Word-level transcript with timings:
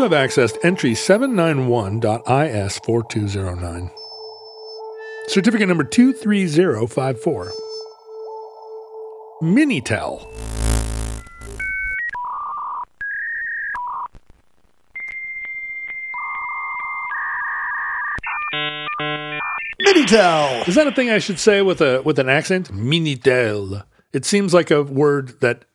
You 0.00 0.08
have 0.08 0.30
accessed 0.30 0.56
entry 0.64 0.92
791.is4209. 0.92 3.90
Certificate 5.26 5.68
number 5.68 5.84
23054. 5.84 7.52
Minitel. 9.42 10.26
Minitel! 19.82 20.66
Is 20.66 20.76
that 20.76 20.86
a 20.86 20.92
thing 20.92 21.10
I 21.10 21.18
should 21.18 21.38
say 21.38 21.60
with 21.60 21.82
a 21.82 22.00
with 22.00 22.18
an 22.18 22.30
accent? 22.30 22.72
Minitel. 22.72 23.84
It 24.14 24.24
seems 24.24 24.54
like 24.54 24.70
a 24.70 24.82
word 24.82 25.38
that 25.42 25.66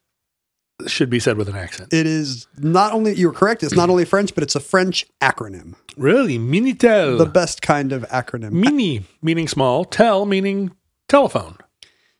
should 0.88 1.10
be 1.10 1.20
said 1.20 1.38
with 1.38 1.50
an 1.50 1.56
accent. 1.56 1.94
It 1.94 2.06
is 2.06 2.48
not 2.58 2.94
only, 2.94 3.16
you're 3.16 3.32
correct, 3.32 3.64
it's 3.64 3.76
not 3.76 3.90
only 3.90 4.06
French, 4.06 4.34
but 4.36 4.44
it's 4.44 4.56
a 4.56 4.60
French 4.60 5.06
acronym. 5.22 5.76
Really? 5.98 6.38
Minitel. 6.38 7.18
The 7.18 7.26
best 7.26 7.62
kind 7.62 7.92
of 7.92 8.04
acronym. 8.10 8.52
Mini 8.52 9.06
meaning 9.22 9.48
small, 9.48 9.86
tel 9.86 10.26
meaning 10.26 10.76
telephone. 11.08 11.58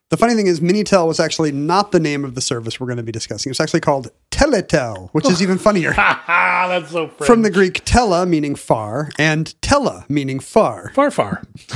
The 0.10 0.18
funny 0.18 0.36
thing 0.36 0.46
is, 0.46 0.60
Minitel 0.60 1.08
was 1.08 1.20
actually 1.20 1.52
not 1.52 1.92
the 1.92 2.00
name 2.00 2.24
of 2.24 2.36
the 2.36 2.42
service 2.42 2.80
we're 2.80 2.86
going 2.86 2.98
to 2.98 3.04
be 3.04 3.12
discussing. 3.12 3.50
It's 3.50 3.60
actually 3.60 3.80
called 3.80 4.12
Teletel, 4.30 5.10
which 5.14 5.28
is 5.28 5.42
even 5.42 5.58
funnier. 5.58 5.94
That's 5.96 6.92
so 6.92 7.08
French. 7.08 7.26
From 7.26 7.42
the 7.42 7.50
Greek 7.50 7.82
tele, 7.86 8.26
meaning 8.28 8.54
far, 8.54 9.10
and 9.18 9.60
tela, 9.64 10.06
meaning 10.08 10.40
far. 10.40 10.92
far 10.94 11.10
far. 11.10 11.42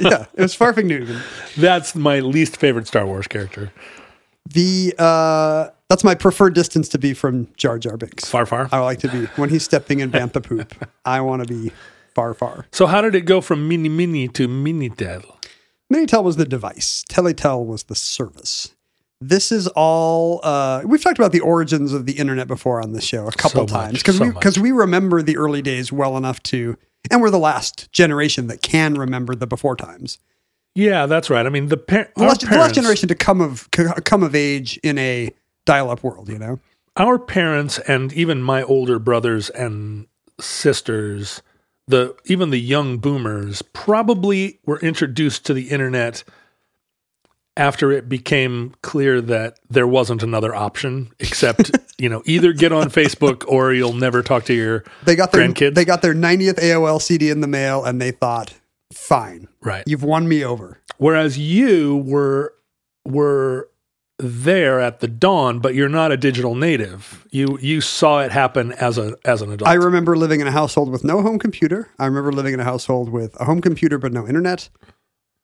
yeah, 0.00 0.26
it 0.34 0.42
was 0.42 0.56
Farfignugan. 0.56 1.22
That's 1.56 1.94
my 1.94 2.18
least 2.18 2.56
favorite 2.56 2.88
Star 2.88 3.06
Wars 3.06 3.28
character. 3.28 3.70
The 4.52 4.94
uh, 4.98 5.68
that's 5.90 6.04
my 6.04 6.14
preferred 6.14 6.54
distance 6.54 6.88
to 6.90 6.98
be 6.98 7.12
from 7.12 7.48
Jar 7.56 7.76
Jar 7.78 7.96
Binks. 7.96 8.24
Far 8.30 8.46
far. 8.46 8.68
I 8.70 8.78
like 8.78 9.00
to 9.00 9.08
be 9.08 9.26
when 9.36 9.50
he's 9.50 9.64
stepping 9.64 9.98
in 9.98 10.10
Bantha 10.10 10.40
poop. 10.48 10.72
I 11.04 11.20
want 11.20 11.46
to 11.46 11.52
be 11.52 11.72
far, 12.14 12.32
far. 12.32 12.66
So 12.72 12.86
how 12.86 13.00
did 13.02 13.16
it 13.16 13.22
go 13.22 13.40
from 13.40 13.68
mini 13.68 13.88
mini 13.88 14.28
to 14.28 14.46
minitel? 14.46 15.36
Minitel 15.92 16.22
was 16.22 16.36
the 16.36 16.44
device. 16.46 17.04
Teletel 17.10 17.66
was 17.66 17.82
the 17.82 17.96
service. 17.96 18.72
This 19.20 19.50
is 19.50 19.66
all. 19.66 20.40
Uh, 20.44 20.82
we've 20.86 21.02
talked 21.02 21.18
about 21.18 21.32
the 21.32 21.40
origins 21.40 21.92
of 21.92 22.06
the 22.06 22.12
internet 22.12 22.46
before 22.46 22.80
on 22.80 22.92
this 22.92 23.04
show 23.04 23.26
a 23.26 23.32
couple 23.32 23.66
So 23.66 23.74
times 23.74 23.94
because 23.94 24.18
so 24.18 24.26
we 24.26 24.30
because 24.30 24.58
we 24.60 24.70
remember 24.70 25.22
the 25.22 25.36
early 25.36 25.60
days 25.60 25.90
well 25.92 26.16
enough 26.16 26.40
to, 26.44 26.76
and 27.10 27.20
we're 27.20 27.30
the 27.30 27.38
last 27.38 27.90
generation 27.92 28.46
that 28.46 28.62
can 28.62 28.94
remember 28.94 29.34
the 29.34 29.48
before 29.48 29.74
times. 29.74 30.18
Yeah, 30.76 31.06
that's 31.06 31.28
right. 31.28 31.44
I 31.44 31.48
mean, 31.48 31.66
the, 31.66 31.76
par- 31.76 32.08
The 32.16 32.22
last, 32.22 32.48
the 32.48 32.56
last 32.56 32.76
generation 32.76 33.08
to 33.08 33.16
come 33.16 33.40
of 33.40 33.68
come 33.72 34.22
of 34.22 34.36
age 34.36 34.78
in 34.84 34.96
a 34.98 35.34
dial-up 35.70 36.02
world. 36.02 36.28
You 36.28 36.38
know, 36.38 36.60
our 36.96 37.18
parents 37.18 37.78
and 37.78 38.12
even 38.12 38.42
my 38.42 38.62
older 38.62 38.98
brothers 38.98 39.50
and 39.50 40.06
sisters, 40.40 41.42
the 41.86 42.16
even 42.24 42.50
the 42.50 42.60
young 42.60 42.98
boomers 42.98 43.62
probably 43.62 44.58
were 44.66 44.80
introduced 44.80 45.46
to 45.46 45.54
the 45.54 45.70
internet 45.70 46.24
after 47.56 47.92
it 47.92 48.08
became 48.08 48.74
clear 48.82 49.20
that 49.20 49.58
there 49.68 49.86
wasn't 49.86 50.22
another 50.22 50.54
option 50.54 51.12
except, 51.18 51.70
you 51.98 52.08
know, 52.08 52.22
either 52.24 52.52
get 52.52 52.72
on 52.72 52.88
Facebook 52.88 53.44
or 53.46 53.72
you'll 53.72 53.92
never 53.92 54.22
talk 54.22 54.44
to 54.44 54.54
your 54.54 54.84
they 55.04 55.14
got 55.14 55.30
their 55.30 55.46
grandkids. 55.46 55.74
they 55.74 55.84
got 55.84 56.02
their 56.02 56.14
90th 56.14 56.58
AOL 56.58 57.00
CD 57.00 57.30
in 57.30 57.40
the 57.40 57.48
mail, 57.48 57.84
and 57.84 58.00
they 58.00 58.10
thought, 58.10 58.54
"Fine, 58.92 59.46
right. 59.62 59.84
you've 59.86 60.02
won 60.02 60.28
me 60.28 60.44
over." 60.44 60.80
Whereas 60.98 61.38
you 61.38 61.96
were 62.06 62.54
were 63.04 63.69
there 64.22 64.80
at 64.80 65.00
the 65.00 65.08
dawn, 65.08 65.58
but 65.58 65.74
you're 65.74 65.88
not 65.88 66.12
a 66.12 66.16
digital 66.16 66.54
native. 66.54 67.26
You 67.30 67.58
you 67.60 67.80
saw 67.80 68.20
it 68.20 68.30
happen 68.32 68.72
as 68.72 68.98
a 68.98 69.16
as 69.24 69.42
an 69.42 69.52
adult. 69.52 69.68
I 69.68 69.74
remember 69.74 70.16
living 70.16 70.40
in 70.40 70.46
a 70.46 70.52
household 70.52 70.90
with 70.90 71.04
no 71.04 71.22
home 71.22 71.38
computer. 71.38 71.88
I 71.98 72.06
remember 72.06 72.32
living 72.32 72.54
in 72.54 72.60
a 72.60 72.64
household 72.64 73.08
with 73.10 73.38
a 73.40 73.44
home 73.44 73.60
computer 73.60 73.98
but 73.98 74.12
no 74.12 74.26
internet 74.26 74.68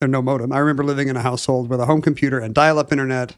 or 0.00 0.08
no 0.08 0.22
modem. 0.22 0.52
I 0.52 0.58
remember 0.58 0.84
living 0.84 1.08
in 1.08 1.16
a 1.16 1.22
household 1.22 1.68
with 1.68 1.80
a 1.80 1.86
home 1.86 2.02
computer 2.02 2.38
and 2.38 2.54
dial-up 2.54 2.92
internet. 2.92 3.36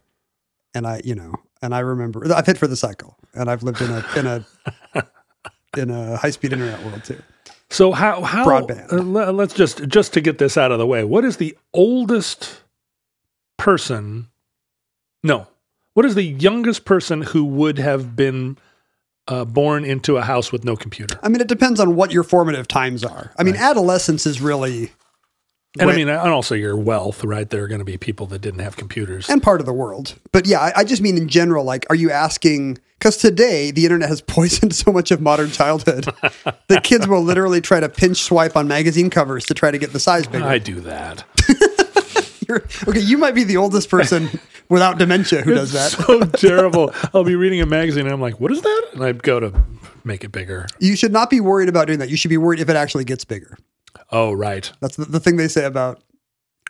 And 0.74 0.86
I, 0.86 1.00
you 1.04 1.14
know, 1.14 1.34
and 1.62 1.74
I 1.74 1.80
remember 1.80 2.22
I've 2.32 2.46
hit 2.46 2.58
for 2.58 2.66
the 2.66 2.76
cycle, 2.76 3.16
and 3.34 3.50
I've 3.50 3.62
lived 3.62 3.80
in 3.80 3.90
a 3.90 4.04
in 4.16 4.26
a 4.26 4.46
in 5.78 5.90
a 5.90 6.16
high-speed 6.16 6.52
internet 6.52 6.84
world 6.84 7.04
too. 7.04 7.22
So 7.70 7.92
how 7.92 8.22
how 8.22 8.44
Broadband. 8.44 8.92
uh, 8.92 9.32
let's 9.32 9.54
just 9.54 9.86
just 9.88 10.12
to 10.14 10.20
get 10.20 10.38
this 10.38 10.56
out 10.56 10.72
of 10.72 10.78
the 10.78 10.86
way. 10.86 11.04
What 11.04 11.24
is 11.24 11.38
the 11.38 11.56
oldest 11.72 12.62
person? 13.56 14.28
No. 15.22 15.46
What 15.94 16.06
is 16.06 16.14
the 16.14 16.22
youngest 16.22 16.84
person 16.84 17.22
who 17.22 17.44
would 17.44 17.78
have 17.78 18.14
been 18.14 18.56
uh, 19.26 19.44
born 19.44 19.84
into 19.84 20.16
a 20.16 20.22
house 20.22 20.52
with 20.52 20.64
no 20.64 20.76
computer? 20.76 21.18
I 21.22 21.28
mean, 21.28 21.40
it 21.40 21.48
depends 21.48 21.80
on 21.80 21.96
what 21.96 22.12
your 22.12 22.22
formative 22.22 22.68
times 22.68 23.04
are. 23.04 23.32
I 23.38 23.42
mean, 23.42 23.56
adolescence 23.56 24.24
is 24.26 24.40
really 24.40 24.92
And 25.78 25.90
I 25.90 25.96
mean, 25.96 26.08
and 26.08 26.30
also 26.30 26.54
your 26.54 26.76
wealth, 26.76 27.24
right? 27.24 27.48
There 27.50 27.62
are 27.64 27.68
going 27.68 27.80
to 27.80 27.84
be 27.84 27.96
people 27.98 28.26
that 28.28 28.40
didn't 28.40 28.60
have 28.60 28.76
computers. 28.76 29.28
and 29.28 29.42
part 29.42 29.60
of 29.60 29.66
the 29.66 29.72
world. 29.72 30.14
But 30.32 30.46
yeah, 30.46 30.60
I, 30.60 30.72
I 30.76 30.84
just 30.84 31.02
mean 31.02 31.16
in 31.16 31.28
general, 31.28 31.64
like, 31.64 31.84
are 31.90 31.96
you 31.96 32.10
asking? 32.10 32.78
Because 32.98 33.16
today 33.16 33.70
the 33.72 33.84
internet 33.84 34.08
has 34.08 34.20
poisoned 34.26 34.74
so 34.74 34.92
much 34.92 35.10
of 35.10 35.20
modern 35.20 35.50
childhood 35.50 36.04
that 36.68 36.84
kids 36.84 37.06
will 37.08 37.22
literally 37.22 37.60
try 37.60 37.80
to 37.80 37.88
pinch 37.88 38.18
swipe 38.22 38.56
on 38.56 38.68
magazine 38.68 39.10
covers 39.10 39.46
to 39.46 39.54
try 39.54 39.70
to 39.72 39.78
get 39.78 39.92
the 39.92 40.00
size 40.00 40.26
bigger. 40.28 40.44
I 40.44 40.58
do 40.58 40.80
that. 40.82 41.24
You're- 42.48 42.62
okay, 42.86 43.00
you 43.00 43.18
might 43.18 43.34
be 43.34 43.44
the 43.44 43.56
oldest 43.58 43.90
person 43.90 44.30
without 44.68 44.98
dementia 44.98 45.42
who 45.42 45.54
does 45.54 45.72
that. 45.72 45.92
so 45.92 46.20
terrible. 46.24 46.92
I'll 47.14 47.24
be 47.24 47.36
reading 47.36 47.60
a 47.60 47.66
magazine 47.66 48.04
and 48.04 48.12
I'm 48.12 48.20
like, 48.20 48.40
what 48.40 48.52
is 48.52 48.62
that? 48.62 48.86
And 48.94 49.04
I 49.04 49.12
go 49.12 49.40
to 49.40 49.52
make 50.04 50.24
it 50.24 50.32
bigger. 50.32 50.66
You 50.78 50.96
should 50.96 51.12
not 51.12 51.30
be 51.30 51.40
worried 51.40 51.68
about 51.68 51.86
doing 51.86 51.98
that. 51.98 52.08
You 52.08 52.16
should 52.16 52.28
be 52.28 52.38
worried 52.38 52.60
if 52.60 52.68
it 52.68 52.76
actually 52.76 53.04
gets 53.04 53.24
bigger. 53.24 53.56
Oh, 54.10 54.32
right. 54.32 54.70
That's 54.80 54.96
the, 54.96 55.04
the 55.04 55.20
thing 55.20 55.36
they 55.36 55.48
say 55.48 55.64
about 55.64 56.02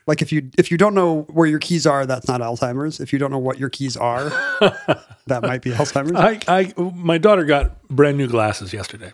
like 0.06 0.22
if 0.22 0.32
you 0.32 0.50
if 0.56 0.70
you 0.70 0.78
don't 0.78 0.94
know 0.94 1.22
where 1.30 1.46
your 1.46 1.58
keys 1.58 1.86
are, 1.86 2.06
that's 2.06 2.26
not 2.26 2.40
Alzheimer's. 2.40 2.98
If 2.98 3.12
you 3.12 3.18
don't 3.18 3.30
know 3.30 3.38
what 3.38 3.58
your 3.58 3.68
keys 3.68 3.96
are, 3.96 4.24
that 5.26 5.42
might 5.42 5.60
be 5.60 5.70
Alzheimer's. 5.70 6.14
I, 6.16 6.40
I, 6.48 6.72
my 6.94 7.18
daughter 7.18 7.44
got 7.44 7.86
brand 7.88 8.16
new 8.16 8.26
glasses 8.26 8.72
yesterday. 8.72 9.12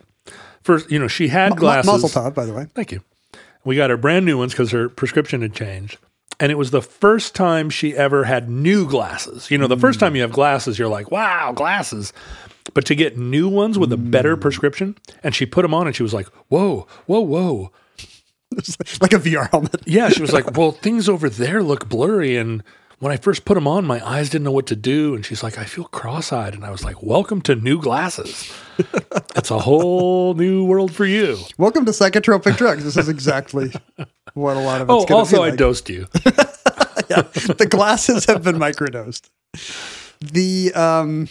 First, 0.62 0.91
you 0.91 0.99
know, 0.99 1.08
she 1.08 1.29
had 1.29 1.56
glasses. 1.56 1.91
Mazel 1.91 2.08
tov, 2.08 2.35
by 2.35 2.47
the 2.47 2.55
way. 2.55 2.67
Thank 2.75 2.93
you. 2.93 3.03
We 3.64 3.76
got 3.76 3.91
her 3.91 3.97
brand 3.97 4.25
new 4.25 4.38
ones 4.38 4.53
because 4.53 4.70
her 4.70 4.88
prescription 4.88 5.43
had 5.43 5.53
changed. 5.53 5.99
And 6.40 6.50
it 6.50 6.56
was 6.56 6.70
the 6.70 6.82
first 6.82 7.34
time 7.34 7.70
she 7.70 7.96
ever 7.96 8.25
had 8.25 8.48
new 8.48 8.88
glasses. 8.88 9.50
You 9.50 9.58
know, 9.58 9.66
the 9.66 9.76
first 9.76 9.98
hmm. 9.98 10.06
time 10.06 10.16
you 10.16 10.22
have 10.22 10.32
glasses, 10.32 10.78
you're 10.78 10.88
like, 10.88 11.10
wow, 11.10 11.52
glasses. 11.52 12.12
But 12.72 12.86
to 12.86 12.94
get 12.94 13.19
new 13.19 13.48
ones 13.48 13.78
with 13.78 13.92
a 13.92 13.96
better 13.96 14.34
hmm. 14.34 14.40
prescription, 14.40 14.96
and 15.22 15.34
she 15.34 15.46
put 15.46 15.62
them 15.62 15.75
on 15.75 15.86
and 15.86 15.94
she 15.94 16.02
was 16.02 16.14
like, 16.14 16.26
whoa, 16.48 16.86
whoa, 17.06 17.20
whoa. 17.20 17.72
Like 19.00 19.12
a 19.12 19.19
VR 19.19 19.50
helmet. 19.50 19.82
Yeah, 19.84 20.10
she 20.10 20.22
was 20.22 20.32
like, 20.32 20.56
well, 20.56 20.70
things 20.70 21.08
over 21.08 21.28
there 21.28 21.60
look 21.60 21.88
blurry. 21.88 22.36
And 22.36 22.62
when 23.00 23.12
I 23.12 23.16
first 23.16 23.44
put 23.44 23.54
them 23.54 23.66
on, 23.66 23.84
my 23.84 24.06
eyes 24.06 24.31
didn't 24.31 24.44
know 24.44 24.52
what 24.52 24.66
to 24.69 24.76
do. 24.76 25.14
And 25.14 25.26
she's 25.26 25.42
like, 25.42 25.58
I 25.58 25.64
feel 25.64 25.84
cross 25.84 26.32
eyed. 26.32 26.54
And 26.54 26.64
I 26.64 26.70
was 26.70 26.84
like, 26.84 27.02
welcome 27.02 27.42
to 27.42 27.56
new 27.56 27.81
glasses. 27.81 28.52
it's 29.36 29.50
a 29.50 29.58
whole 29.58 30.34
new 30.34 30.64
world 30.64 30.94
for 30.94 31.04
you. 31.04 31.38
Welcome 31.58 31.84
to 31.86 31.90
psychotropic 31.90 32.56
drugs. 32.56 32.84
This 32.84 32.96
is 32.96 33.08
exactly 33.08 33.72
what 34.34 34.56
a 34.56 34.60
lot 34.60 34.81
of 34.81 34.90
it's 34.90 35.10
Oh, 35.10 35.14
also, 35.16 35.42
be 35.44 35.50
I 35.52 35.56
dosed 35.56 35.88
you. 35.88 36.06
yeah, 37.08 37.22
the 37.22 37.66
glasses 37.69 38.25
have 38.26 38.42
been 38.44 38.56
microdosed. 38.56 39.28
The 40.20 40.72
um 40.75 41.28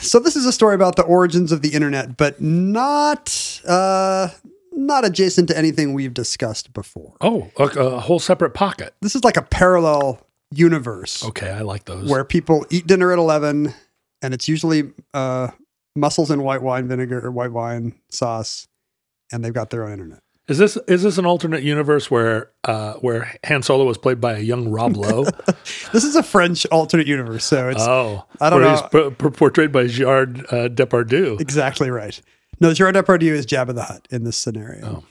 so 0.00 0.18
this 0.20 0.36
is 0.36 0.46
a 0.46 0.52
story 0.52 0.74
about 0.74 0.96
the 0.96 1.02
origins 1.02 1.52
of 1.52 1.62
the 1.62 1.70
internet, 1.74 2.16
but 2.16 2.40
not 2.40 3.60
uh 3.66 4.28
not 4.72 5.04
adjacent 5.04 5.48
to 5.48 5.56
anything 5.56 5.94
we've 5.94 6.14
discussed 6.14 6.72
before. 6.72 7.14
Oh, 7.20 7.50
a, 7.58 7.64
a 7.64 8.00
whole 8.00 8.18
separate 8.18 8.54
pocket. 8.54 8.94
This 9.02 9.14
is 9.14 9.22
like 9.24 9.36
a 9.36 9.42
parallel 9.42 10.20
universe 10.50 11.24
Okay, 11.24 11.50
I 11.50 11.60
like 11.62 11.84
those. 11.84 12.08
where 12.08 12.24
people 12.24 12.64
eat 12.70 12.86
dinner 12.86 13.10
at 13.12 13.18
11 13.18 13.74
and 14.22 14.34
it's 14.34 14.46
usually 14.48 14.92
uh 15.12 15.48
mussels 15.96 16.30
and 16.30 16.44
white 16.44 16.62
wine 16.62 16.86
vinegar 16.88 17.24
or 17.24 17.30
white 17.32 17.50
wine 17.52 17.94
sauce 18.10 18.68
and 19.32 19.44
they've 19.44 19.52
got 19.54 19.70
their 19.70 19.84
own 19.84 19.92
internet. 19.92 20.20
Is 20.46 20.58
this 20.58 20.76
is 20.88 21.02
this 21.02 21.16
an 21.16 21.24
alternate 21.24 21.62
universe 21.62 22.10
where 22.10 22.50
uh, 22.64 22.94
where 22.94 23.34
Han 23.46 23.62
Solo 23.62 23.86
was 23.86 23.96
played 23.96 24.20
by 24.20 24.34
a 24.34 24.40
young 24.40 24.68
Rob 24.68 24.96
Lowe? 24.96 25.24
This 25.92 26.04
is 26.04 26.16
a 26.16 26.22
French 26.22 26.66
alternate 26.66 27.06
universe, 27.06 27.44
so 27.44 27.70
it's 27.70 27.80
oh, 27.82 28.26
I 28.40 28.50
don't 28.50 28.60
where 28.60 28.70
know. 28.70 28.88
He's 29.08 29.14
por- 29.16 29.30
portrayed 29.30 29.72
by 29.72 29.86
Gerard 29.86 30.40
uh, 30.50 30.68
Depardieu. 30.68 31.40
exactly 31.40 31.88
right. 31.90 32.20
No, 32.60 32.74
Gerard 32.74 32.94
Depardieu 32.94 33.32
is 33.32 33.46
Jabba 33.46 33.74
the 33.74 33.84
Hutt 33.84 34.06
in 34.10 34.24
this 34.24 34.36
scenario. 34.36 34.86
Oh. 34.86 35.04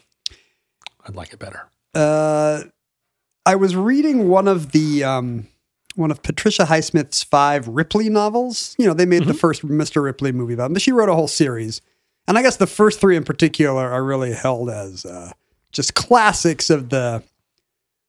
I'd 1.06 1.16
like 1.16 1.34
it 1.34 1.40
better. 1.40 1.68
Uh, 1.96 2.64
I 3.46 3.56
was 3.56 3.76
reading 3.76 4.30
one 4.30 4.48
of 4.48 4.72
the 4.72 5.04
um, 5.04 5.48
one 5.96 6.12
of 6.12 6.22
Patricia 6.22 6.64
Highsmith's 6.64 7.24
five 7.24 7.68
Ripley 7.68 8.10
novels. 8.10 8.76
You 8.78 8.88
know, 8.88 8.94
they 8.94 9.06
made 9.06 9.26
the 9.26 9.34
first 9.34 9.66
Mr. 9.66 10.04
Ripley 10.04 10.32
movie 10.32 10.54
about 10.54 10.68
him, 10.68 10.74
but 10.74 10.82
she 10.82 10.92
wrote 10.92 11.10
a 11.10 11.16
whole 11.16 11.28
series. 11.28 11.82
And 12.28 12.38
I 12.38 12.42
guess 12.42 12.58
the 12.58 12.68
first 12.68 13.02
three 13.02 13.18
in 13.18 13.24
particular 13.24 13.92
are 13.92 14.04
really 14.04 14.34
held 14.34 14.70
as 14.70 15.06
uh, 15.06 15.32
just 15.72 15.94
classics 15.94 16.70
of 16.70 16.90
the 16.90 17.24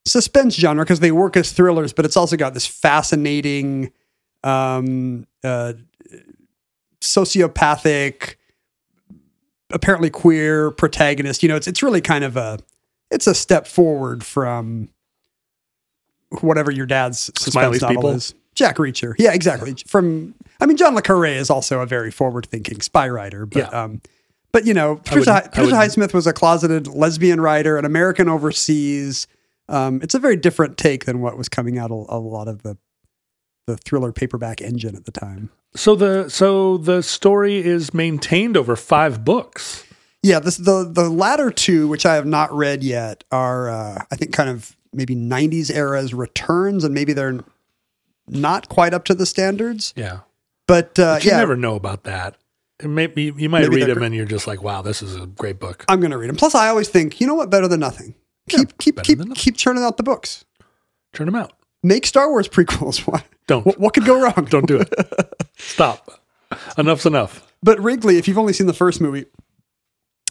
suspense 0.06 0.54
genre 0.54 0.84
because 0.84 1.00
they 1.00 1.12
work 1.12 1.36
as 1.36 1.52
thrillers, 1.52 1.92
but 1.92 2.04
it's 2.04 2.16
also 2.16 2.36
got 2.36 2.54
this 2.54 2.66
fascinating, 2.66 3.92
um, 4.44 5.26
uh, 5.42 5.72
sociopathic, 7.00 8.36
apparently 9.70 10.10
queer 10.10 10.70
protagonist. 10.70 11.42
You 11.42 11.48
know, 11.48 11.56
it's 11.56 11.66
it's 11.66 11.82
really 11.82 12.00
kind 12.00 12.24
of 12.24 12.36
a 12.36 12.58
it's 13.10 13.26
a 13.26 13.34
step 13.34 13.66
forward 13.66 14.24
from 14.24 14.88
whatever 16.40 16.70
your 16.70 16.86
dad's 16.86 17.18
suspense 17.18 17.52
Smiley's 17.52 17.82
novel 17.82 17.96
People? 17.96 18.10
is. 18.10 18.34
Jack 18.54 18.76
Reacher, 18.76 19.14
yeah, 19.18 19.32
exactly. 19.32 19.74
From 19.86 20.34
I 20.60 20.66
mean, 20.66 20.76
John 20.76 20.94
le 20.94 21.02
Carre 21.02 21.26
is 21.26 21.50
also 21.50 21.80
a 21.80 21.86
very 21.86 22.10
forward-thinking 22.10 22.80
spy 22.80 23.08
writer, 23.08 23.46
but 23.46 23.58
Yeah. 23.58 23.82
um, 23.82 24.00
but 24.52 24.64
you 24.66 24.72
know, 24.74 24.96
Patricia, 24.96 25.42
Patricia 25.52 25.74
Highsmith 25.74 26.14
was 26.14 26.26
a 26.28 26.32
closeted 26.32 26.86
lesbian 26.86 27.40
writer, 27.40 27.76
an 27.76 27.84
American 27.84 28.28
overseas. 28.28 29.26
Um, 29.68 30.00
it's 30.02 30.14
a 30.14 30.18
very 30.20 30.36
different 30.36 30.76
take 30.78 31.04
than 31.06 31.20
what 31.20 31.36
was 31.36 31.48
coming 31.48 31.78
out 31.78 31.90
of 31.90 32.06
a 32.08 32.18
lot 32.18 32.48
of 32.48 32.62
the 32.62 32.76
the 33.66 33.76
thriller 33.78 34.12
paperback 34.12 34.60
engine 34.60 34.94
at 34.94 35.06
the 35.06 35.10
time. 35.10 35.48
So 35.74 35.96
the 35.96 36.28
so 36.28 36.76
the 36.76 37.02
story 37.02 37.56
is 37.64 37.92
maintained 37.94 38.56
over 38.56 38.76
five 38.76 39.24
books. 39.24 39.84
Yeah, 40.22 40.38
this 40.38 40.56
the 40.58 40.88
the 40.90 41.08
latter 41.10 41.50
two, 41.50 41.88
which 41.88 42.06
I 42.06 42.14
have 42.14 42.26
not 42.26 42.52
read 42.54 42.84
yet, 42.84 43.24
are 43.32 43.68
uh, 43.70 44.04
I 44.10 44.16
think 44.16 44.32
kind 44.32 44.48
of 44.50 44.76
maybe 44.92 45.16
'90s 45.16 45.74
eras 45.74 46.14
returns, 46.14 46.84
and 46.84 46.94
maybe 46.94 47.12
they're 47.12 47.40
not 48.28 48.68
quite 48.68 48.94
up 48.94 49.04
to 49.06 49.14
the 49.14 49.26
standards. 49.26 49.92
Yeah, 49.96 50.20
But, 50.66 50.98
uh, 50.98 51.16
but 51.16 51.24
you 51.24 51.30
yeah, 51.30 51.38
never 51.38 51.56
know 51.56 51.74
about 51.74 52.04
that. 52.04 52.36
Maybe 52.82 53.32
you 53.36 53.48
might 53.48 53.62
Maybe 53.62 53.76
read 53.76 53.88
them 53.88 54.02
and 54.02 54.14
you're 54.14 54.24
just 54.26 54.46
like, 54.46 54.62
wow, 54.62 54.82
this 54.82 55.00
is 55.02 55.14
a 55.16 55.26
great 55.26 55.60
book. 55.60 55.84
I'm 55.88 56.00
going 56.00 56.10
to 56.10 56.18
read 56.18 56.28
them. 56.28 56.36
Plus, 56.36 56.54
I 56.54 56.68
always 56.68 56.88
think, 56.88 57.20
you 57.20 57.26
know 57.26 57.34
what, 57.34 57.48
better 57.48 57.68
than 57.68 57.80
nothing. 57.80 58.14
Keep 58.48 58.76
keep 58.78 59.02
keep 59.02 59.34
keep 59.34 59.56
churning 59.56 59.84
out 59.84 59.96
the 59.96 60.02
books. 60.02 60.44
Turn 61.14 61.26
them 61.26 61.34
out. 61.36 61.52
Make 61.82 62.04
Star 62.04 62.28
Wars 62.30 62.48
prequels. 62.48 62.98
What 63.06 63.24
Don't 63.46 63.64
what, 63.64 63.78
what 63.78 63.94
could 63.94 64.04
go 64.04 64.20
wrong? 64.20 64.44
don't 64.50 64.66
do 64.66 64.80
it. 64.80 64.92
Stop. 65.56 66.20
Enough's 66.76 67.06
enough. 67.06 67.46
But 67.62 67.78
Ripley, 67.80 68.18
if 68.18 68.28
you've 68.28 68.36
only 68.38 68.52
seen 68.52 68.66
the 68.66 68.74
first 68.74 69.00
movie, 69.00 69.24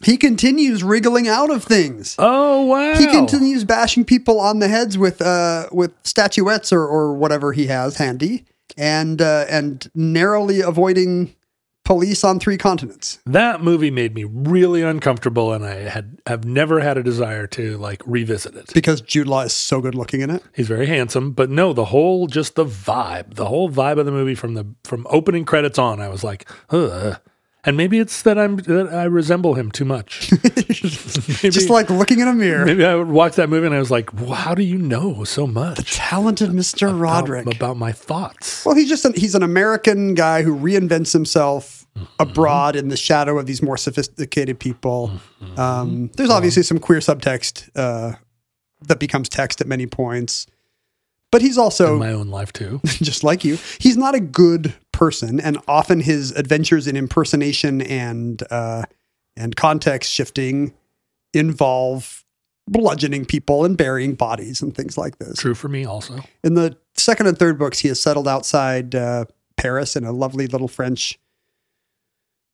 he 0.02 0.16
continues 0.16 0.82
wriggling 0.82 1.28
out 1.28 1.50
of 1.50 1.64
things. 1.64 2.16
Oh 2.18 2.64
wow. 2.64 2.94
He 2.94 3.06
continues 3.06 3.64
bashing 3.64 4.04
people 4.04 4.40
on 4.40 4.58
the 4.58 4.68
heads 4.68 4.98
with 4.98 5.22
uh 5.22 5.68
with 5.72 5.92
statuettes 6.02 6.72
or 6.72 6.86
or 6.86 7.14
whatever 7.14 7.52
he 7.52 7.66
has 7.66 7.96
handy, 7.96 8.44
and 8.76 9.22
uh, 9.22 9.46
and 9.48 9.90
narrowly 9.94 10.60
avoiding 10.60 11.34
police 11.84 12.24
on 12.24 12.40
three 12.40 12.56
continents. 12.56 13.18
That 13.26 13.62
movie 13.62 13.90
made 13.90 14.14
me 14.14 14.24
really 14.24 14.82
uncomfortable, 14.82 15.52
and 15.52 15.64
I 15.64 15.88
had 15.88 16.18
have 16.26 16.44
never 16.44 16.80
had 16.80 16.96
a 16.96 17.02
desire 17.02 17.46
to 17.48 17.76
like 17.78 18.02
revisit 18.06 18.54
it. 18.56 18.72
Because 18.74 19.00
Jude 19.00 19.28
Law 19.28 19.42
is 19.42 19.52
so 19.52 19.80
good 19.80 19.94
looking 19.94 20.22
in 20.22 20.30
it. 20.30 20.42
He's 20.54 20.68
very 20.68 20.86
handsome, 20.86 21.32
but 21.32 21.50
no, 21.50 21.72
the 21.72 21.86
whole 21.86 22.26
just 22.26 22.56
the 22.56 22.64
vibe, 22.64 23.34
the 23.34 23.46
whole 23.46 23.70
vibe 23.70 23.98
of 23.98 24.06
the 24.06 24.12
movie 24.12 24.34
from 24.34 24.54
the 24.54 24.66
from 24.84 25.06
opening 25.10 25.44
credits 25.44 25.78
on, 25.78 26.00
I 26.00 26.08
was 26.08 26.24
like, 26.24 26.48
Ugh. 26.70 27.18
And 27.66 27.76
maybe 27.76 27.98
it's 27.98 28.22
that 28.22 28.38
I'm 28.38 28.56
that 28.56 28.88
I 28.92 29.04
resemble 29.04 29.54
him 29.54 29.70
too 29.70 29.84
much. 29.84 30.30
maybe, 30.42 31.50
Just 31.50 31.70
like 31.70 31.90
looking 31.90 32.20
in 32.20 32.28
a 32.28 32.34
mirror. 32.34 32.64
maybe 32.66 32.84
I 32.84 32.94
would 32.94 33.08
watch 33.08 33.36
that 33.36 33.48
movie 33.48 33.66
and 33.66 33.74
I 33.74 33.78
was 33.78 33.90
like, 33.90 34.12
well, 34.14 34.32
how 34.34 34.54
do 34.54 34.62
you 34.62 34.78
know 34.78 35.24
so 35.24 35.46
much 35.46 35.76
The 35.76 35.82
Talented 35.84 36.50
Mr. 36.50 36.88
about, 36.88 36.98
Roderick. 37.00 37.54
about 37.54 37.76
my 37.76 37.92
thoughts? 37.92 38.64
Well, 38.64 38.74
he's 38.74 38.88
just 38.88 39.04
an, 39.04 39.14
he's 39.14 39.34
an 39.34 39.42
American 39.42 40.14
guy 40.14 40.42
who 40.42 40.54
reinvents 40.56 41.12
himself 41.12 41.80
Mm-hmm. 41.94 42.06
abroad 42.18 42.74
in 42.74 42.88
the 42.88 42.96
shadow 42.96 43.38
of 43.38 43.46
these 43.46 43.62
more 43.62 43.76
sophisticated 43.76 44.58
people. 44.58 45.12
Mm-hmm. 45.40 45.60
Um, 45.60 46.10
there's 46.16 46.28
obviously 46.28 46.64
some 46.64 46.80
queer 46.80 46.98
subtext 46.98 47.70
uh, 47.76 48.16
that 48.88 48.98
becomes 48.98 49.28
text 49.28 49.60
at 49.60 49.68
many 49.68 49.86
points, 49.86 50.48
but 51.34 51.42
he's 51.42 51.58
also 51.58 51.94
In 51.94 51.98
my 51.98 52.12
own 52.12 52.28
life 52.28 52.52
too. 52.52 52.80
just 52.86 53.24
like 53.24 53.44
you. 53.44 53.58
He's 53.80 53.96
not 53.96 54.14
a 54.14 54.20
good 54.20 54.72
person, 54.92 55.40
and 55.40 55.58
often 55.66 55.98
his 55.98 56.30
adventures 56.30 56.86
in 56.86 56.96
impersonation 56.96 57.82
and 57.82 58.40
uh, 58.52 58.84
and 59.36 59.56
context 59.56 60.12
shifting 60.12 60.74
involve 61.32 62.24
bludgeoning 62.68 63.24
people 63.24 63.64
and 63.64 63.76
burying 63.76 64.14
bodies 64.14 64.62
and 64.62 64.76
things 64.76 64.96
like 64.96 65.18
this. 65.18 65.40
True 65.40 65.56
for 65.56 65.66
me 65.66 65.84
also. 65.84 66.20
In 66.44 66.54
the 66.54 66.76
second 66.94 67.26
and 67.26 67.36
third 67.36 67.58
books, 67.58 67.80
he 67.80 67.88
has 67.88 68.00
settled 68.00 68.28
outside 68.28 68.94
uh, 68.94 69.24
Paris 69.56 69.96
in 69.96 70.04
a 70.04 70.12
lovely 70.12 70.46
little 70.46 70.68
French 70.68 71.18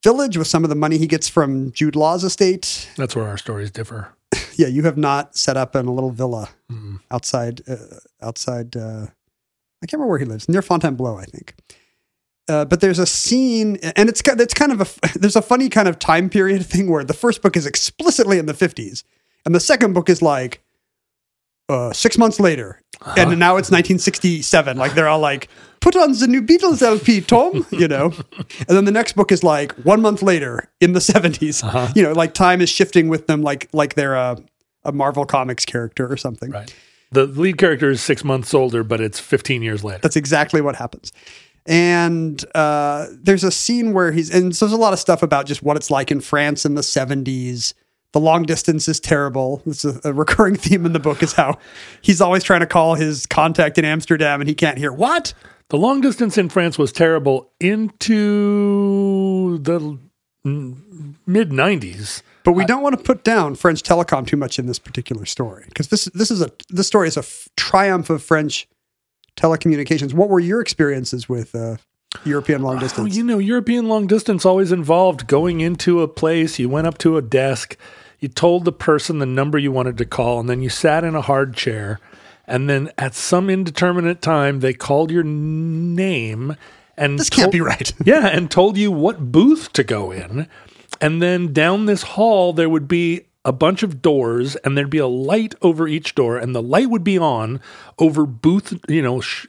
village 0.02 0.38
with 0.38 0.46
some 0.46 0.64
of 0.64 0.70
the 0.70 0.74
money 0.74 0.96
he 0.96 1.06
gets 1.06 1.28
from 1.28 1.70
Jude 1.72 1.96
Law's 1.96 2.24
estate. 2.24 2.88
That's 2.96 3.14
where 3.14 3.28
our 3.28 3.36
stories 3.36 3.70
differ. 3.70 4.14
Yeah, 4.60 4.68
you 4.76 4.82
have 4.84 4.96
not 4.98 5.36
set 5.36 5.56
up 5.56 5.74
in 5.76 5.86
a 5.86 5.92
little 5.92 6.10
villa 6.10 6.48
Mm. 6.70 7.00
outside 7.10 7.62
uh, 7.68 7.76
outside. 8.28 8.76
Uh, 8.76 9.06
I 9.82 9.86
can't 9.86 9.94
remember 9.98 10.10
where 10.10 10.18
he 10.18 10.24
lives 10.26 10.48
near 10.48 10.62
Fontainebleau, 10.62 11.16
I 11.16 11.24
think. 11.24 11.54
Uh, 12.48 12.64
but 12.64 12.80
there's 12.80 12.98
a 12.98 13.06
scene, 13.06 13.76
and 13.98 14.08
it's 14.08 14.20
it's 14.26 14.54
kind 14.54 14.72
of 14.72 14.80
a 14.80 15.18
there's 15.18 15.36
a 15.36 15.42
funny 15.42 15.68
kind 15.68 15.88
of 15.88 15.98
time 15.98 16.28
period 16.28 16.64
thing 16.66 16.90
where 16.90 17.04
the 17.04 17.14
first 17.14 17.42
book 17.42 17.56
is 17.56 17.66
explicitly 17.66 18.38
in 18.38 18.46
the 18.46 18.52
50s, 18.64 19.02
and 19.46 19.54
the 19.54 19.60
second 19.60 19.92
book 19.94 20.08
is 20.08 20.20
like 20.20 20.62
uh, 21.68 21.92
six 21.92 22.18
months 22.18 22.38
later, 22.40 22.82
and 23.16 23.38
now 23.38 23.56
it's 23.56 23.70
1967. 23.70 24.76
Like 24.76 24.94
they're 24.94 25.08
all 25.08 25.20
like, 25.32 25.48
"Put 25.80 25.94
on 25.96 26.12
the 26.12 26.26
new 26.26 26.42
Beatles 26.42 26.82
LP, 26.82 27.20
Tom," 27.20 27.64
you 27.82 27.88
know, 27.88 28.12
and 28.68 28.76
then 28.76 28.84
the 28.84 28.92
next 29.00 29.14
book 29.14 29.30
is 29.32 29.42
like 29.44 29.72
one 29.84 30.00
month 30.02 30.20
later 30.22 30.68
in 30.80 30.92
the 30.92 31.00
70s. 31.00 31.62
Uh-huh. 31.64 31.88
You 31.94 32.02
know, 32.02 32.12
like 32.12 32.34
time 32.34 32.60
is 32.60 32.68
shifting 32.68 33.08
with 33.08 33.26
them, 33.28 33.42
like 33.42 33.68
like 33.72 33.94
they're 33.94 34.14
a, 34.16 34.36
a 34.84 34.92
Marvel 34.92 35.24
Comics 35.24 35.64
character 35.64 36.10
or 36.10 36.16
something. 36.16 36.50
Right. 36.50 36.74
The 37.12 37.26
lead 37.26 37.58
character 37.58 37.90
is 37.90 38.00
six 38.00 38.22
months 38.22 38.54
older, 38.54 38.84
but 38.84 39.00
it's 39.00 39.18
15 39.18 39.62
years 39.62 39.82
later. 39.82 40.00
That's 40.02 40.16
exactly 40.16 40.60
what 40.60 40.76
happens. 40.76 41.12
And 41.66 42.42
uh, 42.54 43.06
there's 43.12 43.44
a 43.44 43.50
scene 43.50 43.92
where 43.92 44.12
he's, 44.12 44.32
and 44.32 44.54
so 44.54 44.66
there's 44.66 44.72
a 44.72 44.80
lot 44.80 44.92
of 44.92 44.98
stuff 44.98 45.22
about 45.22 45.46
just 45.46 45.62
what 45.62 45.76
it's 45.76 45.90
like 45.90 46.10
in 46.10 46.20
France 46.20 46.64
in 46.64 46.74
the 46.74 46.80
70s. 46.82 47.74
The 48.12 48.20
long 48.20 48.44
distance 48.44 48.88
is 48.88 48.98
terrible. 48.98 49.62
It's 49.66 49.84
a, 49.84 50.00
a 50.04 50.12
recurring 50.12 50.56
theme 50.56 50.86
in 50.86 50.92
the 50.92 50.98
book 50.98 51.22
is 51.22 51.32
how 51.32 51.58
he's 52.00 52.20
always 52.20 52.44
trying 52.44 52.60
to 52.60 52.66
call 52.66 52.94
his 52.94 53.26
contact 53.26 53.78
in 53.78 53.84
Amsterdam 53.84 54.40
and 54.40 54.48
he 54.48 54.54
can't 54.54 54.78
hear 54.78 54.92
what? 54.92 55.34
The 55.68 55.78
long 55.78 56.00
distance 56.00 56.36
in 56.36 56.48
France 56.48 56.78
was 56.78 56.90
terrible 56.90 57.52
into 57.60 59.58
the 59.58 59.98
mid 60.44 61.50
90s. 61.50 62.22
But 62.44 62.52
we 62.52 62.64
don't 62.64 62.82
want 62.82 62.96
to 62.96 63.02
put 63.04 63.22
down 63.22 63.54
French 63.54 63.82
telecom 63.82 64.26
too 64.26 64.36
much 64.36 64.58
in 64.58 64.66
this 64.66 64.78
particular 64.78 65.26
story 65.26 65.64
because 65.68 65.88
this 65.88 66.06
this 66.06 66.30
is 66.30 66.40
a 66.40 66.50
this 66.70 66.86
story 66.86 67.06
is 67.08 67.16
a 67.16 67.20
f- 67.20 67.48
triumph 67.56 68.08
of 68.10 68.22
French 68.22 68.66
telecommunications. 69.36 70.12
What 70.14 70.28
were 70.28 70.40
your 70.40 70.60
experiences 70.60 71.28
with 71.28 71.54
uh, 71.54 71.76
European 72.24 72.62
long 72.62 72.76
Oh, 72.76 72.80
distance? 72.80 73.16
you 73.16 73.24
know, 73.24 73.38
European 73.38 73.88
long 73.88 74.06
distance 74.06 74.44
always 74.44 74.72
involved 74.72 75.26
going 75.26 75.60
into 75.60 76.00
a 76.00 76.08
place, 76.08 76.58
you 76.58 76.68
went 76.68 76.86
up 76.86 76.98
to 76.98 77.16
a 77.16 77.22
desk, 77.22 77.76
you 78.18 78.28
told 78.28 78.64
the 78.64 78.72
person 78.72 79.18
the 79.18 79.26
number 79.26 79.58
you 79.58 79.72
wanted 79.72 79.96
to 79.98 80.04
call, 80.04 80.40
and 80.40 80.48
then 80.48 80.60
you 80.62 80.68
sat 80.68 81.04
in 81.04 81.14
a 81.14 81.22
hard 81.22 81.54
chair. 81.54 82.00
And 82.46 82.68
then 82.68 82.90
at 82.98 83.14
some 83.14 83.48
indeterminate 83.48 84.20
time, 84.22 84.58
they 84.58 84.72
called 84.74 85.10
your 85.12 85.22
name 85.22 86.56
and 86.96 87.18
this 87.18 87.30
can't 87.30 87.44
told- 87.46 87.52
be 87.52 87.60
right. 87.60 87.92
Yeah, 88.04 88.26
and 88.26 88.50
told 88.50 88.76
you 88.76 88.90
what 88.90 89.30
booth 89.30 89.72
to 89.74 89.84
go 89.84 90.10
in. 90.10 90.48
And 91.00 91.22
then 91.22 91.52
down 91.52 91.86
this 91.86 92.02
hall, 92.02 92.52
there 92.52 92.68
would 92.68 92.88
be 92.88 93.22
a 93.44 93.52
bunch 93.52 93.82
of 93.82 94.02
doors 94.02 94.56
and 94.56 94.76
there'd 94.76 94.90
be 94.90 94.98
a 94.98 95.06
light 95.06 95.54
over 95.62 95.88
each 95.88 96.14
door 96.14 96.36
and 96.36 96.54
the 96.54 96.62
light 96.62 96.90
would 96.90 97.04
be 97.04 97.16
on 97.18 97.60
over 97.98 98.26
booth, 98.26 98.78
you 98.86 99.00
know, 99.00 99.20
sh- 99.20 99.46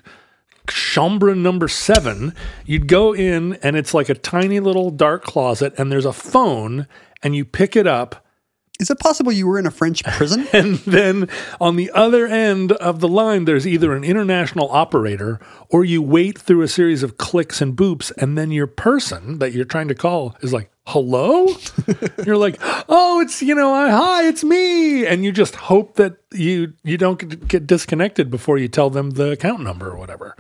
chambre 0.70 1.36
number 1.36 1.68
7. 1.68 2.34
You'd 2.66 2.88
go 2.88 3.14
in 3.14 3.56
and 3.56 3.76
it's 3.76 3.94
like 3.94 4.08
a 4.08 4.14
tiny 4.16 4.62
little 4.62 4.92
dark 4.92 5.24
closet 5.24 5.74
and 5.78 5.92
there's 5.92 6.06
a 6.06 6.14
phone 6.14 6.88
and 7.22 7.36
you 7.36 7.44
pick 7.44 7.76
it 7.76 7.86
up 7.86 8.26
Is 8.80 8.90
it 8.90 8.98
possible 9.00 9.32
you 9.34 9.46
were 9.46 9.60
in 9.60 9.66
a 9.68 9.72
French 9.72 10.04
prison? 10.16 10.48
and 10.54 10.78
then 10.88 11.28
on 11.60 11.76
the 11.76 11.92
other 11.94 12.26
end 12.28 12.72
of 12.72 13.02
the 13.02 13.10
line, 13.10 13.44
there's 13.44 13.68
either 13.68 13.94
an 13.94 14.06
international 14.06 14.70
operator 14.72 15.40
or 15.70 15.84
you 15.84 16.02
wait 16.02 16.40
through 16.40 16.62
a 16.62 16.68
series 16.70 17.04
of 17.04 17.18
clicks 17.18 17.62
and 17.62 17.76
boops, 17.76 18.12
and 18.18 18.38
then 18.38 18.52
your 18.52 18.68
person 18.68 19.40
that 19.40 19.52
you're 19.52 19.66
trying 19.66 19.90
to 19.90 19.96
call 19.96 20.36
is 20.42 20.54
like, 20.54 20.71
hello? 20.86 21.48
you're 22.26 22.38
like, 22.38 22.58
oh, 22.90 23.22
it's, 23.22 23.42
you 23.42 23.56
know, 23.56 23.74
I, 23.74 23.90
hi, 23.90 24.28
it's 24.28 24.44
me. 24.44 25.06
And 25.06 25.24
you 25.24 25.32
just 25.32 25.56
hope 25.56 25.96
that 25.96 26.18
you, 26.32 26.74
you 26.84 26.98
don't 26.98 27.20
get, 27.20 27.48
get 27.48 27.68
disconnected 27.68 28.30
before 28.30 28.58
you 28.58 28.68
tell 28.68 28.90
them 28.90 29.12
the 29.12 29.32
account 29.32 29.62
number 29.62 29.90
or 29.90 29.98
whatever. 29.98 30.36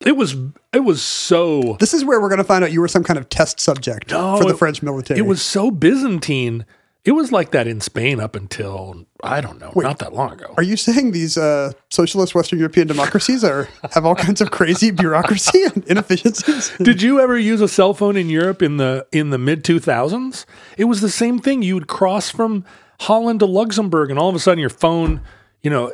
It 0.00 0.16
was, 0.16 0.34
it 0.72 0.80
was 0.80 1.02
so 1.02 1.76
this 1.78 1.92
is 1.92 2.06
where 2.06 2.20
we're 2.22 2.30
going 2.30 2.38
to 2.38 2.44
find 2.44 2.64
out 2.64 2.72
you 2.72 2.80
were 2.80 2.88
some 2.88 3.04
kind 3.04 3.18
of 3.18 3.28
test 3.28 3.60
subject 3.60 4.10
for 4.10 4.44
the 4.44 4.54
it- 4.54 4.58
French 4.58 4.82
military. 4.82 5.20
It 5.20 5.24
was 5.24 5.42
so 5.42 5.70
Byzantine. 5.70 6.64
It 7.04 7.12
was 7.12 7.32
like 7.32 7.52
that 7.52 7.66
in 7.66 7.80
Spain 7.80 8.20
up 8.20 8.36
until 8.36 9.06
I 9.22 9.40
don't 9.40 9.58
know, 9.58 9.72
not 9.74 10.00
that 10.00 10.12
long 10.12 10.32
ago. 10.32 10.52
Are 10.56 10.62
you 10.62 10.76
saying 10.76 11.12
these 11.12 11.38
uh, 11.38 11.72
socialist 11.90 12.34
Western 12.34 12.58
European 12.58 12.86
democracies 12.86 13.42
are 13.42 13.68
have 13.92 14.04
all 14.04 14.14
kinds 14.14 14.40
of 14.40 14.50
crazy 14.50 14.90
bureaucracy 15.02 15.64
and 15.64 15.84
inefficiencies? 15.86 16.72
Did 16.78 17.00
you 17.00 17.20
ever 17.20 17.38
use 17.38 17.62
a 17.62 17.68
cell 17.68 17.94
phone 17.94 18.16
in 18.16 18.28
Europe 18.28 18.60
in 18.60 18.76
the 18.76 19.06
in 19.12 19.30
the 19.30 19.38
mid 19.38 19.64
two 19.64 19.78
thousands? 19.78 20.44
It 20.76 20.84
was 20.84 21.00
the 21.00 21.10
same 21.10 21.38
thing. 21.38 21.62
You 21.62 21.74
would 21.74 21.88
cross 21.88 22.30
from 22.30 22.64
Holland 23.00 23.40
to 23.40 23.46
Luxembourg, 23.46 24.10
and 24.10 24.18
all 24.18 24.28
of 24.28 24.34
a 24.34 24.38
sudden 24.38 24.58
your 24.58 24.68
phone, 24.68 25.22
you 25.62 25.70
know, 25.70 25.90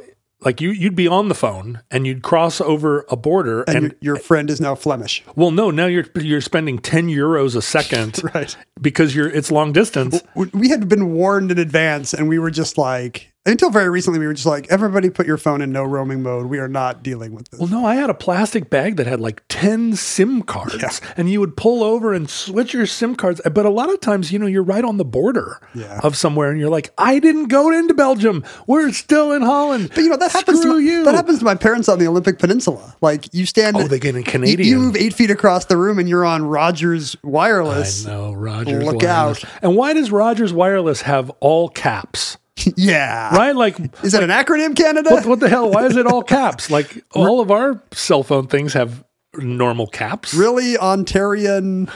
like 0.47 0.61
you 0.63 0.71
you'd 0.71 0.97
be 0.97 1.09
on 1.09 1.29
the 1.29 1.35
phone 1.35 1.81
and 1.91 2.07
you'd 2.07 2.23
cross 2.23 2.61
over 2.61 3.05
a 3.11 3.17
border, 3.17 3.63
and, 3.65 3.77
And 3.77 3.85
your, 4.01 4.15
your 4.15 4.17
friend 4.23 4.49
is 4.49 4.61
now 4.61 4.75
Flemish. 4.75 5.23
well, 5.35 5.51
no, 5.51 5.71
now 5.71 5.87
you're 5.87 6.07
you're 6.15 6.41
spending 6.41 6.79
ten 6.79 7.09
euros 7.09 7.55
a 7.57 7.63
second, 7.63 8.21
Right. 8.35 8.57
Because 8.81 9.15
you're 9.15 9.29
it's 9.29 9.51
long 9.51 9.73
distance. 9.73 10.23
We- 10.35 10.51
We 10.55 10.69
had 10.71 10.89
been 10.89 11.13
warned 11.13 11.51
in 11.51 11.59
advance, 11.59 12.15
and 12.15 12.29
we 12.29 12.39
were 12.39 12.51
just 12.53 12.79
like, 12.79 13.33
until 13.47 13.71
very 13.71 13.89
recently, 13.89 14.19
we 14.19 14.27
were 14.27 14.35
just 14.35 14.47
like, 14.47 14.67
everybody 14.71 15.09
put 15.09 15.27
your 15.27 15.39
phone 15.39 15.63
in 15.63 15.71
no 15.73 15.85
roaming 15.85 16.23
mode. 16.23 16.47
We 16.47 16.59
are 16.59 16.69
not 16.69 17.03
dealing 17.03 17.35
with 17.35 17.49
this. 17.51 17.61
Well, 17.61 17.69
no, 17.69 17.87
I 17.87 17.95
had 17.95 18.11
a 18.11 18.15
plastic 18.15 18.69
bag 18.69 18.97
that 18.97 19.07
had 19.07 19.21
like 19.21 19.43
10 19.49 19.95
SIM 19.97 20.43
cards, 20.43 21.01
and 21.17 21.31
you 21.31 21.41
would 21.41 21.57
pull 21.57 21.83
over 21.85 22.13
and 22.13 22.29
switch 22.29 22.75
your 22.75 22.87
SIM 22.87 23.15
cards. 23.17 23.41
But 23.51 23.65
a 23.65 23.71
lot 23.71 23.91
of 23.93 24.01
times, 24.01 24.33
you 24.33 24.39
know, 24.39 24.47
you're 24.47 24.63
right 24.63 24.85
on 24.85 24.97
the 24.97 25.05
border 25.05 25.61
Yeah. 25.75 26.01
of 26.03 26.17
somewhere, 26.17 26.51
and 26.51 26.59
you're 26.61 26.71
like, 26.71 26.91
I 26.99 27.19
didn't 27.19 27.47
go 27.49 27.71
into 27.73 27.95
Belgium. 27.95 28.45
We're 28.67 28.93
still 28.93 29.33
in 29.33 29.43
Holland. 29.43 29.91
But 29.95 29.99
you 30.03 30.09
know 30.11 30.17
that 30.17 30.33
happens. 30.33 30.61
To 30.61 30.69
my, 30.75 30.79
you. 30.79 31.05
That 31.05 31.15
happens 31.15 31.39
to 31.39 31.45
my 31.45 31.55
parents 31.55 31.89
on 31.89 31.99
the 31.99 32.07
Olympic 32.09 32.39
Peninsula. 32.39 32.97
Like 33.01 33.33
you 33.33 33.47
stand. 33.47 33.77
Oh, 33.77 33.87
they 33.87 33.99
get 33.99 34.17
in 34.17 34.23
Canadian. 34.25 34.69
You 34.69 34.79
move 34.79 34.97
eight 34.97 35.15
feet 35.15 35.31
across 35.31 35.67
the 35.67 35.77
room, 35.77 35.99
and 35.99 36.09
you're 36.09 36.25
on 36.25 36.45
Rogers 36.45 37.15
Wireless. 37.23 38.07
I 38.07 38.11
know, 38.11 38.33
Rogers 38.33 38.83
Look 38.85 39.03
Wireless. 39.03 39.45
out. 39.45 39.51
And 39.63 39.77
why 39.77 39.93
does 39.93 40.11
Rogers 40.11 40.53
Wireless 40.53 41.03
have 41.03 41.31
all 41.41 41.69
caps? 41.69 42.39
yeah. 42.77 43.35
Right? 43.37 43.55
Like, 43.55 43.79
Is 44.05 44.13
that 44.13 44.23
an 44.23 44.31
acronym, 44.31 44.77
Canada? 44.77 45.11
what, 45.11 45.27
what 45.27 45.41
the 45.41 45.49
hell? 45.49 45.71
Why 45.71 45.87
is 45.87 45.97
it 45.97 46.07
all 46.07 46.23
caps? 46.39 46.71
Like, 46.71 47.05
all 47.15 47.41
of 47.41 47.51
our 47.51 47.83
cell 47.93 48.23
phone 48.23 48.47
things 48.47 48.73
have 48.75 49.05
normal 49.37 49.87
caps. 49.87 50.35
really, 50.35 50.75
Ontarian. 50.75 51.91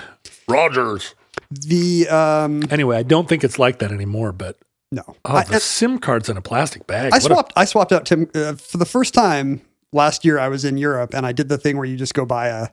Rogers. 0.49 1.15
The 1.50 2.09
um 2.09 2.62
Anyway, 2.71 2.97
I 2.97 3.03
don't 3.03 3.29
think 3.29 3.45
it's 3.45 3.59
like 3.59 3.79
that 3.81 3.93
anymore, 3.93 4.33
but 4.33 4.57
no. 4.93 5.03
oh, 5.07 5.17
I, 5.37 5.45
the 5.45 5.61
SIM 5.61 5.99
cards 5.99 6.29
in 6.29 6.37
a 6.37 6.43
plastic 6.43 6.87
bag. 6.87 7.12
I 7.12 7.17
What 7.17 7.23
swapped. 7.23 7.53
I 7.57 7.65
swapped 7.65 7.93
out 7.93 8.07
Tim 8.07 8.29
uh, 8.35 8.55
for 8.55 8.77
the 8.79 8.85
first 8.85 9.15
time 9.15 9.61
last 9.93 10.25
year. 10.25 10.39
I 10.39 10.49
was 10.49 10.65
in 10.65 10.77
Europe, 10.77 11.15
and 11.15 11.25
I 11.25 11.33
did 11.33 11.49
the 11.49 11.59
thing 11.59 11.77
where 11.77 11.87
you 11.87 11.97
just 11.97 12.15
go 12.15 12.25
buy 12.27 12.49
a 12.49 12.69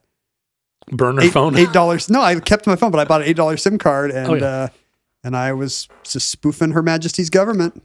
burner 0.91 1.21
eight, 1.21 1.31
phone. 1.33 1.55
eight 1.55 1.71
dollars. 1.71 2.09
No, 2.09 2.21
I 2.21 2.39
kept 2.39 2.65
my 2.67 2.75
phone, 2.75 2.91
but 2.91 2.99
I 2.99 3.05
bought 3.05 3.21
an 3.21 3.27
eight 3.27 3.35
dollar 3.37 3.57
SIM 3.57 3.77
card, 3.77 4.09
and 4.11 4.29
Oh, 4.29 4.33
yeah. 4.35 4.45
uh, 4.45 4.67
and 5.23 5.35
I 5.37 5.53
was 5.53 5.87
just 6.03 6.29
spoofing 6.29 6.71
Her 6.71 6.81
Majesty's 6.83 7.29
government. 7.29 7.83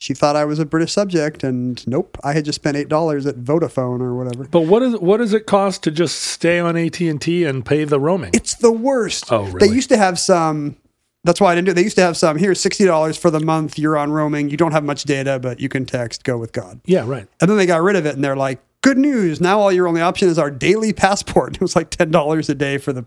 She 0.00 0.14
thought 0.14 0.36
I 0.36 0.44
was 0.44 0.60
a 0.60 0.64
British 0.64 0.92
subject, 0.92 1.42
and 1.42 1.84
nope, 1.86 2.16
I 2.22 2.32
had 2.32 2.44
just 2.44 2.56
spent 2.56 2.76
eight 2.76 2.88
dollars 2.88 3.26
at 3.26 3.34
Vodafone 3.36 4.00
or 4.00 4.14
whatever. 4.14 4.44
But 4.44 4.60
what 4.62 4.82
is 4.82 4.96
what 4.98 5.16
does 5.16 5.32
it 5.34 5.46
cost 5.46 5.82
to 5.82 5.90
just 5.90 6.20
stay 6.20 6.60
on 6.60 6.76
AT 6.76 7.00
and 7.00 7.20
T 7.20 7.44
and 7.44 7.66
pay 7.66 7.82
the 7.84 7.98
roaming? 7.98 8.30
It's 8.32 8.54
the 8.54 8.70
worst. 8.70 9.32
Oh, 9.32 9.42
really? 9.44 9.66
They 9.68 9.74
used 9.74 9.88
to 9.88 9.96
have 9.96 10.18
some. 10.18 10.76
That's 11.24 11.40
why 11.40 11.50
I 11.50 11.54
didn't 11.56 11.64
do. 11.66 11.70
it. 11.72 11.74
They 11.74 11.82
used 11.82 11.96
to 11.96 12.02
have 12.02 12.16
some. 12.16 12.38
Here's 12.38 12.60
sixty 12.60 12.84
dollars 12.84 13.16
for 13.18 13.28
the 13.30 13.40
month. 13.40 13.76
You're 13.76 13.98
on 13.98 14.12
roaming. 14.12 14.50
You 14.50 14.56
don't 14.56 14.70
have 14.72 14.84
much 14.84 15.02
data, 15.02 15.40
but 15.40 15.58
you 15.58 15.68
can 15.68 15.84
text. 15.84 16.22
Go 16.22 16.38
with 16.38 16.52
God. 16.52 16.80
yeah, 16.86 17.04
right. 17.04 17.26
And 17.40 17.50
then 17.50 17.56
they 17.58 17.66
got 17.66 17.82
rid 17.82 17.96
of 17.96 18.06
it, 18.06 18.14
and 18.14 18.22
they're 18.22 18.36
like, 18.36 18.60
"Good 18.82 18.98
news! 18.98 19.40
Now 19.40 19.58
all 19.58 19.72
your 19.72 19.88
only 19.88 20.00
option 20.00 20.28
is 20.28 20.38
our 20.38 20.50
daily 20.50 20.92
passport." 20.92 21.54
It 21.56 21.60
was 21.60 21.74
like 21.74 21.90
ten 21.90 22.12
dollars 22.12 22.48
a 22.48 22.54
day 22.54 22.78
for 22.78 22.92
the 22.92 23.04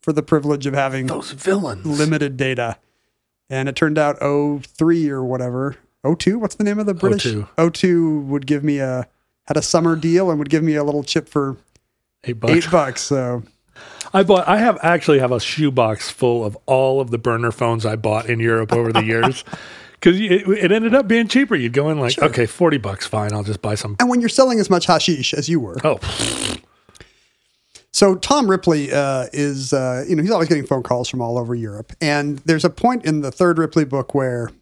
for 0.00 0.12
the 0.12 0.22
privilege 0.22 0.66
of 0.66 0.74
having 0.74 1.06
Those 1.08 1.32
villains. 1.32 1.84
limited 1.84 2.36
data. 2.36 2.78
And 3.50 3.68
it 3.68 3.74
turned 3.74 3.98
out 3.98 4.18
03 4.20 5.10
or 5.10 5.24
whatever. 5.24 5.76
O2? 6.16 6.36
What's 6.36 6.54
the 6.56 6.64
name 6.64 6.78
of 6.78 6.86
the 6.86 6.94
British? 6.94 7.26
O2. 7.26 7.48
O2 7.58 8.24
would 8.26 8.46
give 8.46 8.62
me 8.64 8.78
a 8.78 9.08
had 9.46 9.56
a 9.56 9.62
summer 9.62 9.96
deal 9.96 10.30
and 10.30 10.38
would 10.38 10.50
give 10.50 10.62
me 10.62 10.74
a 10.74 10.84
little 10.84 11.02
chip 11.02 11.28
for 11.28 11.56
Eight 12.24 12.40
bucks. 12.40 12.52
eight 12.52 12.70
bucks. 12.70 13.00
So 13.02 13.42
I 14.12 14.22
bought. 14.24 14.46
I 14.48 14.58
have 14.58 14.78
actually 14.82 15.20
have 15.20 15.32
a 15.32 15.40
shoebox 15.40 16.10
full 16.10 16.44
of 16.44 16.56
all 16.66 17.00
of 17.00 17.10
the 17.10 17.18
burner 17.18 17.52
phones 17.52 17.86
I 17.86 17.96
bought 17.96 18.26
in 18.28 18.40
Europe 18.40 18.72
over 18.72 18.92
the 18.92 19.04
years. 19.04 19.44
Because 20.00 20.20
it, 20.20 20.46
it 20.48 20.70
ended 20.70 20.94
up 20.94 21.08
being 21.08 21.26
cheaper. 21.26 21.56
You'd 21.56 21.72
go 21.72 21.90
in 21.90 21.98
like, 21.98 22.16
okay, 22.22 22.46
forty 22.46 22.78
bucks, 22.78 23.04
fine. 23.04 23.32
I'll 23.32 23.42
just 23.42 23.60
buy 23.60 23.74
some. 23.74 23.96
and 23.98 24.08
when 24.08 24.20
you're 24.20 24.28
selling 24.28 24.60
as 24.60 24.70
much 24.70 24.86
hashish 24.86 25.34
as 25.34 25.48
you 25.48 25.58
were, 25.58 25.76
Oh, 25.82 25.98
So 27.90 28.14
Tom 28.14 28.48
Ripley 28.48 28.92
uh, 28.92 29.26
is, 29.32 29.72
uh, 29.72 30.04
you 30.08 30.14
know, 30.14 30.22
he's 30.22 30.30
always 30.30 30.48
getting 30.48 30.64
phone 30.66 30.84
calls 30.84 31.08
from 31.08 31.20
all 31.20 31.36
over 31.36 31.52
Europe, 31.52 31.92
and 32.00 32.38
there's 32.44 32.64
a 32.64 32.70
point 32.70 33.04
in 33.06 33.22
the 33.22 33.32
third 33.32 33.58
Ripley 33.58 33.84
book 33.84 34.14
where, 34.14 34.52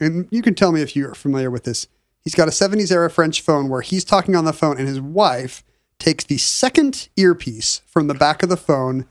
and 0.00 0.28
you 0.30 0.42
can 0.42 0.54
tell 0.54 0.72
me 0.72 0.82
if 0.82 0.96
you're 0.96 1.14
familiar 1.14 1.50
with 1.50 1.64
this. 1.64 1.86
He's 2.22 2.34
got 2.34 2.48
a 2.48 2.52
70s 2.52 2.90
era 2.90 3.10
French 3.10 3.40
phone 3.40 3.68
where 3.68 3.82
he's 3.82 4.04
talking 4.04 4.34
on 4.34 4.44
the 4.44 4.52
phone, 4.52 4.78
and 4.78 4.88
his 4.88 5.00
wife 5.00 5.62
takes 5.98 6.24
the 6.24 6.38
second 6.38 7.08
earpiece 7.16 7.82
from 7.86 8.06
the 8.06 8.14
back 8.14 8.42
of 8.42 8.48
the 8.48 8.56
phone 8.56 9.06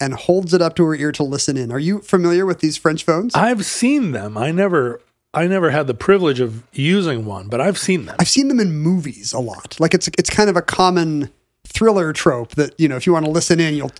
and 0.00 0.14
holds 0.14 0.52
it 0.52 0.60
up 0.60 0.74
to 0.76 0.84
her 0.84 0.94
ear 0.94 1.12
to 1.12 1.22
listen 1.22 1.56
in. 1.56 1.70
Are 1.70 1.78
you 1.78 2.00
familiar 2.00 2.44
with 2.44 2.60
these 2.60 2.76
French 2.76 3.04
phones? 3.04 3.34
I've 3.34 3.64
seen 3.64 4.12
them. 4.12 4.36
I 4.36 4.50
never. 4.50 5.00
I 5.34 5.46
never 5.46 5.70
had 5.70 5.86
the 5.86 5.94
privilege 5.94 6.40
of 6.40 6.62
using 6.74 7.24
one, 7.24 7.48
but 7.48 7.58
I've 7.58 7.78
seen 7.78 8.04
them. 8.04 8.16
I've 8.18 8.28
seen 8.28 8.48
them 8.48 8.60
in 8.60 8.74
movies 8.74 9.32
a 9.32 9.38
lot. 9.38 9.80
Like 9.80 9.94
it's 9.94 10.08
it's 10.18 10.28
kind 10.28 10.50
of 10.50 10.56
a 10.56 10.62
common 10.62 11.30
thriller 11.64 12.12
trope 12.12 12.54
that 12.56 12.78
you 12.78 12.86
know 12.86 12.96
if 12.96 13.06
you 13.06 13.14
want 13.14 13.24
to 13.24 13.30
listen 13.30 13.58
in, 13.58 13.74
you'll, 13.74 13.92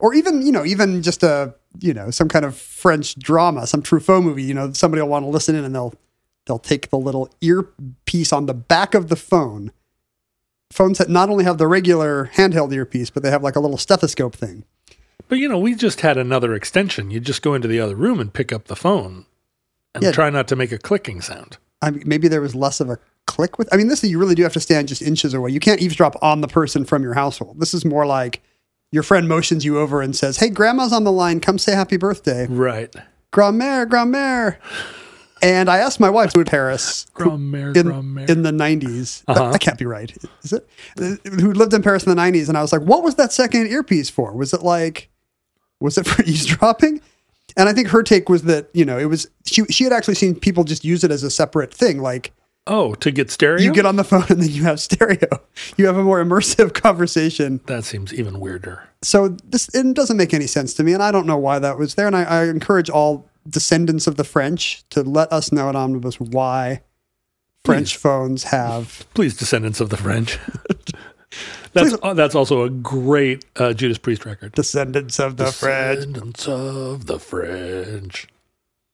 or 0.00 0.14
even 0.14 0.44
you 0.44 0.50
know 0.50 0.64
even 0.64 1.02
just 1.02 1.22
a 1.22 1.54
you 1.78 1.94
know 1.94 2.10
some 2.10 2.28
kind 2.28 2.44
of 2.44 2.56
French 2.56 3.16
drama, 3.18 3.66
some 3.66 3.82
Truffaut 3.82 4.22
movie. 4.22 4.42
You 4.42 4.54
know 4.54 4.72
somebody 4.72 5.02
will 5.02 5.08
want 5.08 5.24
to 5.24 5.28
listen 5.28 5.54
in 5.54 5.64
and 5.64 5.74
they'll 5.74 5.94
they'll 6.46 6.58
take 6.58 6.90
the 6.90 6.98
little 6.98 7.30
earpiece 7.40 8.32
on 8.32 8.46
the 8.46 8.54
back 8.54 8.94
of 8.94 9.08
the 9.08 9.16
phone. 9.16 9.72
Phones 10.72 10.98
that 10.98 11.08
not 11.10 11.28
only 11.30 11.44
have 11.44 11.58
the 11.58 11.66
regular 11.66 12.30
handheld 12.34 12.72
earpiece, 12.72 13.10
but 13.10 13.22
they 13.22 13.30
have 13.30 13.42
like 13.42 13.56
a 13.56 13.60
little 13.60 13.76
stethoscope 13.78 14.36
thing. 14.36 14.64
But 15.28 15.38
you 15.38 15.48
know, 15.48 15.58
we 15.58 15.74
just 15.74 16.00
had 16.00 16.16
another 16.16 16.54
extension. 16.54 17.10
You 17.10 17.18
just 17.20 17.42
go 17.42 17.54
into 17.54 17.68
the 17.68 17.80
other 17.80 17.96
room 17.96 18.20
and 18.20 18.32
pick 18.32 18.52
up 18.52 18.66
the 18.66 18.76
phone, 18.76 19.26
and 19.94 20.02
Yeah. 20.04 20.12
try 20.12 20.30
not 20.30 20.46
to 20.48 20.56
make 20.56 20.70
a 20.72 20.78
clicking 20.78 21.20
sound. 21.20 21.58
I 21.82 21.90
mean, 21.90 22.02
maybe 22.06 22.28
there 22.28 22.40
was 22.40 22.54
less 22.54 22.78
of 22.80 22.88
a 22.90 22.98
click 23.26 23.58
with. 23.58 23.72
I 23.72 23.76
mean, 23.76 23.88
this 23.88 24.02
you 24.04 24.18
really 24.18 24.34
do 24.34 24.42
have 24.44 24.52
to 24.52 24.60
stand 24.60 24.88
just 24.88 25.02
inches 25.02 25.34
away. 25.34 25.50
You 25.50 25.60
can't 25.60 25.80
eavesdrop 25.80 26.16
on 26.22 26.40
the 26.40 26.48
person 26.48 26.84
from 26.84 27.02
your 27.02 27.14
household. 27.14 27.58
This 27.60 27.74
is 27.74 27.84
more 27.84 28.06
like 28.06 28.42
your 28.92 29.02
friend 29.02 29.28
motions 29.28 29.64
you 29.64 29.78
over 29.78 30.00
and 30.02 30.14
says, 30.16 30.38
"Hey, 30.38 30.48
grandma's 30.50 30.92
on 30.92 31.04
the 31.04 31.12
line. 31.12 31.40
Come 31.40 31.58
say 31.58 31.72
happy 31.74 31.96
birthday, 31.96 32.46
Right. 32.48 32.94
grand-mère, 33.32 33.88
grand-mère." 33.88 34.56
And 35.42 35.70
I 35.70 35.78
asked 35.78 36.00
my 36.00 36.10
wife 36.10 36.32
who 36.34 36.40
in 36.40 36.44
Paris 36.46 37.06
Grand-mère, 37.14 37.74
in, 37.76 37.86
grand-mère. 37.86 38.28
in 38.28 38.42
the 38.42 38.52
90s. 38.52 39.22
That- 39.26 39.36
Uh-huh. 39.38 39.52
That 39.52 39.60
can't 39.60 39.78
be 39.78 39.86
right, 39.86 40.14
is 40.42 40.52
it? 40.52 40.68
Who 41.40 41.52
lived 41.54 41.72
in 41.72 41.82
Paris 41.82 42.04
in 42.04 42.10
the 42.10 42.14
90s. 42.20 42.48
And 42.48 42.58
I 42.58 42.62
was 42.62 42.72
like, 42.72 42.82
what 42.82 43.02
was 43.02 43.14
that 43.14 43.32
second 43.32 43.68
earpiece 43.68 44.10
for? 44.10 44.32
Was 44.36 44.52
it 44.52 44.62
like, 44.62 45.08
was 45.80 45.96
it 45.96 46.06
for 46.06 46.22
eavesdropping? 46.26 47.00
And 47.56 47.68
I 47.70 47.72
think 47.72 47.88
her 47.88 48.02
take 48.02 48.28
was 48.28 48.42
that, 48.42 48.68
you 48.74 48.84
know, 48.84 48.98
it 48.98 49.06
was, 49.06 49.28
she, 49.46 49.64
she 49.70 49.84
had 49.84 49.94
actually 49.94 50.14
seen 50.16 50.34
people 50.34 50.62
just 50.62 50.84
use 50.84 51.04
it 51.04 51.10
as 51.10 51.22
a 51.22 51.30
separate 51.30 51.72
thing. 51.72 52.00
Like, 52.02 52.32
Oh, 52.66 52.94
to 52.96 53.10
get 53.10 53.30
stereo? 53.30 53.62
you 53.62 53.72
get 53.72 53.86
on 53.86 53.96
the 53.96 54.04
phone 54.04 54.24
and 54.28 54.42
then 54.42 54.50
you 54.50 54.62
have 54.64 54.80
stereo. 54.80 55.40
You 55.76 55.86
have 55.86 55.96
a 55.96 56.04
more 56.04 56.22
immersive 56.22 56.74
conversation. 56.82 57.60
that 57.66 57.84
seems 57.84 58.12
even 58.14 58.38
weirder. 58.38 58.88
So 59.02 59.28
this 59.28 59.74
it 59.74 59.94
doesn't 59.94 60.16
make 60.16 60.34
any 60.34 60.46
sense 60.46 60.74
to 60.74 60.84
me, 60.84 60.92
and 60.92 61.02
I 61.02 61.10
don't 61.10 61.26
know 61.26 61.38
why 61.38 61.58
that 61.58 61.78
was 61.78 61.94
there. 61.94 62.06
And 62.06 62.16
I, 62.16 62.24
I 62.24 62.44
encourage 62.44 62.90
all 62.90 63.28
descendants 63.48 64.06
of 64.06 64.16
the 64.16 64.24
French 64.24 64.84
to 64.90 65.02
let 65.02 65.32
us 65.32 65.52
know 65.52 65.68
at 65.68 65.76
Omnibus 65.76 66.20
why 66.20 66.82
French 67.64 67.96
phones 67.96 68.44
have. 68.44 69.06
Please, 69.14 69.36
descendants 69.36 69.80
of 69.80 69.90
the 69.90 69.96
French. 69.96 70.38
that's 71.72 71.96
uh, 72.02 72.14
that's 72.14 72.34
also 72.34 72.62
a 72.62 72.70
great 72.70 73.44
uh, 73.56 73.72
Judas 73.72 73.98
Priest 73.98 74.24
record. 74.24 74.52
Descendants 74.52 75.18
of 75.18 75.36
the 75.36 75.46
French. 75.46 75.98
Descendants 75.98 76.48
of 76.48 77.06
the 77.06 77.18
French. 77.18 78.28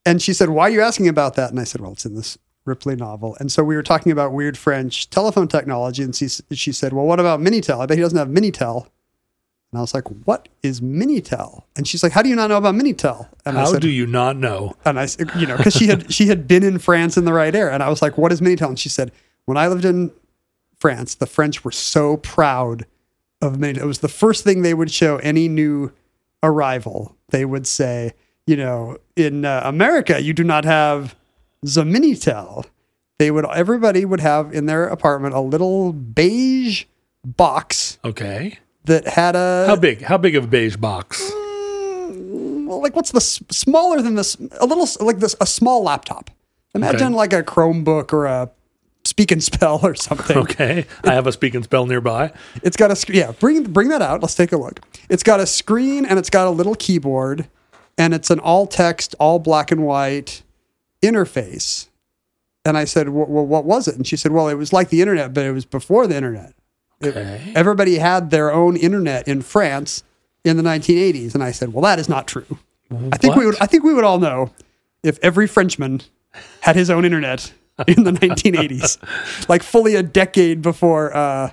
And 0.04 0.22
she 0.22 0.32
said, 0.32 0.50
"Why 0.50 0.64
are 0.64 0.70
you 0.70 0.82
asking 0.82 1.08
about 1.08 1.34
that?" 1.34 1.50
And 1.50 1.58
I 1.58 1.64
said, 1.64 1.80
"Well, 1.80 1.92
it's 1.92 2.04
in 2.04 2.14
this 2.14 2.38
Ripley 2.66 2.96
novel." 2.96 3.36
And 3.40 3.50
so 3.50 3.64
we 3.64 3.76
were 3.76 3.82
talking 3.82 4.12
about 4.12 4.32
weird 4.32 4.58
French 4.58 5.08
telephone 5.10 5.48
technology, 5.48 6.02
and 6.02 6.14
she, 6.14 6.28
she 6.52 6.72
said, 6.72 6.92
"Well, 6.92 7.06
what 7.06 7.20
about 7.20 7.40
Minitel? 7.40 7.80
I 7.80 7.86
bet 7.86 7.96
he 7.96 8.02
doesn't 8.02 8.18
have 8.18 8.28
Minitel." 8.28 8.86
And 9.72 9.78
I 9.78 9.80
was 9.80 9.94
like, 9.94 10.04
"What 10.26 10.48
is 10.62 10.80
Minitel?" 10.80 11.62
And 11.76 11.86
she's 11.88 12.02
like, 12.02 12.12
"How 12.12 12.22
do 12.22 12.28
you 12.28 12.36
not 12.36 12.48
know 12.48 12.56
about 12.56 12.74
Minitel?" 12.74 13.28
And 13.44 13.58
I 13.58 13.64
said, 13.64 13.72
How 13.74 13.78
do 13.78 13.88
you 13.90 14.06
not 14.06 14.36
know? 14.36 14.74
and 14.84 14.98
I, 14.98 15.04
s- 15.04 15.16
you 15.36 15.46
know, 15.46 15.56
because 15.56 15.74
she 15.74 15.86
had 15.88 16.12
she 16.12 16.26
had 16.26 16.46
been 16.46 16.62
in 16.62 16.78
France 16.78 17.16
in 17.16 17.24
the 17.24 17.32
right 17.32 17.54
air. 17.54 17.70
and 17.70 17.82
I 17.82 17.88
was 17.88 18.00
like, 18.02 18.16
"What 18.18 18.32
is 18.32 18.40
Minitel?" 18.40 18.68
And 18.68 18.78
she 18.78 18.88
said, 18.88 19.12
"When 19.44 19.56
I 19.56 19.66
lived 19.68 19.84
in 19.84 20.12
France, 20.78 21.14
the 21.14 21.26
French 21.26 21.64
were 21.64 21.72
so 21.72 22.16
proud 22.18 22.86
of 23.42 23.54
Minitel. 23.56 23.78
It 23.82 23.86
was 23.86 23.98
the 24.00 24.08
first 24.08 24.44
thing 24.44 24.62
they 24.62 24.74
would 24.74 24.90
show 24.90 25.16
any 25.18 25.48
new 25.48 25.92
arrival. 26.42 27.16
They 27.30 27.44
would 27.44 27.66
say, 27.66 28.12
you 28.46 28.56
know, 28.56 28.98
in 29.16 29.44
uh, 29.44 29.62
America, 29.64 30.22
you 30.22 30.32
do 30.32 30.44
not 30.44 30.64
have 30.64 31.16
the 31.74 31.84
Minitel. 31.84 32.64
They 33.18 33.30
would 33.30 33.46
everybody 33.46 34.04
would 34.04 34.20
have 34.20 34.52
in 34.54 34.66
their 34.66 34.86
apartment 34.88 35.34
a 35.34 35.40
little 35.40 35.92
beige 35.92 36.84
box 37.24 37.98
Okay. 38.04 38.58
that 38.84 39.06
had 39.08 39.34
a 39.36 39.64
How 39.66 39.76
big? 39.76 40.02
How 40.02 40.18
big 40.18 40.36
of 40.36 40.44
a 40.44 40.46
beige 40.46 40.76
box? 40.76 41.22
Mm, 41.22 42.66
well, 42.66 42.82
like 42.82 42.94
what's 42.94 43.10
the 43.12 43.16
s- 43.18 43.42
smaller 43.50 44.02
than 44.02 44.14
this? 44.14 44.36
A 44.60 44.66
little 44.66 44.84
s- 44.84 45.00
like 45.00 45.18
this, 45.18 45.34
a 45.40 45.46
small 45.46 45.82
laptop. 45.82 46.30
Imagine 46.74 47.08
Okay. 47.08 47.14
like 47.16 47.32
a 47.32 47.42
Chromebook 47.42 48.12
or 48.12 48.26
a 48.26 48.50
Speak 49.04 49.30
and 49.30 49.42
Spell 49.42 49.80
or 49.82 49.94
something. 49.94 50.36
Okay. 50.36 50.84
I 51.04 51.12
have 51.14 51.26
a 51.26 51.32
speak 51.32 51.54
and 51.54 51.64
spell 51.64 51.86
nearby. 51.86 52.32
It's 52.62 52.76
got 52.76 52.90
a. 52.90 53.12
Yeah, 53.12 53.32
bring 53.32 53.62
bring 53.62 53.88
that 53.88 54.02
out. 54.02 54.20
Let's 54.20 54.34
take 54.34 54.52
a 54.52 54.56
look. 54.58 54.80
It's 55.08 55.22
got 55.22 55.40
a 55.40 55.46
screen 55.46 56.04
and 56.04 56.18
it's 56.18 56.28
got 56.28 56.46
a 56.46 56.50
little 56.50 56.74
keyboard, 56.74 57.48
and 57.96 58.12
it's 58.12 58.30
an 58.30 58.40
all 58.40 58.66
text, 58.66 59.14
all 59.20 59.38
black 59.38 59.70
and 59.70 59.84
white 59.84 60.42
interface. 61.02 61.88
And 62.64 62.76
I 62.76 62.84
said, 62.84 63.10
well, 63.10 63.26
what 63.46 63.64
was 63.64 63.86
it? 63.86 63.94
And 63.96 64.06
she 64.06 64.16
said, 64.16 64.32
well, 64.32 64.48
it 64.48 64.54
was 64.54 64.72
like 64.72 64.88
the 64.88 65.00
internet, 65.00 65.32
but 65.32 65.44
it 65.44 65.52
was 65.52 65.64
before 65.64 66.06
the 66.06 66.16
internet. 66.16 66.52
It- 67.00 67.14
everybody 67.54 67.98
had 67.98 68.30
their 68.30 68.52
own 68.52 68.76
internet 68.76 69.28
in 69.28 69.42
France 69.42 70.02
in 70.44 70.56
the 70.56 70.62
1980s. 70.62 71.34
And 71.34 71.42
I 71.44 71.52
said, 71.52 71.72
well, 71.72 71.82
that 71.82 71.98
is 71.98 72.08
not 72.08 72.26
true. 72.26 72.58
I 73.12 73.16
think 73.18 73.34
we 73.34 73.46
would. 73.46 73.56
I 73.60 73.66
think 73.66 73.82
we 73.82 73.92
would 73.94 74.04
all 74.04 74.18
know 74.20 74.52
if 75.02 75.18
every 75.20 75.46
Frenchman 75.48 76.02
had 76.60 76.76
his 76.76 76.88
own 76.88 77.04
internet 77.04 77.52
in 77.88 78.04
the 78.04 78.12
1980s, 78.12 79.48
like 79.48 79.62
fully 79.64 79.96
a 79.96 80.02
decade 80.04 80.62
before, 80.62 81.14
uh, 81.16 81.50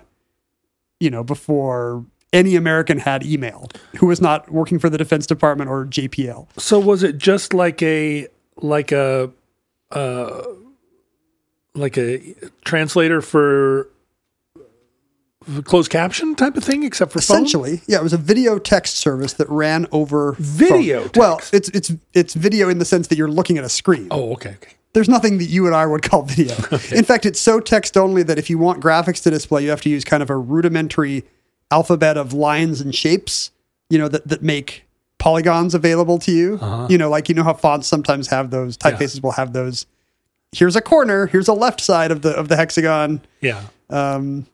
you 0.99 1.09
know, 1.09 1.23
before 1.23 2.05
any 2.31 2.55
American 2.55 2.99
had 2.99 3.25
email 3.25 3.67
who 3.97 4.05
was 4.07 4.21
not 4.21 4.51
working 4.51 4.77
for 4.79 4.89
the 4.89 4.97
Defense 4.97 5.25
Department 5.25 5.69
or 5.71 5.85
JPL. 5.85 6.47
So 6.59 6.79
was 6.79 7.01
it 7.03 7.17
just 7.17 7.53
like 7.53 7.81
a 7.81 8.27
like 8.57 8.91
a 8.91 9.31
uh 9.91 10.43
like 11.75 11.97
a 11.97 12.35
translator 12.63 13.21
for 13.21 13.89
closed 15.65 15.91
caption 15.91 16.35
type 16.35 16.55
of 16.55 16.63
thing, 16.63 16.83
except 16.83 17.11
for 17.11 17.21
phone? 17.21 17.37
Essentially, 17.37 17.81
yeah, 17.87 17.97
it 17.97 18.03
was 18.03 18.13
a 18.13 18.17
video 18.17 18.59
text 18.59 18.97
service 18.97 19.33
that 19.33 19.49
ran 19.49 19.87
over 19.91 20.35
Video 20.39 21.03
phone. 21.03 21.11
Well, 21.15 21.41
it's 21.51 21.69
it's 21.69 21.91
it's 22.13 22.33
video 22.33 22.69
in 22.69 22.79
the 22.79 22.85
sense 22.85 23.07
that 23.07 23.17
you're 23.17 23.31
looking 23.31 23.57
at 23.57 23.63
a 23.63 23.69
screen. 23.69 24.07
Oh, 24.11 24.33
okay, 24.33 24.51
okay. 24.51 24.73
There's 24.93 25.09
nothing 25.09 25.39
that 25.39 25.45
you 25.45 25.65
and 25.65 25.75
I 25.75 25.87
would 25.87 26.03
call 26.03 26.21
video. 26.21 26.53
In 26.91 27.03
fact, 27.03 27.25
it's 27.25 27.39
so 27.39 27.59
text 27.59 27.97
only 27.97 28.21
that 28.23 28.37
if 28.37 28.47
you 28.49 28.59
want 28.59 28.81
graphics 28.81 29.23
to 29.23 29.31
display, 29.31 29.63
you 29.63 29.71
have 29.71 29.81
to 29.81 29.89
use 29.89 30.03
kind 30.03 30.21
of 30.21 30.29
a 30.29 30.37
rudimentary 30.37 31.23
alphabet 31.71 32.15
of 32.15 32.31
lines 32.31 32.79
and 32.79 32.93
shapes, 32.93 33.49
you 33.89 33.97
know, 33.97 34.07
that, 34.07 34.27
that 34.27 34.43
make 34.43 34.85
polygons 35.23 35.73
available 35.73 36.19
to 36.19 36.33
you. 36.33 36.59
You 36.89 36.97
know, 36.97 37.09
like 37.09 37.29
you 37.29 37.35
know 37.35 37.45
how 37.45 37.53
fonts 37.53 37.87
sometimes 37.87 38.27
have 38.27 38.51
those 38.51 38.77
typefaces 38.77 39.23
will 39.23 39.31
have 39.31 39.53
those. 39.53 39.85
Here's 40.51 40.75
a 40.75 40.81
corner, 40.81 41.27
here's 41.27 41.47
a 41.47 41.53
left 41.53 41.79
side 41.79 42.11
of 42.11 42.23
the 42.23 42.31
of 42.31 42.49
the 42.49 42.57
hexagon. 42.57 43.21
Yeah. 43.39 43.61
Um, 43.89 44.47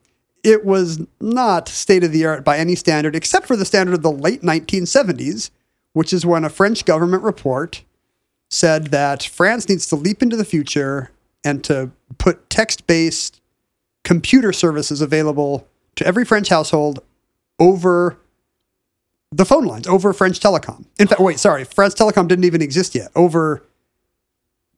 it 0.44 0.64
was 0.64 1.04
not 1.20 1.68
state 1.68 2.04
of 2.04 2.12
the 2.12 2.24
art 2.24 2.44
by 2.44 2.56
any 2.56 2.76
standard, 2.76 3.16
except 3.16 3.46
for 3.46 3.56
the 3.56 3.64
standard 3.64 3.94
of 3.94 4.02
the 4.02 4.12
late 4.12 4.42
1970s, 4.42 5.50
which 5.92 6.12
is 6.12 6.24
when 6.24 6.44
a 6.44 6.48
French 6.48 6.84
government 6.84 7.24
report 7.24 7.82
said 8.48 8.86
that 8.86 9.24
France 9.24 9.68
needs 9.68 9.88
to 9.88 9.96
leap 9.96 10.22
into 10.22 10.36
the 10.36 10.44
future 10.44 11.10
and 11.44 11.64
to 11.64 11.90
put 12.16 12.48
text 12.48 12.86
based 12.86 13.40
computer 14.04 14.52
services 14.52 15.00
available 15.00 15.66
to 15.96 16.06
every 16.06 16.24
French 16.24 16.48
household 16.48 17.02
over 17.58 18.18
the 19.32 19.44
phone 19.44 19.64
lines, 19.64 19.86
over 19.86 20.12
French 20.12 20.40
Telecom. 20.40 20.84
In 20.98 21.06
fact, 21.06 21.20
wait, 21.20 21.38
sorry, 21.38 21.64
France 21.64 21.94
Telecom 21.94 22.26
didn't 22.28 22.44
even 22.44 22.62
exist 22.62 22.94
yet. 22.94 23.10
Over 23.14 23.64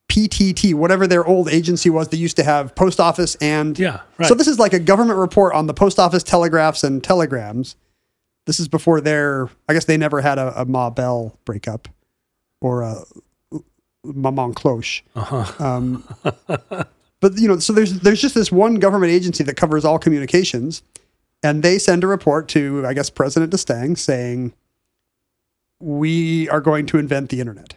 PTT, 0.08 0.74
whatever 0.74 1.06
their 1.06 1.24
old 1.26 1.48
agency 1.48 1.88
was, 1.88 2.08
they 2.08 2.18
used 2.18 2.36
to 2.36 2.44
have 2.44 2.74
post 2.74 3.00
office 3.00 3.34
and 3.36 3.78
Yeah, 3.78 4.00
right. 4.18 4.28
so 4.28 4.34
this 4.34 4.46
is 4.46 4.58
like 4.58 4.74
a 4.74 4.78
government 4.78 5.18
report 5.18 5.54
on 5.54 5.66
the 5.66 5.74
post 5.74 5.98
office 5.98 6.22
telegraphs 6.22 6.84
and 6.84 7.02
telegrams. 7.02 7.76
This 8.44 8.60
is 8.60 8.68
before 8.68 9.00
their, 9.00 9.48
I 9.68 9.72
guess 9.72 9.86
they 9.86 9.96
never 9.96 10.20
had 10.20 10.36
a, 10.38 10.60
a 10.62 10.64
Ma 10.66 10.90
Bell 10.90 11.38
breakup 11.46 11.88
or 12.60 12.82
a 12.82 13.04
Maman 14.04 14.52
Cloche. 14.52 15.02
Uh-huh. 15.14 15.64
Um, 15.64 16.04
but 17.20 17.38
you 17.38 17.48
know, 17.48 17.58
so 17.60 17.72
there's 17.72 18.00
there's 18.00 18.20
just 18.20 18.34
this 18.34 18.50
one 18.52 18.74
government 18.74 19.12
agency 19.12 19.44
that 19.44 19.56
covers 19.56 19.84
all 19.84 19.98
communications, 19.98 20.82
and 21.42 21.62
they 21.62 21.78
send 21.78 22.04
a 22.04 22.06
report 22.06 22.48
to, 22.48 22.86
I 22.86 22.94
guess, 22.94 23.10
President 23.10 23.52
D'Estaing 23.52 23.96
saying, 23.96 24.52
"We 25.80 26.48
are 26.48 26.60
going 26.60 26.86
to 26.86 26.98
invent 26.98 27.30
the 27.30 27.40
internet." 27.40 27.74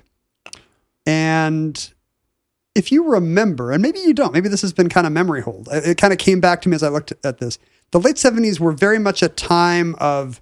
And 1.06 1.93
if 2.73 2.91
you 2.91 3.10
remember, 3.10 3.71
and 3.71 3.82
maybe 3.82 3.99
you 3.99 4.13
don't, 4.13 4.34
maybe 4.34 4.49
this 4.49 4.62
has 4.62 4.73
been 4.73 4.89
kind 4.89 5.08
of 5.08 5.13
memory 5.13 5.41
hold. 5.41 5.69
It, 5.71 5.97
kind 5.97 6.12
of 6.12 6.19
came 6.19 6.41
back 6.41 6.62
to 6.63 6.69
me 6.69 6.75
as 6.75 6.84
I 6.84 6.89
looked 6.89 7.13
at 7.23 7.38
this. 7.38 7.58
The 7.91 7.99
late 7.99 8.15
70s 8.15 8.60
were 8.60 8.71
very 8.71 8.99
much 8.99 9.21
a 9.21 9.30
time 9.30 9.95
of 9.99 10.41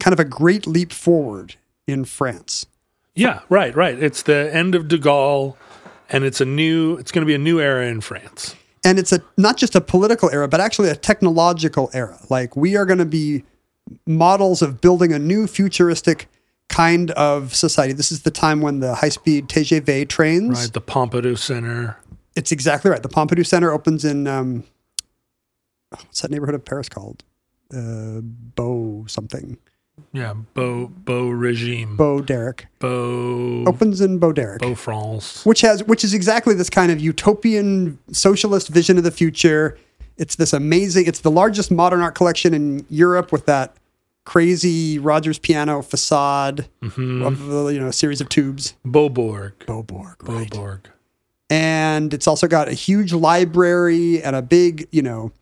kind 0.00 0.12
of 0.12 0.20
a 0.20 0.24
great 0.24 0.66
leap 0.66 0.92
forward 0.92 1.56
in 1.86 2.04
France. 2.04 2.66
Yeah, 3.14 3.40
right, 3.48 3.74
right. 3.74 4.00
It's 4.00 4.22
the 4.22 4.54
end 4.54 4.74
of 4.74 4.86
De 4.88 4.96
Gaulle 4.96 5.56
and 6.08 6.24
it's 6.24 6.40
a 6.40 6.44
new 6.44 6.96
it's 6.96 7.12
going 7.12 7.22
to 7.22 7.26
be 7.26 7.34
a 7.34 7.38
new 7.38 7.60
era 7.60 7.86
in 7.86 8.00
France. 8.00 8.56
And 8.88 8.98
it's 8.98 9.12
a 9.12 9.22
not 9.36 9.58
just 9.58 9.74
a 9.74 9.82
political 9.82 10.30
era, 10.30 10.48
but 10.48 10.60
actually 10.60 10.88
a 10.88 10.96
technological 10.96 11.90
era. 11.92 12.18
Like 12.30 12.56
we 12.56 12.74
are 12.74 12.86
going 12.86 13.00
to 13.00 13.04
be 13.04 13.44
models 14.06 14.62
of 14.62 14.80
building 14.80 15.12
a 15.12 15.18
new 15.18 15.46
futuristic 15.46 16.26
kind 16.70 17.10
of 17.10 17.54
society. 17.54 17.92
This 17.92 18.10
is 18.10 18.22
the 18.22 18.30
time 18.30 18.62
when 18.62 18.80
the 18.80 18.94
high-speed 18.94 19.48
TGV 19.48 20.08
trains. 20.08 20.58
Right, 20.58 20.72
the 20.72 20.80
Pompidou 20.80 21.36
Center. 21.36 21.98
It's 22.34 22.50
exactly 22.50 22.90
right. 22.90 23.02
The 23.02 23.10
Pompidou 23.10 23.44
Center 23.44 23.72
opens 23.72 24.06
in 24.06 24.26
um, 24.26 24.64
what's 25.90 26.22
that 26.22 26.30
neighborhood 26.30 26.54
of 26.54 26.64
Paris 26.64 26.88
called? 26.88 27.24
Uh, 27.70 28.20
Beau 28.22 29.04
something. 29.06 29.58
Yeah, 30.12 30.34
Bo 30.54 30.86
Beau 30.88 31.28
regime. 31.28 31.96
Bo 31.96 32.20
Derek. 32.20 32.66
Bo 32.78 33.64
opens 33.66 34.00
in 34.00 34.18
Bo 34.18 34.32
Derek. 34.32 34.60
Bo 34.60 34.74
France. 34.74 35.44
which 35.44 35.60
has 35.62 35.82
which 35.84 36.04
is 36.04 36.14
exactly 36.14 36.54
this 36.54 36.70
kind 36.70 36.90
of 36.92 37.00
utopian 37.00 37.98
socialist 38.12 38.68
vision 38.68 38.98
of 38.98 39.04
the 39.04 39.10
future. 39.10 39.76
It's 40.16 40.36
this 40.36 40.52
amazing. 40.52 41.06
It's 41.06 41.20
the 41.20 41.30
largest 41.30 41.70
modern 41.70 42.00
art 42.00 42.14
collection 42.14 42.52
in 42.54 42.84
Europe 42.90 43.30
with 43.32 43.46
that 43.46 43.76
crazy 44.24 44.98
Rogers 44.98 45.38
piano 45.38 45.80
facade 45.82 46.68
Mm-hmm. 46.82 47.22
of 47.22 47.46
the 47.46 47.66
you 47.68 47.80
know 47.80 47.88
a 47.88 47.92
series 47.92 48.20
of 48.20 48.28
tubes. 48.28 48.74
Beaubourg. 48.86 49.52
Beaubourg, 49.66 50.16
right? 50.28 50.50
Beaubourg. 50.50 50.80
and 51.50 52.12
it's 52.12 52.26
also 52.26 52.46
got 52.46 52.68
a 52.68 52.72
huge 52.74 53.12
library 53.14 54.22
and 54.22 54.36
a 54.36 54.42
big, 54.42 54.86
you 54.92 55.00
know, 55.02 55.32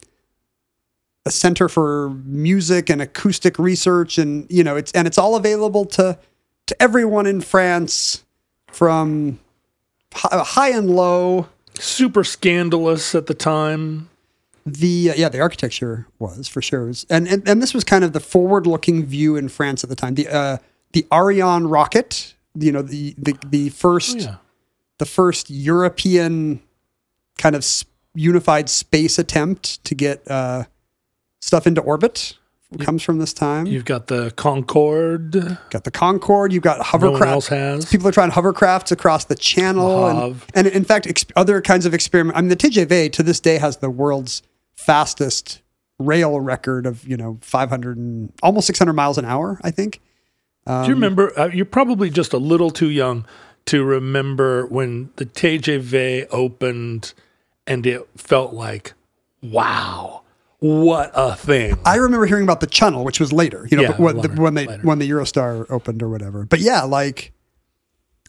a 1.27 1.31
center 1.31 1.69
for 1.69 2.11
music 2.25 2.89
and 2.89 3.03
acoustic 3.03 3.59
research, 3.59 4.17
and 4.17 4.47
you 4.49 4.65
know, 4.65 4.77
it's 4.77 4.93
and 4.93 5.07
it's 5.07 5.19
all 5.19 5.37
available 5.37 5.85
to 5.85 6.19
to 6.67 6.83
everyone 6.83 7.27
in 7.27 7.41
France, 7.43 8.25
from 8.73 9.39
high 10.15 10.71
and 10.71 10.91
low. 10.91 11.49
Super 11.79 12.25
scandalous 12.25 13.15
at 13.15 13.27
the 13.27 13.35
time. 13.35 14.09
The 14.65 15.11
uh, 15.11 15.15
yeah, 15.17 15.29
the 15.29 15.41
architecture 15.41 16.07
was 16.19 16.49
for 16.49 16.63
sure, 16.63 16.87
was- 16.87 17.05
and, 17.11 17.29
and 17.29 17.47
and 17.49 17.63
this 17.63 17.75
was 17.75 17.85
kind 17.85 18.03
of 18.05 18.13
the 18.15 18.21
forward-looking 18.21 19.05
view 19.07 19.37
in 19.37 19.49
France 19.49 19.85
at 19.85 19.91
the 19.91 19.97
time. 19.97 20.15
The 20.15 20.29
uh, 20.29 20.57
the 20.93 21.07
Ariane 21.13 21.67
rocket, 21.67 22.35
you 22.55 22.73
know, 22.73 22.83
the 22.83 23.15
the 23.19 23.37
the 23.45 23.69
first 23.69 24.17
Yeah. 24.21 24.37
the 24.99 25.05
first 25.07 25.51
European 25.51 26.61
kind 27.39 27.55
of 27.55 27.65
unified 28.15 28.69
space 28.71 29.19
attempt 29.19 29.85
to 29.85 29.95
get 29.95 30.23
uh, 30.31 30.65
stuff 31.41 31.67
into 31.67 31.81
orbit 31.81 32.35
comes 32.81 33.03
from 33.03 33.19
this 33.19 33.33
time. 33.33 33.67
You've 33.67 33.85
got 33.85 34.09
the 34.09 34.33
Concorde. 34.33 35.33
got 35.71 35.85
the 35.85 35.91
Concorde. 35.91 36.53
You've 36.53 36.63
got 36.65 36.79
No 37.01 37.11
one 37.13 37.23
else 37.29 37.47
has. 37.49 37.89
People 37.89 38.09
are 38.09 38.13
trying 38.13 38.31
hovercrafts 38.33 38.91
across 38.91 39.25
the 39.27 39.37
channel, 39.37 40.07
and, 40.07 40.41
and 40.55 40.67
in 40.67 40.85
fact, 40.85 41.07
ex- 41.07 41.25
other 41.37 41.61
kinds 41.63 41.87
of 41.87 41.95
experiment. 41.95 42.37
I 42.37 42.41
mean, 42.41 42.49
the 42.49 42.57
TGV 42.57 43.13
to 43.13 43.23
this 43.23 43.39
day 43.41 43.59
has 43.59 43.77
the 43.79 43.89
world's 43.91 44.43
fastest 44.77 45.63
rail 45.99 46.39
record 46.41 46.85
of 46.87 47.07
you 47.09 47.17
know 47.17 47.39
500 47.41 47.97
and 47.97 48.33
almost 48.43 48.67
600 48.67 48.93
miles 48.93 49.17
an 49.17 49.25
hour. 49.25 49.59
I 49.63 49.71
think. 49.71 50.01
Do 50.67 50.73
you 50.89 50.95
remember? 50.95 51.39
Uh, 51.39 51.47
you're 51.47 51.65
probably 51.65 52.11
just 52.11 52.33
a 52.33 52.39
little 52.39 52.71
too 52.71 52.91
young. 52.91 53.25
to 53.67 53.85
remember 53.85 54.67
when 54.67 55.11
the 55.17 55.25
TGV 55.27 56.27
opened 56.31 57.15
and 57.69 57.87
it 57.87 58.07
felt 58.17 58.53
like, 58.53 58.95
wow, 59.43 60.23
what 60.59 61.11
a 61.15 61.35
thing. 61.35 61.79
I 61.85 61.97
remember 61.97 62.27
hearing 62.27 62.45
about 62.45 62.61
the 62.61 62.67
Chunnel, 62.67 63.05
which 63.05 63.21
was 63.21 63.33
later, 63.33 63.67
you 63.71 63.77
know, 63.77 63.83
Yeah, 63.85 63.97
when, 63.97 64.17
the, 64.19 64.29
when 64.29 64.55
they 64.55 64.67
later. 64.67 64.83
when 64.83 64.99
the 64.99 65.09
Eurostar 65.11 65.71
opened 65.71 66.03
or 66.03 66.09
whatever. 66.09 66.45
But 66.47 66.61
yeah, 66.61 66.83
like 66.83 67.33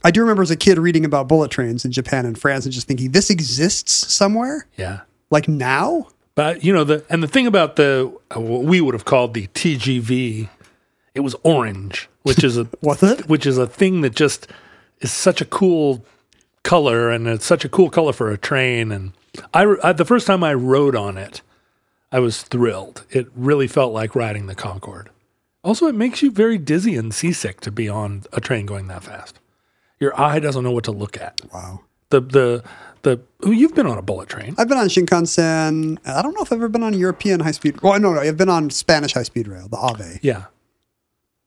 I 0.04 0.12
do 0.12 0.22
remember 0.22 0.44
as 0.44 0.52
a 0.52 0.56
kid 0.58 0.78
reading 0.78 1.06
about 1.06 1.28
bullet 1.28 1.52
trains 1.52 1.86
in 1.86 1.92
Japan 1.92 2.26
and 2.26 2.38
France 2.38 2.66
and 2.66 2.74
just 2.74 2.88
thinking 2.88 3.12
this 3.12 3.30
exists 3.30 4.13
somewhere, 4.13 4.68
yeah. 4.78 5.02
like 5.32 5.48
now. 5.48 6.08
But 6.36 6.63
you 6.63 6.72
know 6.74 6.84
the 6.84 7.04
and 7.10 7.24
the 7.24 7.28
thing 7.28 7.48
about 7.48 7.78
the 7.78 8.16
uh, 8.36 8.40
what 8.40 8.63
we 8.63 8.82
would 8.82 8.94
have 8.94 9.06
called 9.06 9.34
the 9.34 9.48
TGV, 9.48 10.50
it 11.16 11.22
was 11.22 11.36
orange, 11.44 12.10
which 12.24 12.44
is 12.44 12.58
a 12.58 12.68
Was 12.82 13.02
it? 13.02 13.28
which 13.28 13.46
is 13.46 13.58
a 13.58 13.66
thing 13.68 14.02
that 14.02 14.16
just 14.16 14.48
is 15.00 15.12
such 15.12 15.42
a 15.42 15.46
cool 15.46 16.06
color 16.63 17.10
and 17.10 17.28
it's 17.28 17.46
such 17.46 17.63
a 17.63 17.70
cool 17.70 17.90
color 17.90 18.12
for 18.12 18.30
a 18.30 18.38
train 18.38 18.92
and 18.92 19.13
I, 19.54 19.76
I 19.82 19.94
the 19.94 20.04
first 20.04 20.28
time 20.28 20.44
I 20.44 20.54
rode 20.54 20.96
on 20.96 21.18
it 21.18 21.42
I 22.12 22.20
was 22.20 22.41
thrilled 22.41 23.06
it 23.10 23.28
really 23.36 23.67
felt 23.67 23.93
like 23.93 24.15
riding 24.15 24.48
the 24.48 24.56
Concorde 24.56 25.10
also 25.63 25.88
it 25.88 25.96
makes 25.96 26.22
you 26.22 26.32
very 26.32 26.58
dizzy 26.58 26.96
and 26.96 27.13
seasick 27.13 27.60
to 27.62 27.72
be 27.72 27.89
on 27.89 28.24
a 28.34 28.39
train 28.41 28.65
going 28.65 28.88
that 28.88 29.04
fast 29.04 29.39
your 30.00 30.20
eye 30.20 30.39
doesn't 30.39 30.63
know 30.63 30.72
what 30.72 30.84
to 30.86 30.91
look 30.91 31.17
at 31.17 31.39
Wow. 31.54 31.82
the 32.10 32.22
the 32.22 32.63
the 33.04 33.20
oh, 33.43 33.52
you've 33.52 33.76
been 33.76 33.86
on 33.88 33.98
a 33.98 34.02
bullet 34.02 34.28
train 34.30 34.56
I've 34.58 34.67
been 34.67 34.78
on 34.78 34.88
Shinkansen. 34.88 35.98
I 36.06 36.22
don't 36.22 36.34
know 36.34 36.41
if 36.41 36.52
I've 36.52 36.58
ever 36.60 36.67
been 36.67 36.84
on 36.84 36.93
European 36.93 37.39
high 37.41 37.52
speed. 37.52 37.82
Well, 37.82 37.98
no, 38.00 38.13
no, 38.13 38.20
I've 38.22 38.38
been 38.38 38.50
on 38.50 38.70
Spanish 38.70 39.13
high 39.13 39.24
speed 39.24 39.48
rail, 39.48 39.67
the 39.67 39.78
AVE, 39.78 40.20
yeah 40.24 40.46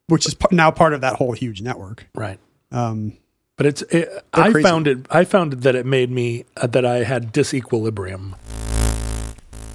which 0.06 0.26
is 0.26 0.34
now 0.50 0.70
part 0.70 0.92
of 0.92 1.00
that 1.02 1.16
whole 1.16 1.32
huge 1.32 1.62
network. 1.62 2.06
right 2.14 2.38
Um, 2.72 3.16
But 3.56 3.66
it's 3.66 3.82
it, 3.82 4.08
I 4.32 4.50
crazy. 4.52 4.62
found 4.68 4.86
it 4.88 4.98
I 5.10 5.24
found 5.24 5.52
that 5.64 5.74
it 5.74 5.86
made 5.86 6.10
me 6.10 6.44
uh, 6.56 6.66
that 6.68 6.84
I 6.84 7.04
had 7.04 7.32
disequilibrium. 7.32 8.34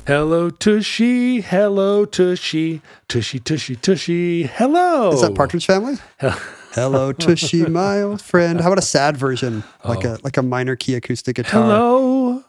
Hello 0.07 0.51
Tushy, 0.51 1.41
hello 1.41 2.05
Tushy, 2.05 2.83
Tushy 3.07 3.39
Tushy 3.39 3.75
Tushy. 3.75 4.43
Hello. 4.43 5.11
is 5.11 5.21
that 5.21 5.33
Partridge 5.33 5.65
Family? 5.65 5.95
Hello, 6.19 7.11
Tushy, 7.13 7.65
my 7.65 8.03
old 8.03 8.21
friend. 8.21 8.61
How 8.61 8.67
about 8.67 8.77
a 8.77 8.83
sad 8.83 9.17
version, 9.17 9.63
like 9.83 10.03
a 10.03 10.19
like 10.23 10.37
a 10.37 10.43
minor 10.43 10.75
key 10.75 10.93
acoustic 10.93 11.37
guitar? 11.37 11.63
Hello 11.63 12.43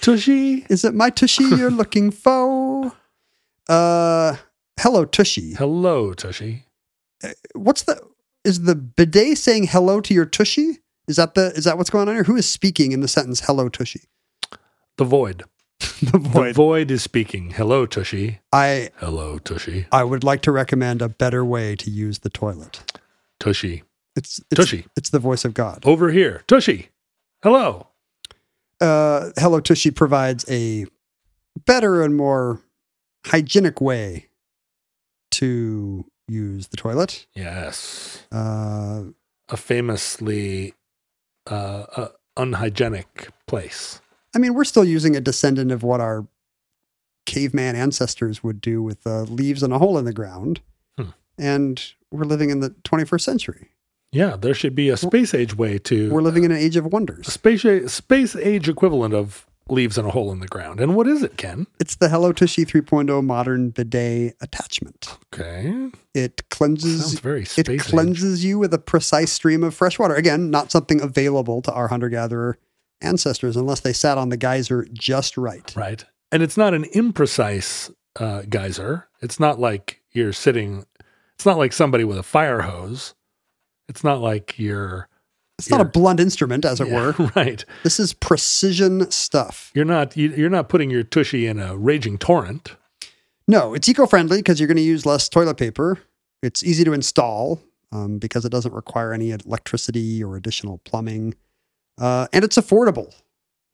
Tushy. 0.00 0.66
Is 0.68 0.84
it 0.84 0.92
my 0.92 1.08
Tushy 1.10 1.44
you're 1.44 1.70
looking 1.82 2.10
for? 2.10 2.92
Uh, 3.68 4.34
hello, 4.80 5.04
Tushy. 5.04 5.54
Hello 5.54 6.14
Tushy. 6.14 6.64
What's 7.54 7.84
the 7.84 8.00
is 8.44 8.62
the 8.62 8.74
bidet 8.74 9.38
saying 9.38 9.68
hello 9.68 10.00
to 10.00 10.12
your 10.12 10.26
Tushy? 10.26 10.78
Is 11.06 11.14
that 11.14 11.34
the 11.34 11.52
is 11.52 11.62
that 11.62 11.78
what's 11.78 11.90
going 11.90 12.08
on 12.08 12.16
here? 12.16 12.24
Who 12.24 12.34
is 12.34 12.48
speaking 12.48 12.90
in 12.90 13.02
the 13.02 13.08
sentence 13.08 13.42
hello 13.42 13.68
Tushy? 13.68 14.08
The 14.96 15.04
void. 15.04 15.44
The 16.00 16.12
The 16.12 16.18
void. 16.18 16.54
void 16.54 16.90
is 16.90 17.02
speaking. 17.02 17.50
Hello 17.50 17.84
Tushy. 17.86 18.38
I 18.52 18.90
Hello 18.96 19.38
Tushy. 19.38 19.86
I 19.92 20.04
would 20.04 20.22
like 20.24 20.42
to 20.42 20.52
recommend 20.52 21.02
a 21.02 21.08
better 21.08 21.44
way 21.44 21.74
to 21.76 21.90
use 21.90 22.20
the 22.20 22.30
toilet. 22.30 23.00
Tushy. 23.40 23.82
It's, 24.16 24.38
it's 24.50 24.56
Tushy. 24.56 24.86
It's 24.96 25.10
the 25.10 25.18
voice 25.18 25.44
of 25.44 25.54
God. 25.54 25.82
Over 25.84 26.10
here. 26.10 26.42
Tushy. 26.46 26.88
Hello. 27.42 27.88
Uh, 28.80 29.30
hello 29.38 29.58
Tushy 29.60 29.90
provides 29.90 30.44
a 30.50 30.86
better 31.66 32.02
and 32.02 32.16
more 32.16 32.60
hygienic 33.26 33.80
way 33.80 34.28
to 35.32 36.04
use 36.28 36.68
the 36.68 36.76
toilet. 36.76 37.26
Yes. 37.34 38.22
Uh, 38.32 39.02
A 39.48 39.56
famously 39.56 40.74
uh, 41.50 41.84
uh, 41.96 42.08
unhygienic 42.36 43.28
place. 43.46 44.00
I 44.34 44.38
mean, 44.38 44.54
we're 44.54 44.64
still 44.64 44.84
using 44.84 45.16
a 45.16 45.20
descendant 45.20 45.72
of 45.72 45.82
what 45.82 46.00
our 46.00 46.26
caveman 47.26 47.76
ancestors 47.76 48.42
would 48.42 48.60
do 48.60 48.82
with 48.82 49.06
uh, 49.06 49.22
leaves 49.22 49.62
and 49.62 49.72
a 49.72 49.78
hole 49.78 49.98
in 49.98 50.04
the 50.04 50.12
ground. 50.12 50.60
Hmm. 50.98 51.10
And 51.38 51.82
we're 52.10 52.24
living 52.24 52.50
in 52.50 52.60
the 52.60 52.70
21st 52.70 53.20
century. 53.20 53.68
Yeah, 54.10 54.36
there 54.36 54.54
should 54.54 54.74
be 54.74 54.88
a 54.88 54.96
space 54.96 55.34
age 55.34 55.54
way 55.56 55.78
to 55.80 56.10
We're 56.10 56.22
living 56.22 56.44
in 56.44 56.50
an 56.50 56.56
age 56.56 56.76
of 56.76 56.86
wonders. 56.86 57.26
space 57.30 57.64
a- 57.64 57.88
space 57.88 58.34
age 58.36 58.66
equivalent 58.68 59.12
of 59.12 59.46
leaves 59.68 59.98
and 59.98 60.08
a 60.08 60.10
hole 60.10 60.32
in 60.32 60.40
the 60.40 60.46
ground. 60.48 60.80
And 60.80 60.96
what 60.96 61.06
is 61.06 61.22
it, 61.22 61.36
Ken? 61.36 61.66
It's 61.78 61.96
the 61.96 62.08
Hello 62.08 62.32
Tushy 62.32 62.64
3.0 62.64 63.22
modern 63.22 63.68
bidet 63.68 64.34
attachment. 64.40 65.18
Okay, 65.34 65.90
It 66.14 66.48
cleanses 66.48 67.00
sounds 67.02 67.20
very 67.20 67.42
it 67.42 67.48
space. 67.48 67.68
age. 67.68 67.82
cleanses 67.82 68.42
you 68.42 68.58
with 68.58 68.72
a 68.72 68.78
precise 68.78 69.30
stream 69.30 69.62
of 69.62 69.74
fresh 69.74 69.98
water. 69.98 70.14
Again, 70.14 70.48
not 70.50 70.72
something 70.72 71.02
available 71.02 71.60
to 71.60 71.72
our 71.74 71.88
hunter 71.88 72.08
gatherer 72.08 72.56
ancestors 73.00 73.56
unless 73.56 73.80
they 73.80 73.92
sat 73.92 74.18
on 74.18 74.28
the 74.28 74.36
geyser 74.36 74.86
just 74.92 75.36
right. 75.36 75.72
right? 75.76 76.04
And 76.30 76.42
it's 76.42 76.56
not 76.56 76.74
an 76.74 76.84
imprecise 76.94 77.92
uh, 78.18 78.42
geyser. 78.48 79.08
It's 79.20 79.40
not 79.40 79.58
like 79.58 80.02
you're 80.12 80.32
sitting. 80.32 80.84
It's 81.34 81.46
not 81.46 81.58
like 81.58 81.72
somebody 81.72 82.04
with 82.04 82.18
a 82.18 82.22
fire 82.22 82.62
hose. 82.62 83.14
It's 83.88 84.04
not 84.04 84.20
like 84.20 84.58
you're. 84.58 85.08
It's 85.58 85.70
not 85.70 85.80
a 85.80 85.84
blunt 85.84 86.20
instrument, 86.20 86.64
as 86.64 86.80
it 86.80 86.86
Yeah, 86.88 87.12
were. 87.18 87.30
right. 87.36 87.64
This 87.82 87.98
is 87.98 88.12
precision 88.12 89.10
stuff. 89.10 89.72
You're 89.74 89.84
not. 89.84 90.16
You, 90.16 90.30
you're 90.30 90.50
not 90.50 90.68
putting 90.68 90.90
your 90.90 91.02
tushy 91.02 91.46
in 91.46 91.58
a 91.58 91.76
raging 91.76 92.18
torrent. 92.18 92.76
No, 93.48 93.72
it's 93.72 93.88
eco-friendly 93.88 94.36
because 94.38 94.60
you're 94.60 94.66
going 94.66 94.76
to 94.76 94.82
use 94.82 95.06
less 95.06 95.28
toilet 95.28 95.56
paper. 95.56 95.98
It's 96.42 96.62
easy 96.62 96.84
to 96.84 96.92
install 96.92 97.62
um, 97.90 98.18
because 98.18 98.44
it 98.44 98.50
doesn't 98.50 98.74
require 98.74 99.12
any 99.12 99.30
electricity 99.30 100.22
or 100.22 100.36
additional 100.36 100.78
plumbing, 100.84 101.34
uh, 101.98 102.26
and 102.32 102.44
it's 102.44 102.56
affordable. 102.56 103.14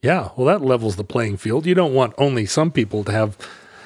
Yeah, 0.03 0.31
well, 0.37 0.47
that 0.47 0.65
levels 0.65 0.97
the 0.97 1.05
playing 1.05 1.39
field. 1.39 1.65
You 1.67 1.75
don't 1.75 1.95
want 1.95 2.13
only 2.19 2.45
some 2.47 2.71
people 2.71 3.05
to 3.05 3.13
have. 3.13 3.39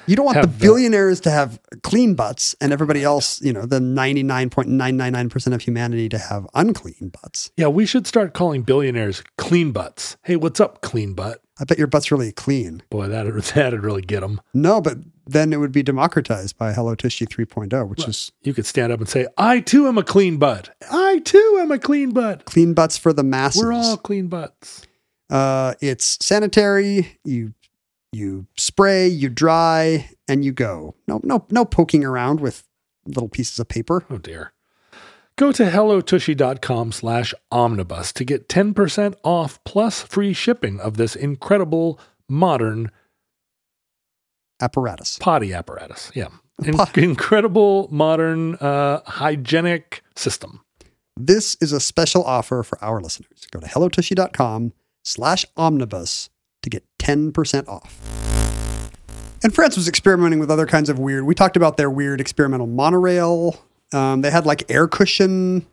You 0.06 0.16
don't 0.16 0.24
want 0.24 0.36
the 0.36 0.40
Have 0.48 0.58
the- 0.58 0.64
billionaires 0.64 1.20
to 1.20 1.30
have 1.30 1.60
clean 1.82 2.14
butts 2.14 2.56
and 2.62 2.72
everybody 2.72 3.04
else, 3.04 3.40
you 3.42 3.52
know, 3.52 3.66
the 3.66 3.78
99.999% 3.78 5.54
of 5.54 5.60
humanity 5.62 6.08
to 6.08 6.18
have 6.18 6.46
unclean 6.54 7.12
butts. 7.22 7.50
Yeah, 7.56 7.68
we 7.68 7.86
should 7.86 8.06
start 8.06 8.32
calling 8.34 8.62
billionaires 8.62 9.22
clean 9.36 9.70
butts. 9.72 10.16
Hey, 10.24 10.36
what's 10.36 10.60
up, 10.60 10.80
clean 10.80 11.14
butt? 11.14 11.40
I 11.60 11.64
bet 11.64 11.78
your 11.78 11.88
butt's 11.88 12.10
really 12.10 12.32
clean. 12.32 12.82
Boy, 12.90 13.08
that 13.08 13.26
that'd 13.54 13.82
really 13.82 14.02
get 14.02 14.20
them. 14.20 14.40
No, 14.54 14.80
but 14.80 14.96
then 15.28 15.52
it 15.52 15.58
would 15.58 15.72
be 15.72 15.82
democratized 15.82 16.56
by 16.56 16.72
Hello 16.72 16.94
Tushy 16.94 17.26
3.0, 17.26 17.88
which 17.88 18.06
is 18.08 18.32
You 18.42 18.54
could 18.54 18.66
stand 18.66 18.92
up 18.92 19.00
and 19.00 19.08
say, 19.08 19.26
"I 19.36 19.60
too 19.60 19.86
am 19.86 19.98
a 19.98 20.02
clean 20.02 20.38
butt. 20.38 20.74
I 20.90 21.20
too 21.20 21.58
am 21.60 21.70
a 21.70 21.78
clean 21.78 22.12
butt. 22.12 22.44
clean 22.44 22.74
butts 22.74 22.96
for 22.96 23.12
the 23.12 23.22
masses. 23.22 23.62
We're 23.62 23.72
all 23.72 23.96
clean 23.96 24.28
butts." 24.28 24.86
Uh, 25.30 25.74
it's 25.80 26.18
sanitary. 26.24 27.18
You 27.24 27.52
you 28.12 28.46
spray, 28.56 29.06
you 29.06 29.28
dry, 29.28 30.10
and 30.26 30.44
you 30.44 30.52
go. 30.52 30.94
No, 31.06 31.20
no, 31.22 31.44
no 31.50 31.64
poking 31.64 32.04
around 32.04 32.40
with 32.40 32.64
little 33.06 33.28
pieces 33.28 33.58
of 33.58 33.68
paper. 33.68 34.04
Oh 34.10 34.18
dear. 34.18 34.52
Go 35.36 35.52
to 35.52 35.64
hellotushy.com 35.70 36.90
slash 36.90 37.32
omnibus 37.52 38.12
to 38.14 38.24
get 38.24 38.48
10% 38.48 39.14
off 39.22 39.62
plus 39.62 40.02
free 40.02 40.32
shipping 40.32 40.80
of 40.80 40.96
this 40.96 41.14
incredible 41.14 42.00
modern 42.28 42.90
Apparatus. 44.60 45.18
potty 45.20 45.52
apparatus. 45.52 46.10
Yeah. 46.14 46.28
In- 46.64 46.74
pot- 46.74 46.96
incredible 46.98 47.88
modern 47.90 48.54
uh, 48.56 49.00
hygienic 49.06 50.02
system. 50.16 50.60
This 51.16 51.56
is 51.60 51.72
a 51.72 51.80
special 51.80 52.24
offer 52.24 52.62
for 52.62 52.82
our 52.82 53.00
listeners. 53.00 53.46
Go 53.50 53.60
to 53.60 53.66
hellotushy.com 53.66 54.72
slash 55.02 55.44
omnibus 55.56 56.30
to 56.62 56.70
get 56.70 56.84
10% 56.98 57.68
off. 57.68 58.00
And 59.42 59.54
France 59.54 59.76
was 59.76 59.86
experimenting 59.88 60.40
with 60.40 60.50
other 60.50 60.66
kinds 60.66 60.88
of 60.90 60.98
weird. 60.98 61.24
We 61.24 61.34
talked 61.34 61.56
about 61.56 61.76
their 61.76 61.90
weird 61.90 62.20
experimental 62.20 62.66
monorail. 62.66 63.60
Um, 63.92 64.20
they 64.22 64.30
had 64.32 64.44
like 64.46 64.68
air 64.70 64.88
cushion, 64.88 65.64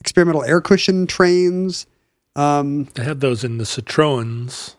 experimental 0.00 0.42
air 0.44 0.60
cushion 0.62 1.06
trains. 1.06 1.86
Um, 2.34 2.84
They 2.94 3.04
had 3.04 3.20
those 3.20 3.44
in 3.44 3.58
the 3.58 3.64
Citroens 3.64 4.74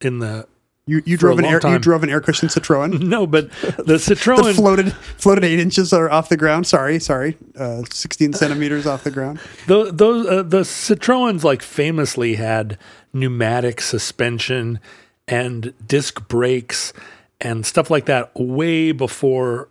in 0.00 0.20
the 0.20 0.46
you 0.86 1.02
you 1.06 1.16
drove 1.16 1.38
an 1.38 1.44
air 1.44 1.60
you 1.64 1.78
drove 1.78 2.02
an 2.02 2.10
air 2.10 2.20
cushion 2.20 2.48
Citroen. 2.48 3.00
no, 3.02 3.26
but 3.26 3.50
the 3.60 3.98
Citroen 3.98 4.54
floated 4.54 4.92
floated 4.92 5.44
eight 5.44 5.60
inches 5.60 5.92
or 5.92 6.10
off 6.10 6.28
the 6.28 6.36
ground. 6.36 6.66
Sorry, 6.66 6.98
sorry, 6.98 7.36
uh, 7.56 7.82
sixteen 7.90 8.32
centimeters 8.32 8.86
off 8.86 9.04
the 9.04 9.10
ground. 9.10 9.40
Those, 9.66 9.92
those 9.94 10.26
uh, 10.26 10.42
the 10.42 10.60
Citroens 10.60 11.44
like 11.44 11.62
famously 11.62 12.34
had 12.34 12.78
pneumatic 13.12 13.80
suspension 13.80 14.80
and 15.28 15.72
disc 15.86 16.26
brakes 16.28 16.92
and 17.40 17.64
stuff 17.64 17.90
like 17.90 18.06
that 18.06 18.32
way 18.34 18.92
before 18.92 19.68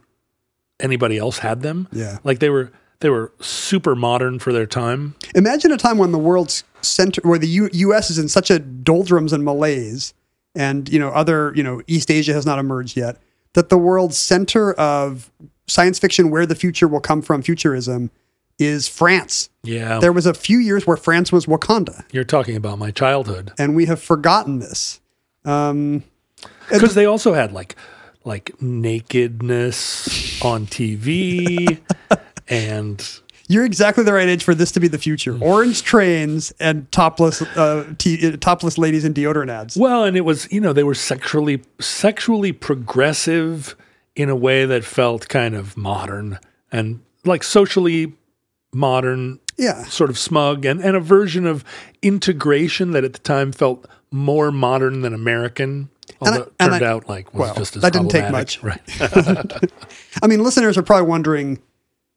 anybody 0.80 1.17
else 1.17 1.39
had 1.39 1.62
them. 1.62 1.88
Yeah. 1.91 2.19
Like 2.24 2.39
they 2.39 2.50
were 2.50 2.71
they 3.02 3.10
were 3.10 3.34
super 3.41 3.95
modern 3.95 4.39
for 4.39 4.54
their 4.54 4.65
time. 4.65 5.15
Imagine 5.36 5.71
a 5.71 5.78
time 5.78 5.97
when 5.97 6.12
the 6.12 6.19
world's 6.19 6.63
center, 6.82 7.21
where 7.24 7.39
the 7.39 7.47
U- 7.47 7.69
U.S. 7.74 8.10
is 8.10 8.17
in 8.17 8.30
such 8.30 8.50
a 8.50 8.60
doldrums 8.60 9.34
and 9.34 9.43
malaise, 9.43 10.13
and 10.55 10.87
you 10.89 10.99
know 10.99 11.09
other 11.09 11.51
you 11.55 11.63
know 11.63 11.81
East 11.87 12.09
Asia 12.11 12.33
has 12.33 12.45
not 12.45 12.59
emerged 12.59 12.97
yet. 12.97 13.17
That 13.53 13.69
the 13.69 13.77
world's 13.77 14.17
center 14.17 14.73
of 14.73 15.29
science 15.67 15.99
fiction, 15.99 16.29
where 16.31 16.45
the 16.45 16.55
future 16.55 16.87
will 16.87 17.01
come 17.01 17.21
from, 17.21 17.41
futurism, 17.41 18.09
is 18.59 18.87
France. 18.87 19.49
Yeah. 19.63 19.99
There 19.99 20.11
was 20.13 20.25
a 20.25 20.33
few 20.33 20.57
years 20.59 20.85
where 20.87 20.97
France 20.97 21.31
was 21.31 21.45
Wakanda, 21.47 22.03
You're 22.11 22.23
talking 22.23 22.55
about 22.55 22.77
my 22.79 22.91
childhood. 22.91 23.51
and 23.57 23.75
we 23.75 23.85
have 23.87 24.01
forgotten 24.01 24.59
this. 24.59 24.99
Um, 25.45 26.03
Because 26.69 26.95
they 26.95 27.05
also 27.05 27.33
had 27.33 27.51
like 27.51 27.75
like 28.23 28.51
nakedness 28.61 30.41
on 30.43 30.67
TV 30.67 31.79
and 32.47 33.19
you're 33.51 33.65
exactly 33.65 34.03
the 34.03 34.13
right 34.13 34.27
age 34.29 34.43
for 34.43 34.55
this 34.55 34.71
to 34.71 34.79
be 34.79 34.87
the 34.87 34.97
future. 34.97 35.37
Orange 35.41 35.83
trains 35.83 36.53
and 36.59 36.89
topless, 36.91 37.41
uh, 37.41 37.93
t- 37.97 38.27
uh, 38.27 38.37
topless 38.37 38.77
ladies 38.77 39.03
in 39.05 39.13
deodorant 39.13 39.49
ads. 39.51 39.75
well, 39.77 40.03
and 40.03 40.15
it 40.15 40.21
was, 40.21 40.47
you 40.51 40.61
know, 40.61 40.73
they 40.73 40.83
were 40.83 40.95
sexually 40.95 41.61
sexually 41.79 42.51
progressive 42.51 43.75
in 44.15 44.29
a 44.29 44.35
way 44.35 44.65
that 44.65 44.83
felt 44.83 45.27
kind 45.29 45.55
of 45.55 45.75
modern 45.77 46.37
and 46.71 47.01
like 47.25 47.43
socially 47.43 48.13
modern 48.73 49.39
Yeah, 49.57 49.83
sort 49.85 50.09
of 50.09 50.17
smug 50.17 50.65
and, 50.65 50.81
and 50.81 50.95
a 50.95 50.99
version 50.99 51.45
of 51.45 51.63
integration 52.01 52.91
that 52.91 53.03
at 53.03 53.13
the 53.13 53.19
time 53.19 53.51
felt 53.51 53.85
more 54.11 54.51
modern 54.51 55.01
than 55.01 55.13
American. 55.13 55.89
And 56.23 56.35
I- 56.35 56.37
and 56.59 56.71
turned 56.71 56.83
I- 56.85 56.87
out 56.87 57.09
like 57.09 57.33
was 57.33 57.39
well, 57.47 57.55
just 57.55 57.75
as 57.77 57.81
that 57.81 57.93
didn't 57.93 58.09
take 58.09 58.29
much. 58.31 58.61
right? 58.63 58.81
I 60.21 60.27
mean, 60.27 60.43
listeners 60.43 60.77
are 60.77 60.83
probably 60.83 61.07
wondering, 61.07 61.59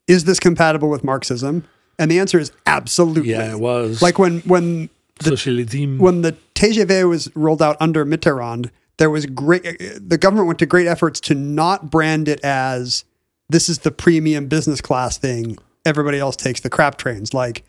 is 0.06 0.24
this 0.24 0.38
compatible 0.40 0.88
with 0.90 1.04
Marxism? 1.04 1.66
And 1.98 2.10
the 2.10 2.18
answer 2.18 2.38
is 2.38 2.50
absolutely. 2.66 3.30
yeah, 3.30 3.52
it 3.52 3.60
was 3.60 4.02
Like 4.02 4.18
when 4.18 4.40
when 4.40 4.90
socialism. 5.20 5.98
when 5.98 6.22
the 6.22 6.36
TGV 6.54 7.08
was 7.08 7.34
rolled 7.36 7.62
out 7.62 7.76
under 7.80 8.04
Mitterrand, 8.04 8.70
there 8.98 9.10
was 9.10 9.26
great. 9.26 9.62
The 10.08 10.18
government 10.18 10.46
went 10.48 10.58
to 10.60 10.66
great 10.66 10.86
efforts 10.86 11.20
to 11.20 11.34
not 11.34 11.90
brand 11.90 12.28
it 12.28 12.40
as 12.44 13.04
this 13.48 13.68
is 13.68 13.80
the 13.80 13.90
premium 13.92 14.46
business 14.48 14.80
class 14.80 15.18
thing. 15.18 15.56
Everybody 15.84 16.18
else 16.18 16.34
takes 16.36 16.60
the 16.60 16.70
crap 16.70 16.96
trains. 16.96 17.34
Like, 17.34 17.64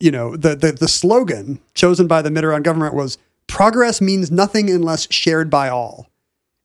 you 0.00 0.10
know, 0.10 0.36
the 0.36 0.54
the, 0.54 0.72
the 0.72 0.88
slogan 0.88 1.60
chosen 1.74 2.06
by 2.06 2.22
the 2.22 2.30
Mitterrand 2.30 2.62
government 2.62 2.94
was 2.94 3.18
"Progress 3.48 4.00
means 4.00 4.30
nothing 4.30 4.70
unless 4.70 5.12
shared 5.12 5.50
by 5.50 5.68
all," 5.68 6.08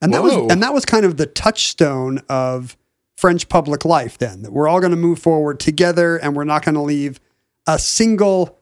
and 0.02 0.14
that 0.14 0.24
was 0.24 0.34
and 0.52 0.64
that 0.64 0.74
was 0.74 0.86
kind 0.86 1.06
of 1.06 1.18
the 1.18 1.26
touchstone 1.26 2.22
of 2.30 2.78
French 3.18 3.50
public 3.50 3.84
life. 3.84 4.18
Then 4.18 4.44
that 4.44 4.52
we're 4.54 4.68
all 4.68 4.80
going 4.80 4.92
to 4.92 4.98
move 4.98 5.20
forward 5.20 5.60
together, 5.60 6.16
and 6.18 6.36
we're 6.36 6.44
not 6.46 6.64
going 6.64 6.76
to 6.76 6.82
leave 6.82 7.20
a 7.68 7.78
single 7.78 8.58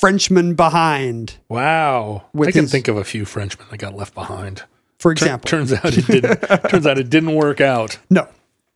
Frenchman 0.00 0.54
behind. 0.54 1.38
wow, 1.48 2.24
I 2.36 2.50
can 2.50 2.62
his- 2.62 2.72
think 2.72 2.88
of 2.88 2.96
a 2.96 3.04
few 3.04 3.24
Frenchmen 3.24 3.66
that 3.70 3.78
got 3.78 3.94
left 3.94 4.14
behind. 4.14 4.62
For 4.98 5.14
Tur- 5.14 5.24
example, 5.24 5.48
turns 5.48 5.72
out 5.72 5.84
it 5.96 6.06
didn't. 6.06 6.36
turns 6.70 6.86
out 6.86 6.98
it 6.98 7.08
didn't 7.10 7.34
work 7.34 7.60
out. 7.60 7.98
No, 8.10 8.26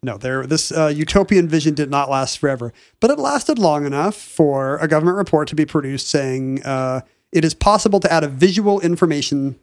no. 0.02 0.16
There, 0.18 0.46
this 0.46 0.70
uh, 0.70 0.86
utopian 0.88 1.48
vision 1.48 1.74
did 1.74 1.90
not 1.90 2.08
last 2.10 2.38
forever, 2.38 2.72
but 3.00 3.10
it 3.10 3.18
lasted 3.18 3.58
long 3.58 3.84
enough 3.86 4.14
for 4.16 4.76
a 4.78 4.86
government 4.88 5.16
report 5.16 5.48
to 5.48 5.54
be 5.54 5.64
produced 5.66 6.08
saying 6.08 6.62
uh, 6.62 7.00
it 7.32 7.44
is 7.44 7.54
possible 7.54 8.00
to 8.00 8.12
add 8.12 8.22
a 8.24 8.28
visual 8.28 8.80
information 8.80 9.58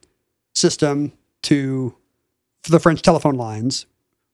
system 0.55 1.13
to 1.43 1.95
the 2.69 2.79
French 2.79 3.01
telephone 3.03 3.35
lines, 3.35 3.85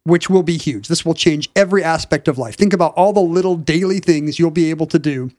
which 0.06 0.30
will 0.30 0.44
be 0.44 0.58
huge. 0.58 0.88
This 0.88 1.06
will 1.06 1.14
change 1.14 1.50
every 1.56 1.84
aspect 1.84 2.28
of 2.28 2.38
life. 2.38 2.56
Think 2.56 2.74
about 2.74 2.94
all 2.96 3.14
the 3.14 3.22
little 3.22 3.56
daily 3.56 4.00
things 4.00 4.38
you'll 4.38 4.52
be 4.52 4.70
able 4.70 4.88
to 4.88 5.00
do 5.00 5.32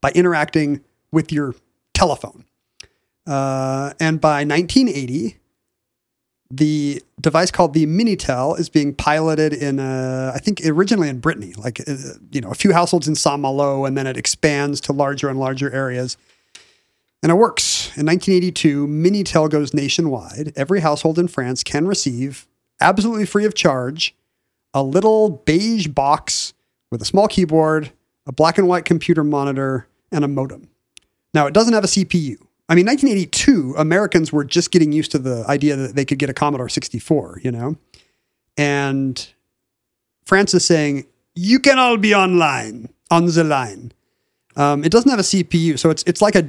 by 0.00 0.10
interacting 0.12 0.80
with 1.10 1.32
your 1.32 1.54
telephone. 1.94 2.44
Uh, 3.26 3.92
and 4.00 4.20
by 4.20 4.44
1980, 4.44 5.36
the 6.50 7.02
device 7.20 7.50
called 7.50 7.72
the 7.72 7.86
Minitel 7.86 8.58
is 8.58 8.68
being 8.68 8.94
piloted 8.94 9.54
in, 9.54 9.78
uh, 9.78 10.32
I 10.34 10.38
think 10.38 10.60
originally 10.66 11.08
in 11.08 11.18
Brittany, 11.18 11.54
like, 11.56 11.80
uh, 11.88 11.94
you 12.30 12.40
know, 12.40 12.50
a 12.50 12.54
few 12.54 12.72
households 12.72 13.08
in 13.08 13.14
Saint 13.14 13.40
Malo, 13.40 13.86
and 13.86 13.96
then 13.96 14.06
it 14.06 14.18
expands 14.18 14.80
to 14.82 14.92
larger 14.92 15.28
and 15.28 15.38
larger 15.40 15.72
areas. 15.72 16.16
And 17.22 17.30
it 17.30 17.36
works. 17.36 17.86
In 17.96 18.04
1982, 18.06 18.86
Minitel 18.86 19.48
goes 19.48 19.72
nationwide. 19.72 20.52
Every 20.54 20.80
household 20.80 21.18
in 21.18 21.28
France 21.28 21.62
can 21.62 21.86
receive, 21.86 22.46
absolutely 22.82 23.26
free 23.26 23.44
of 23.44 23.54
charge, 23.54 24.14
a 24.74 24.82
little 24.82 25.30
beige 25.30 25.88
box 25.88 26.54
with 26.90 27.00
a 27.02 27.04
small 27.04 27.28
keyboard, 27.28 27.92
a 28.26 28.32
black 28.32 28.58
and 28.58 28.68
white 28.68 28.84
computer 28.84 29.24
monitor, 29.24 29.86
and 30.10 30.24
a 30.24 30.28
modem. 30.28 30.68
Now, 31.34 31.46
it 31.46 31.54
doesn't 31.54 31.72
have 31.72 31.84
a 31.84 31.88
CPU. 31.88 32.36
I 32.68 32.74
mean, 32.74 32.86
1982, 32.86 33.74
Americans 33.76 34.32
were 34.32 34.44
just 34.44 34.70
getting 34.70 34.92
used 34.92 35.10
to 35.12 35.18
the 35.18 35.44
idea 35.48 35.76
that 35.76 35.96
they 35.96 36.04
could 36.04 36.18
get 36.18 36.30
a 36.30 36.34
Commodore 36.34 36.68
64, 36.68 37.40
you 37.42 37.50
know? 37.50 37.76
And 38.56 39.26
France 40.24 40.54
is 40.54 40.64
saying, 40.64 41.06
you 41.34 41.58
can 41.58 41.78
all 41.78 41.96
be 41.96 42.14
online, 42.14 42.88
on 43.10 43.26
the 43.26 43.44
line. 43.44 43.92
Um, 44.56 44.84
it 44.84 44.92
doesn't 44.92 45.10
have 45.10 45.20
a 45.20 45.22
CPU, 45.22 45.78
so 45.78 45.90
it's 45.90 46.02
it's 46.04 46.20
like 46.20 46.34
a. 46.34 46.46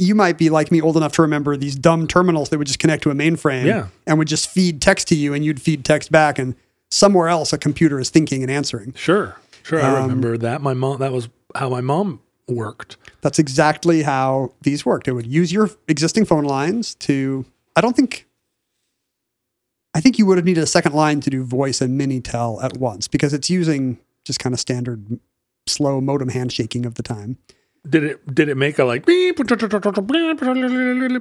You 0.00 0.14
might 0.14 0.38
be 0.38 0.48
like 0.48 0.70
me, 0.70 0.80
old 0.80 0.96
enough 0.96 1.12
to 1.14 1.22
remember 1.22 1.56
these 1.56 1.74
dumb 1.74 2.06
terminals 2.06 2.50
that 2.50 2.58
would 2.58 2.68
just 2.68 2.78
connect 2.78 3.02
to 3.02 3.10
a 3.10 3.14
mainframe 3.14 3.66
Yeah. 3.66 3.88
and 4.06 4.16
would 4.18 4.28
just 4.28 4.48
feed 4.48 4.80
text 4.80 5.08
to 5.08 5.16
you, 5.16 5.34
and 5.34 5.44
you'd 5.44 5.60
feed 5.60 5.84
text 5.84 6.12
back, 6.12 6.38
and 6.38 6.54
somewhere 6.90 7.28
else 7.28 7.52
a 7.52 7.58
computer 7.58 7.98
is 7.98 8.08
thinking 8.08 8.42
and 8.42 8.50
answering. 8.50 8.94
Sure, 8.96 9.36
sure. 9.64 9.82
I 9.82 9.96
Um, 9.96 10.02
remember 10.02 10.38
that. 10.38 10.62
My 10.62 10.72
mom. 10.74 10.98
That 10.98 11.12
was 11.12 11.28
how 11.56 11.68
my 11.68 11.80
mom 11.80 12.20
worked. 12.46 12.96
That's 13.22 13.38
exactly 13.40 14.02
how 14.04 14.52
these 14.62 14.86
worked. 14.86 15.08
It 15.08 15.12
would 15.12 15.26
use 15.26 15.52
your 15.52 15.68
existing 15.88 16.24
phone 16.26 16.44
lines 16.44 16.94
to. 16.96 17.44
I 17.74 17.80
don't 17.80 17.96
think. 17.96 18.26
I 19.94 20.00
think 20.00 20.18
you 20.18 20.26
would 20.26 20.38
have 20.38 20.44
needed 20.44 20.62
a 20.62 20.66
second 20.66 20.92
line 20.94 21.20
to 21.22 21.30
do 21.30 21.42
voice 21.42 21.80
and 21.80 22.00
Minitel 22.00 22.62
at 22.62 22.76
once 22.76 23.08
because 23.08 23.32
it's 23.34 23.50
using 23.50 23.98
just 24.24 24.38
kind 24.38 24.52
of 24.54 24.60
standard 24.60 25.18
slow 25.66 26.00
modem 26.00 26.28
handshaking 26.28 26.86
of 26.86 26.94
the 26.94 27.02
time. 27.02 27.36
Did 27.88 28.04
it? 28.04 28.34
Did 28.34 28.48
it 28.48 28.56
make 28.56 28.78
a 28.78 28.84
like? 28.84 29.06
beep? 29.06 29.38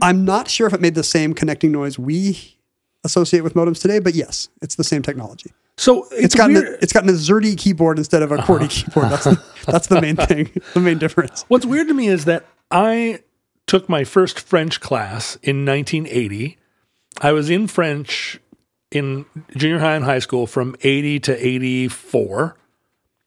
I'm 0.02 0.26
not 0.26 0.50
sure 0.50 0.68
if 0.68 0.74
it 0.74 0.82
made 0.82 0.96
the 0.96 1.04
same 1.04 1.34
connecting 1.34 1.72
noise 1.72 2.00
we 2.00 2.58
associate 3.04 3.42
with 3.42 3.54
modems 3.54 3.82
today, 3.82 4.00
but 4.00 4.16
yes, 4.16 4.50
it's 4.62 4.76
the 4.76 4.84
same 4.84 5.02
technology. 5.02 5.52
So 5.78 6.06
it's, 6.12 6.26
It's 6.26 6.36
gotten 6.36 6.56
weird. 6.56 6.68
a, 6.68 6.84
it's 6.84 6.92
gotten 6.92 7.10
AZERTY 7.10 7.56
keyboard 7.56 8.00
instead 8.00 8.24
of 8.24 8.32
a 8.32 8.38
QWERTY 8.38 8.64
uh-huh. 8.64 8.68
keyboard. 8.68 9.10
That's 9.10 9.24
the, 9.24 9.44
that's 9.72 9.88
the 9.88 10.02
main 10.02 10.16
thing, 10.16 10.50
the 10.74 10.80
main 10.80 10.98
difference. 10.98 11.46
What's 11.48 11.66
weird 11.66 11.88
to 11.88 11.94
me 11.94 12.08
is 12.08 12.26
that 12.26 12.46
I 12.72 13.22
took 13.68 13.88
my 13.88 14.04
first 14.04 14.40
French 14.40 14.82
class 14.82 15.36
in 15.44 15.66
1980. 15.66 16.58
I 17.22 17.32
was 17.32 17.50
in 17.50 17.68
French 17.68 18.40
in 18.92 19.26
junior 19.56 19.80
high 19.80 19.96
and 19.96 20.06
high 20.06 20.20
school 20.20 20.48
from 20.48 20.76
80 20.82 21.20
to 21.22 21.48
84. 21.48 22.58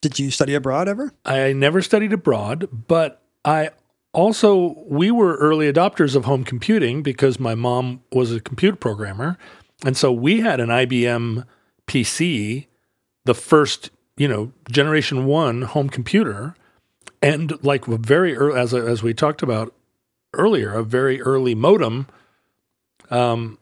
Did 0.00 0.18
you 0.18 0.30
study 0.30 0.54
abroad 0.54 0.88
ever? 0.88 1.12
I 1.24 1.52
never 1.52 1.82
studied 1.82 2.12
abroad, 2.12 2.68
but 2.88 3.22
I 3.44 3.70
also 4.12 4.76
we 4.86 5.10
were 5.10 5.36
early 5.36 5.70
adopters 5.70 6.16
of 6.16 6.24
home 6.24 6.44
computing 6.44 7.02
because 7.02 7.38
my 7.38 7.54
mom 7.54 8.02
was 8.12 8.32
a 8.32 8.40
computer 8.40 8.76
programmer, 8.76 9.38
and 9.84 9.96
so 9.96 10.10
we 10.12 10.40
had 10.40 10.60
an 10.60 10.68
IBM 10.68 11.46
PC, 11.86 12.66
the 13.24 13.34
first 13.34 13.90
you 14.16 14.28
know 14.28 14.52
generation 14.70 15.26
one 15.26 15.62
home 15.62 15.90
computer, 15.90 16.54
and 17.20 17.62
like 17.62 17.84
very 17.84 18.36
early 18.36 18.58
as 18.58 18.72
as 18.72 19.02
we 19.02 19.12
talked 19.12 19.42
about 19.42 19.74
earlier, 20.32 20.72
a 20.72 20.84
very 20.84 21.20
early 21.20 21.54
modem. 21.54 22.06
Um, 23.10 23.58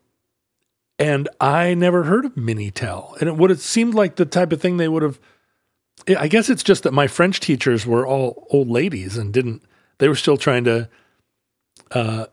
and 0.99 1.29
I 1.41 1.75
never 1.75 2.05
heard 2.05 2.25
of 2.25 2.35
Minitel, 2.35 3.17
and 3.19 3.29
it 3.29 3.37
would 3.37 3.51
have 3.51 3.61
seemed 3.61 3.95
like 3.95 4.17
the 4.17 4.27
type 4.27 4.53
of 4.53 4.61
thing 4.61 4.77
they 4.77 4.89
would 4.89 5.03
have. 5.03 5.19
I 6.07 6.29
guess 6.29 6.49
it's 6.49 6.63
just 6.63 6.83
that 6.85 6.93
my 6.93 7.07
French 7.07 7.41
teachers 7.41 7.87
were 7.87 8.07
all 8.07 8.47
old 8.51 8.69
ladies 8.69 9.17
and 9.17 9.33
didn't. 9.33 9.63
They 9.99 10.09
were 10.09 10.15
still 10.17 10.37
trying 10.37 10.65
to, 10.65 10.89
uh, 11.91 12.27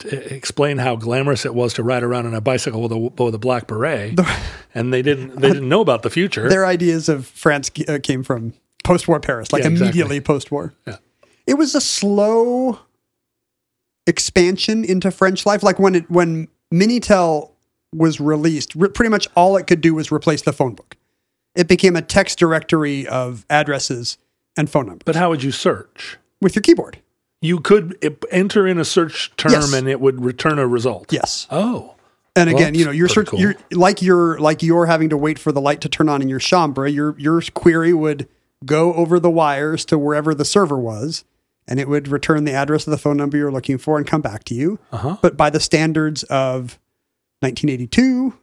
to 0.00 0.34
explain 0.34 0.78
how 0.78 0.96
glamorous 0.96 1.44
it 1.46 1.54
was 1.54 1.72
to 1.74 1.82
ride 1.82 2.02
around 2.02 2.26
on 2.26 2.34
a 2.34 2.40
bicycle 2.40 2.82
with 2.82 2.92
a 2.92 2.98
with 2.98 3.34
a 3.34 3.38
black 3.38 3.66
beret, 3.66 4.18
and 4.74 4.92
they 4.92 5.02
didn't. 5.02 5.36
They 5.40 5.48
didn't 5.48 5.68
know 5.68 5.80
about 5.80 6.02
the 6.02 6.10
future. 6.10 6.48
Their 6.48 6.66
ideas 6.66 7.08
of 7.08 7.26
France 7.26 7.70
uh, 7.88 7.98
came 8.02 8.22
from 8.22 8.52
post-war 8.84 9.20
Paris, 9.20 9.52
like 9.52 9.62
Yeah, 9.62 9.68
exactly. 9.70 9.86
immediately 9.88 10.20
post-war. 10.20 10.74
Yeah. 10.86 10.96
It 11.46 11.54
was 11.54 11.74
a 11.74 11.80
slow 11.80 12.80
expansion 14.06 14.84
into 14.84 15.10
French 15.10 15.46
life. 15.46 15.62
Like 15.62 15.78
when 15.78 15.94
it 15.94 16.10
when 16.10 16.48
Minitel 16.72 17.52
was 17.94 18.20
released, 18.20 18.74
re- 18.74 18.88
pretty 18.88 19.10
much 19.10 19.26
all 19.36 19.56
it 19.56 19.66
could 19.66 19.80
do 19.80 19.94
was 19.94 20.12
replace 20.12 20.42
the 20.42 20.52
phone 20.52 20.74
book. 20.74 20.96
It 21.56 21.68
became 21.68 21.96
a 21.96 22.02
text 22.02 22.38
directory 22.38 23.06
of 23.08 23.44
addresses 23.50 24.18
and 24.56 24.70
phone 24.70 24.86
numbers 24.86 25.02
but 25.04 25.16
how 25.16 25.30
would 25.30 25.42
you 25.42 25.50
search? 25.52 26.18
with 26.40 26.54
your 26.54 26.62
keyboard. 26.62 26.98
You 27.40 27.60
could 27.60 27.96
enter 28.30 28.66
in 28.66 28.78
a 28.78 28.84
search 28.84 29.32
term 29.36 29.52
Yes. 29.52 29.72
and 29.72 29.88
it 29.88 30.00
would 30.00 30.22
return 30.24 30.58
a 30.58 30.66
result. 30.66 31.12
Yes. 31.12 31.46
Oh, 31.50 31.94
And 32.34 32.48
Well, 32.52 32.56
again, 32.58 32.74
you 32.74 32.84
know, 32.84 32.90
you're 32.90 33.08
search, 33.08 33.28
cool. 33.28 33.40
you're 33.40 33.54
like 33.72 34.02
you're 34.02 34.38
like 34.38 34.62
you're 34.62 34.84
having 34.86 35.08
to 35.10 35.16
wait 35.16 35.38
for 35.38 35.50
the 35.52 35.60
light 35.60 35.80
to 35.82 35.88
turn 35.88 36.08
on 36.10 36.20
in 36.22 36.28
your 36.28 36.38
chambre. 36.40 36.86
Your 36.88 37.14
your 37.18 37.40
query 37.54 37.92
would 37.94 38.28
go 38.64 38.92
over 38.94 39.18
the 39.18 39.30
wires 39.30 39.84
to 39.86 39.98
wherever 39.98 40.34
the 40.34 40.44
server 40.44 40.78
was, 40.78 41.24
and 41.68 41.78
it 41.80 41.88
would 41.88 42.08
return 42.08 42.44
the 42.44 42.52
address 42.52 42.86
of 42.86 42.90
the 42.90 42.98
phone 42.98 43.16
number 43.16 43.36
you're 43.38 43.52
looking 43.52 43.78
for 43.78 43.96
and 43.98 44.06
come 44.06 44.20
back 44.22 44.44
to 44.44 44.54
you. 44.54 44.78
uh-huh. 44.92 45.16
But 45.22 45.36
by 45.36 45.48
the 45.50 45.60
standards 45.60 46.22
of 46.24 46.78
1982, 47.40 48.34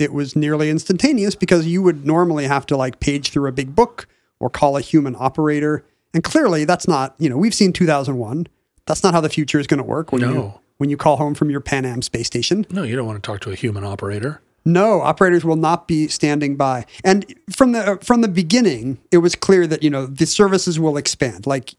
it 0.00 0.12
was 0.12 0.34
nearly 0.34 0.70
instantaneous 0.70 1.34
because 1.34 1.66
you 1.66 1.82
would 1.82 2.06
normally 2.06 2.46
have 2.46 2.66
to 2.66 2.76
like 2.76 3.00
page 3.00 3.30
through 3.30 3.48
a 3.48 3.52
big 3.52 3.74
book 3.74 4.06
or 4.38 4.50
call 4.50 4.76
a 4.76 4.80
human 4.80 5.16
operator. 5.18 5.84
And 6.14 6.24
clearly, 6.24 6.64
that's 6.64 6.88
not, 6.88 7.14
you 7.18 7.28
know, 7.28 7.36
we've 7.36 7.54
seen 7.54 7.72
2001. 7.72 8.46
That's 8.86 9.02
not 9.02 9.14
how 9.14 9.20
the 9.20 9.28
future 9.28 9.60
is 9.60 9.66
going 9.66 9.78
to 9.78 9.84
work 9.84 10.10
when, 10.12 10.22
you, 10.22 10.54
when 10.78 10.90
you 10.90 10.96
call 10.96 11.16
home 11.16 11.34
from 11.34 11.50
your 11.50 11.60
Pan 11.60 11.84
Am 11.84 12.02
space 12.02 12.26
station. 12.26 12.66
No, 12.70 12.82
you 12.82 12.96
don't 12.96 13.06
want 13.06 13.22
to 13.22 13.26
talk 13.26 13.40
to 13.42 13.50
a 13.50 13.54
human 13.54 13.84
operator. 13.84 14.40
No, 14.64 15.00
operators 15.00 15.44
will 15.44 15.56
not 15.56 15.88
be 15.88 16.08
standing 16.08 16.56
by. 16.56 16.84
And 17.04 17.34
from 17.50 17.72
the 17.72 17.98
from 18.02 18.20
the 18.20 18.28
beginning, 18.28 18.98
it 19.10 19.18
was 19.18 19.34
clear 19.34 19.66
that 19.66 19.82
you 19.82 19.88
know 19.88 20.04
the 20.06 20.26
services 20.26 20.78
will 20.78 20.98
expand. 20.98 21.46
Like 21.46 21.74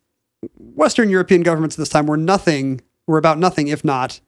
Western 0.58 1.10
European 1.10 1.44
governments 1.44 1.76
at 1.76 1.80
this 1.80 1.90
time 1.90 2.08
were 2.08 2.18
nothing 2.18 2.82
were 3.06 3.20
about 3.20 3.38
nothing 3.38 3.68
if 3.68 3.86
not 3.86 4.20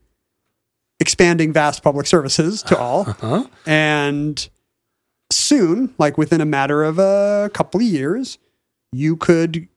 expanding 1.00 1.54
vast 1.54 1.84
public 1.84 2.08
services 2.08 2.62
to 2.64 2.78
all. 2.78 3.04
Huh? 3.04 3.48
And 3.66 4.48
soon, 5.32 5.94
like 5.98 6.18
within 6.18 6.42
a 6.42 6.46
matter 6.46 6.84
of 6.84 7.00
a 7.00 7.50
couple 7.54 7.82
of 7.82 7.86
years, 7.86 8.38
you 8.92 9.16
could 9.16 9.68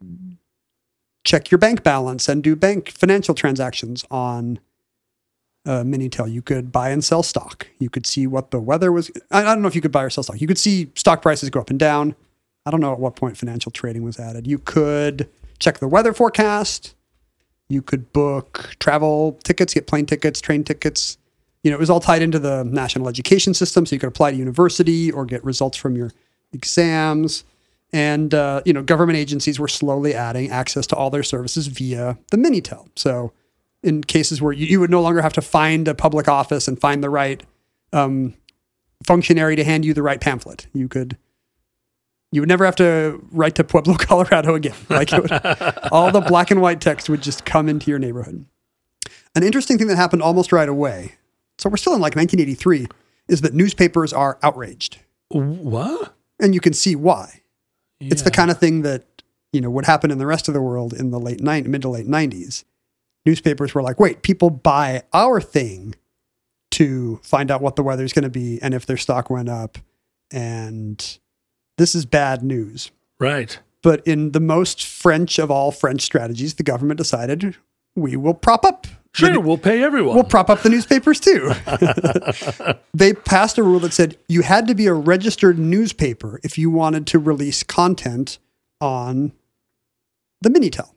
check 1.25 1.51
your 1.51 1.59
bank 1.59 1.83
balance 1.83 2.29
and 2.29 2.43
do 2.43 2.55
bank 2.55 2.91
financial 2.91 3.35
transactions 3.35 4.05
on 4.11 4.61
uh, 5.67 5.83
Minitel. 5.83 6.33
You 6.33 6.43
could 6.43 6.71
buy 6.71 6.91
and 6.91 7.05
sell 7.05 7.23
stock. 7.23 7.67
You 7.79 7.91
could 7.91 8.07
see 8.07 8.27
what 8.27 8.51
the 8.51 8.61
weather 8.61 8.93
was. 8.93 9.11
I, 9.31 9.41
I 9.41 9.45
don't 9.55 9.63
know 9.63 9.69
if 9.69 9.75
you 9.75 9.81
could 9.81 9.93
buy 9.93 10.05
or 10.05 10.11
sell 10.11 10.25
stock. 10.25 10.41
You 10.41 10.47
could 10.47 10.59
see 10.59 10.93
stock 10.95 11.23
prices 11.23 11.51
go 11.51 11.61
up 11.61 11.71
and 11.71 11.79
down. 11.79 12.15
I 12.65 12.71
don't 12.71 12.81
know 12.81 12.93
at 12.93 12.99
what 12.99 13.17
point 13.17 13.37
financial 13.37 13.71
trading 13.71 14.03
was 14.03 14.19
added. 14.19 14.47
You 14.47 14.59
could 14.59 15.29
check 15.59 15.79
the 15.79 15.89
weather 15.89 16.13
forecast. 16.13 16.96
You 17.69 17.83
could 17.83 18.13
book 18.13 18.77
travel 18.79 19.39
tickets, 19.45 19.75
get 19.75 19.87
plane 19.87 20.07
tickets, 20.07 20.41
train 20.41 20.65
tickets. 20.65 21.19
You 21.63 21.71
know, 21.71 21.77
it 21.77 21.81
was 21.81 21.91
all 21.91 22.01
tied 22.01 22.23
into 22.23 22.39
the 22.39 22.65
national 22.65 23.09
education 23.09 23.55
system, 23.55 23.87
so 23.87 23.95
you 23.95 24.01
could 24.01 24.09
apply 24.09 24.31
to 24.31 24.37
university 24.37 25.11
or 25.11 25.25
get 25.25 25.45
results 25.45 25.77
from 25.77 25.97
your 25.97 26.13
exams. 26.53 27.45
And 27.93 28.35
uh, 28.35 28.63
you 28.65 28.73
know, 28.73 28.83
government 28.83 29.19
agencies 29.19 29.59
were 29.59 29.69
slowly 29.69 30.15
adding 30.15 30.51
access 30.51 30.87
to 30.89 30.97
all 30.97 31.11
their 31.11 31.23
services 31.23 31.67
via 31.67 32.19
the 32.31 32.37
Minitel. 32.37 32.89
So, 32.95 33.33
in 33.83 34.03
cases 34.03 34.43
where 34.43 34.53
you, 34.53 34.67
you 34.67 34.81
would 34.81 34.91
no 34.91 35.01
longer 35.01 35.23
have 35.23 35.33
to 35.35 35.43
find 35.43 35.87
a 35.89 35.95
public 35.95 36.29
office 36.29 36.69
and 36.69 36.81
find 36.81 37.03
the 37.03 37.11
right 37.11 37.43
um, 37.93 38.35
functionary 39.05 39.57
to 39.57 39.65
hand 39.65 39.85
you 39.85 39.95
the 39.95 40.03
right 40.03 40.21
pamphlet, 40.21 40.67
you 40.73 40.89
could. 40.89 41.17
You 42.37 42.43
would 42.43 42.51
never 42.51 42.67
have 42.67 42.77
to 42.77 43.19
write 43.33 43.55
to 43.55 43.65
Pueblo, 43.65 43.95
Colorado 43.99 44.55
again. 44.57 44.75
Like 44.91 45.11
it 45.11 45.23
would, 45.23 45.33
all 45.91 46.13
the 46.13 46.21
black 46.21 46.51
and 46.51 46.61
white 46.61 46.83
text 46.83 47.09
would 47.09 47.23
just 47.23 47.47
come 47.47 47.67
into 47.67 47.91
your 47.91 47.99
neighborhood. 47.99 48.45
An 49.35 49.43
interesting 49.43 49.79
thing 49.79 49.87
that 49.87 49.97
happened 49.97 50.21
almost 50.21 50.53
right 50.53 50.69
away. 50.69 51.15
So 51.57 51.71
we're 51.71 51.79
still 51.79 51.95
in 51.95 52.01
like 52.03 52.15
1983. 52.15 52.89
Is 53.29 53.41
that 53.41 53.55
newspapers 53.55 54.13
are 54.13 54.39
outraged, 54.43 54.99
What? 55.31 56.15
and 56.39 56.53
you 56.55 56.61
can 56.61 56.75
see 56.75 56.95
why. 56.95 57.41
It's 58.01 58.21
the 58.21 58.31
kind 58.31 58.51
of 58.51 58.59
thing 58.59 58.83
that 58.83 59.23
you 59.55 59.63
know 59.63 59.71
would 59.71 59.87
happen 59.87 60.11
in 60.11 60.19
the 60.19 60.27
rest 60.27 60.47
of 60.47 60.53
the 60.53 60.61
world 60.61 60.93
in 60.93 61.13
the 61.13 61.19
late 61.19 61.41
nine, 61.41 61.71
mid 61.71 61.81
to 61.83 61.89
late 61.89 62.07
90s. 62.07 62.65
Newspapers 63.25 63.75
were 63.75 63.81
like, 63.83 63.99
wait, 63.99 64.21
people 64.21 64.51
buy 64.51 65.05
our 65.15 65.41
thing 65.41 65.95
to 66.73 67.19
find 67.23 67.51
out 67.51 67.63
what 67.63 67.77
the 67.77 67.83
weather's 67.83 68.13
going 68.13 68.25
to 68.25 68.29
be 68.29 68.61
and 68.61 68.75
if 68.75 68.85
their 68.85 68.99
stock 68.99 69.31
went 69.31 69.49
up, 69.49 69.79
and 70.31 71.19
this 71.79 71.95
is 71.95 72.07
bad 72.07 72.43
news. 72.43 72.91
right. 73.19 73.59
But 73.83 74.05
in 74.05 74.33
the 74.33 74.41
most 74.41 74.85
French 74.85 75.39
of 75.39 75.49
all 75.49 75.71
French 75.71 76.03
strategies, 76.03 76.55
the 76.55 76.65
government 76.65 76.99
decided 76.99 77.57
we 77.95 78.17
will 78.17 78.35
prop 78.35 78.65
up. 78.65 78.83
the 78.83 78.91
Sure, 79.13 79.39
we'll 79.39 79.59
pay 79.59 79.81
everyone. 79.83 80.17
We'll 80.17 80.25
prop 80.25 80.51
up 80.51 80.63
the 80.63 80.71
newspapers 80.71 81.21
too. 81.21 81.53
they 82.95 83.13
passed 83.13 83.59
a 83.59 83.63
rule 83.63 83.79
that 83.81 83.93
said 83.93 84.17
you 84.29 84.43
had 84.43 84.67
to 84.67 84.75
be 84.75 84.87
a 84.87 84.93
registered 84.93 85.59
newspaper 85.59 86.41
if 86.43 86.59
you 86.59 86.69
wanted 86.69 87.07
to 87.09 87.21
release 87.21 87.63
content 87.63 88.39
on 88.81 89.33
the 90.43 90.51
Minitel. 90.51 90.91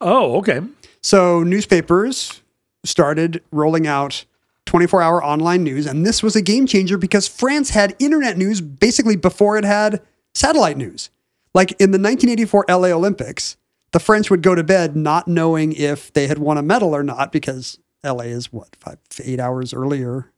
oh, 0.00 0.38
okay. 0.38 0.60
So 1.02 1.42
newspapers 1.42 2.40
started 2.84 3.42
rolling 3.52 3.86
out 3.86 4.24
24 4.66 5.00
hour 5.02 5.24
online 5.24 5.64
news. 5.64 5.86
And 5.86 6.04
this 6.04 6.22
was 6.22 6.36
a 6.36 6.42
game 6.42 6.66
changer 6.66 6.98
because 6.98 7.26
France 7.26 7.70
had 7.70 7.96
internet 7.98 8.36
news 8.36 8.60
basically 8.60 9.16
before 9.16 9.56
it 9.56 9.64
had 9.64 10.02
satellite 10.34 10.76
news. 10.76 11.08
Like 11.54 11.70
in 11.72 11.90
the 11.92 11.98
1984 11.98 12.66
LA 12.68 12.88
Olympics, 12.88 13.56
the 13.92 14.00
French 14.00 14.28
would 14.30 14.42
go 14.42 14.54
to 14.54 14.62
bed 14.62 14.94
not 14.94 15.26
knowing 15.26 15.72
if 15.72 16.12
they 16.12 16.26
had 16.26 16.38
won 16.38 16.58
a 16.58 16.62
medal 16.62 16.94
or 16.94 17.02
not 17.02 17.32
because 17.32 17.78
LA 18.04 18.24
is 18.24 18.52
what, 18.52 18.76
five, 18.76 18.98
eight 19.24 19.40
hours 19.40 19.72
earlier 19.72 20.30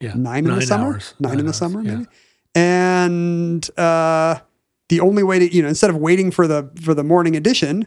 Yeah. 0.00 0.12
nine 0.14 0.46
in 0.46 0.54
the 0.56 0.62
summer, 0.62 0.92
hours. 0.94 1.14
nine, 1.18 1.38
in 1.38 1.46
the 1.46 1.50
hours, 1.50 1.56
summer, 1.56 1.80
yeah. 1.82 1.94
maybe. 1.94 2.06
And 2.54 3.78
uh, 3.78 4.40
the 4.88 5.00
only 5.00 5.22
way 5.22 5.38
to, 5.38 5.54
you 5.54 5.62
know, 5.62 5.68
instead 5.68 5.90
of 5.90 5.96
waiting 5.96 6.30
for 6.30 6.46
the 6.46 6.70
for 6.82 6.92
the 6.94 7.04
morning 7.04 7.36
edition, 7.36 7.86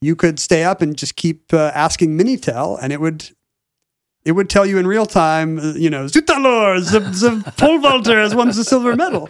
you 0.00 0.16
could 0.16 0.38
stay 0.38 0.64
up 0.64 0.80
and 0.80 0.96
just 0.96 1.16
keep 1.16 1.52
uh, 1.52 1.70
asking 1.74 2.16
Minitel, 2.18 2.78
and 2.80 2.92
it 2.92 3.00
would 3.00 3.30
it 4.24 4.32
would 4.32 4.48
tell 4.50 4.64
you 4.66 4.78
in 4.78 4.86
real 4.86 5.06
time, 5.06 5.58
uh, 5.58 5.72
you 5.74 5.90
know, 5.90 6.06
Zut 6.06 6.28
alors, 6.30 6.90
the, 6.90 7.00
the 7.00 7.52
pole 7.56 7.78
vaulter 7.78 8.20
has 8.20 8.34
won 8.34 8.48
the 8.48 8.64
silver 8.64 8.94
medal. 8.96 9.28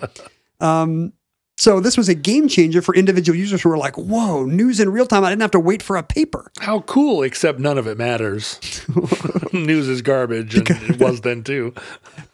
Um, 0.61 1.13
so 1.59 1.81
this 1.81 1.97
was 1.97 2.09
a 2.09 2.15
game 2.15 2.49
changer 2.49 2.81
for 2.83 2.95
individual 2.95 3.39
users 3.39 3.63
who 3.63 3.69
were 3.69 3.77
like, 3.79 3.97
"Whoa, 3.97 4.45
news 4.47 4.81
in 4.81 4.89
real 4.91 5.07
time! 5.07 5.23
I 5.23 5.29
didn't 5.31 5.43
have 5.43 5.51
to 5.53 5.61
wait 5.61 5.83
for 5.83 5.97
a 5.97 6.03
paper." 6.03 6.51
How 6.61 6.81
cool, 6.81 7.23
except 7.23 7.59
none 7.61 7.79
of 7.79 7.87
it 7.87 7.99
matters. 7.99 8.59
News 9.53 9.87
is 9.87 10.01
garbage, 10.03 10.55
and 10.57 10.69
it 10.71 10.99
was 10.99 11.21
then 11.21 11.45
too. 11.45 11.73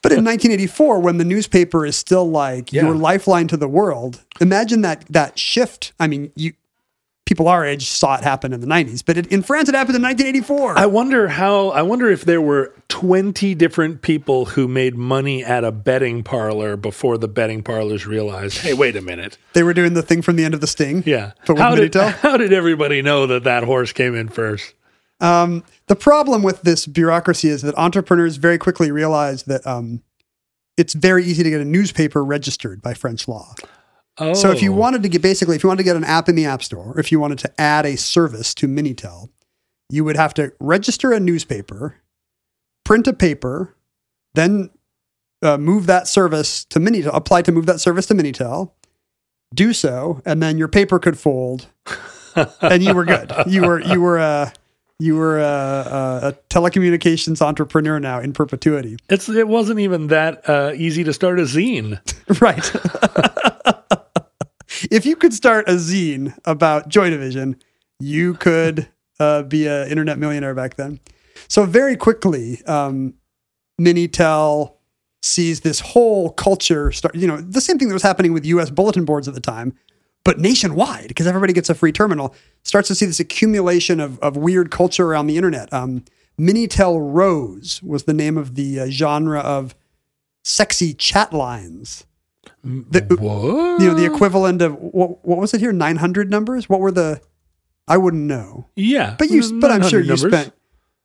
But 0.03 0.13
in 0.13 0.25
1984, 0.25 1.01
when 1.01 1.19
the 1.19 1.25
newspaper 1.25 1.85
is 1.85 1.97
still 1.97 2.31
like 2.31 2.73
Yeah. 2.73 2.83
your 2.85 2.95
lifeline 2.95 3.49
to 3.49 3.57
the 3.57 3.69
world, 3.69 4.25
imagine 4.41 4.83
that 4.83 5.05
that 5.11 5.39
shift. 5.39 5.93
I 5.99 6.07
mean, 6.07 6.31
you 6.37 6.53
people 7.29 7.47
our 7.47 7.65
age 7.65 7.87
saw 7.87 8.17
it 8.17 8.25
happen 8.25 8.55
in 8.55 8.61
the 8.61 8.67
90s, 8.67 9.05
but 9.05 9.19
it, 9.19 9.27
in 9.27 9.43
France 9.43 9.69
it 9.69 9.75
happened 9.75 9.97
in 9.97 10.03
1984. 10.03 10.79
I 10.79 10.87
wonder 10.87 11.29
how. 11.29 11.69
I 11.69 11.83
wonder 11.83 12.11
if 12.11 12.25
there 12.25 12.41
were 12.41 12.75
twenty 12.89 13.55
different 13.55 14.01
people 14.01 14.47
who 14.47 14.67
made 14.67 14.97
money 14.97 15.45
at 15.45 15.63
a 15.63 15.71
betting 15.71 16.23
parlor 16.23 16.77
before 16.77 17.19
the 17.19 17.29
betting 17.29 17.63
parlors 17.63 18.07
realized, 18.07 18.59
hey, 18.59 18.73
wait 18.73 18.97
a 18.97 19.03
minute. 19.03 19.37
they 19.53 19.63
were 19.63 19.75
doing 19.75 19.93
the 19.93 20.03
thing 20.03 20.23
from 20.23 20.37
the 20.37 20.45
end 20.45 20.55
of 20.55 20.61
the 20.63 20.67
Sting. 20.67 21.03
Yeah. 21.05 21.33
But 21.47 21.59
how 21.59 21.75
did 21.75 21.95
how 22.23 22.39
did 22.39 22.53
everybody 22.53 23.03
know 23.03 23.27
that 23.27 23.45
that 23.45 23.65
horse 23.65 23.93
came 23.93 24.15
in 24.15 24.29
first? 24.29 24.75
Um, 25.21 25.65
the 25.87 25.97
problem 25.97 26.43
with 26.43 26.63
this 26.63 26.87
bureaucracy 26.87 27.49
is 27.49 27.63
that 27.63 27.77
entrepreneurs 27.77 28.37
very 28.37 28.57
quickly 28.57 28.91
realize 28.91 29.43
that 29.45 29.67
um, 29.67 30.03
it's 30.77 30.95
very 30.95 31.25
easy 31.25 31.43
to 31.43 31.51
get 31.51 31.61
a 31.61 31.65
newspaper 31.65 32.25
registered 32.25 32.81
by 32.81 32.95
French 32.95 33.27
law. 33.29 33.55
Oh, 34.21 34.35
So 34.35 34.51
if 34.51 34.63
you 34.63 34.73
wanted 34.73 35.03
to 35.05 35.09
get 35.09 35.23
basically, 35.23 35.57
if 35.57 35.63
you 35.63 35.69
wanted 35.69 35.79
to 35.79 35.85
get 35.85 35.97
an 35.97 36.05
app 36.05 36.29
in 36.29 36.35
the 36.35 36.45
App 36.45 36.63
Store, 36.63 36.93
or 36.95 37.01
if 37.01 37.13
you 37.13 37.21
wanted 37.21 37.39
to 37.41 37.61
add 37.61 37.87
a 37.87 37.97
service 37.97 38.55
to 38.55 38.67
Minitel, 38.67 39.29
you 39.91 40.05
would 40.05 40.17
have 40.17 40.35
to 40.35 40.53
register 40.61 41.13
a 41.13 41.21
newspaper, 41.21 41.97
print 42.85 43.07
a 43.07 43.13
paper, 43.13 43.75
then 44.35 44.71
uh, 45.43 45.57
move 45.57 45.87
that 45.87 46.09
service 46.09 46.65
to 46.67 46.79
Minitel, 46.81 47.11
apply 47.15 47.43
to 47.43 47.53
move 47.53 47.67
that 47.67 47.81
service 47.81 48.07
to 48.07 48.15
Minitel, 48.15 48.73
do 49.55 49.73
so, 49.73 50.21
and 50.27 50.43
then 50.43 50.59
your 50.59 50.69
paper 50.69 50.99
could 50.99 51.19
fold, 51.19 51.69
and 52.61 52.83
you 52.83 52.95
were 52.95 53.05
good. 53.05 53.33
You 53.47 53.63
were 53.63 53.81
you 53.81 54.01
were 54.01 54.19
a 54.19 54.53
you 55.01 55.15
were 55.15 55.39
a, 55.39 55.43
a, 55.45 56.29
a 56.29 56.33
telecommunications 56.51 57.41
entrepreneur 57.41 58.01
now 58.01 58.19
in 58.19 58.33
perpetuity. 58.33 58.97
it's 59.09 59.29
it 59.29 59.47
wasn't 59.47 59.79
even 59.79 60.09
that 60.09 60.49
uh, 60.49 60.73
easy 60.75 61.05
to 61.05 61.13
start 61.13 61.39
a 61.39 61.43
zine. 61.43 62.01
Right. 62.43 62.71
if 64.91 65.07
you 65.07 65.17
could 65.17 65.33
start 65.33 65.69
a 65.69 65.73
zine 65.73 66.37
about 66.45 66.89
Joy 66.89 67.11
Division, 67.11 67.57
you 67.99 68.35
could 68.35 68.89
uh, 69.21 69.43
be 69.43 69.67
an 69.67 69.89
internet 69.89 70.19
millionaire 70.19 70.55
back 70.55 70.77
then. 70.77 71.01
So 71.49 71.65
very 71.65 71.97
quickly, 71.97 72.63
um, 72.67 73.15
Minitel 73.81 74.75
sees 75.23 75.61
this 75.61 75.81
whole 75.81 76.31
culture 76.31 76.93
start. 76.93 77.15
You 77.15 77.27
know, 77.27 77.39
the 77.39 77.61
same 77.61 77.79
thing 77.79 77.89
that 77.89 77.95
was 77.95 78.03
happening 78.03 78.33
with 78.33 78.45
U.S. 78.47 78.71
bulletin 78.71 79.05
boards 79.05 79.29
at 79.29 79.35
the 79.35 79.41
time, 79.41 79.75
but 80.25 80.39
nationwide 80.39 81.09
because 81.09 81.27
everybody 81.27 81.53
gets 81.53 81.71
a 81.71 81.75
free 81.75 81.93
terminal. 81.93 82.35
Starts 82.65 82.89
to 82.89 82.95
see 82.95 83.07
this 83.07 83.21
accumulation 83.21 84.01
of 84.01 84.19
of 84.21 84.37
weird 84.37 84.71
culture 84.71 85.07
around 85.07 85.27
the 85.27 85.37
internet. 85.37 85.73
Um, 85.73 86.05
Minitel 86.39 86.99
Rose 87.01 87.83
was 87.83 88.05
the 88.05 88.15
name 88.15 88.37
of 88.39 88.55
the 88.55 88.81
uh, 88.81 88.87
genre 88.91 89.41
of 89.41 89.75
sexy 90.45 90.95
chat 90.95 91.33
lines 91.33 92.05
the, 92.65 93.01
What? 93.19 93.81
you 93.81 93.89
know 93.89 93.95
the 93.95 94.05
equivalent 94.07 94.63
of 94.63 94.75
what, 94.75 95.25
what 95.27 95.39
was 95.39 95.55
it 95.55 95.61
here 95.61 95.73
900 95.73 96.31
numbers 96.31 96.69
what 96.69 96.81
were 96.81 96.91
the 96.91 97.21
i 97.87 97.97
wouldn't 97.97 98.25
know 98.25 98.67
yeah, 98.77 99.15
but 99.19 99.31
you 99.31 99.41
but 99.61 99.71
i'm 99.71 99.83
sure 99.83 100.01
900 100.01 100.03
you 100.03 100.09
numbers. 100.09 100.33
spent 100.41 100.55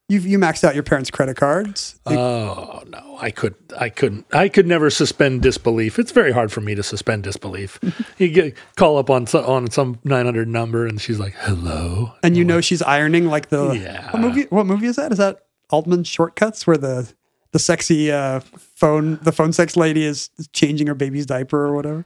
you 0.09 0.19
you 0.19 0.37
maxed 0.39 0.63
out 0.63 0.73
your 0.73 0.83
parents 0.83 1.09
credit 1.11 1.37
cards 1.37 1.99
Oh 2.05 2.83
no, 2.87 3.17
I 3.21 3.31
could, 3.31 3.55
I 3.79 3.87
couldn't, 3.87 4.25
I 4.33 4.49
could 4.49 4.67
never 4.67 4.89
suspend 4.89 5.41
disbelief. 5.43 5.97
It's 5.97 6.11
very 6.11 6.33
hard 6.33 6.51
for 6.51 6.59
me 6.59 6.75
to 6.75 6.83
suspend 6.83 7.23
disbelief. 7.23 7.79
you 8.17 8.27
get 8.27 8.57
call 8.75 8.97
up 8.97 9.09
on 9.09 9.25
some, 9.27 9.45
on 9.45 9.71
some 9.71 9.99
nine 10.03 10.25
hundred 10.25 10.49
number, 10.49 10.85
and 10.85 10.99
she's 10.99 11.19
like, 11.19 11.33
"Hello," 11.35 12.11
and 12.21 12.35
you 12.35 12.43
know 12.43 12.59
she's 12.59 12.81
ironing 12.81 13.27
like 13.27 13.47
the 13.47 13.71
Yeah. 13.71 14.11
what 14.11 14.19
movie 14.21 14.43
what 14.49 14.65
movie 14.65 14.87
is 14.87 14.97
that 14.97 15.13
is 15.13 15.19
that 15.19 15.45
altman 15.69 16.03
shortcuts 16.03 16.67
where 16.67 16.75
the 16.77 17.13
the 17.53 17.59
sexy 17.59 18.11
uh, 18.11 18.41
phone 18.75 19.17
the 19.23 19.31
phone 19.31 19.53
sex 19.53 19.77
lady 19.77 20.03
is 20.03 20.29
changing 20.51 20.87
her 20.87 20.95
baby's 20.95 21.25
diaper 21.25 21.65
or 21.65 21.73
whatever 21.73 22.03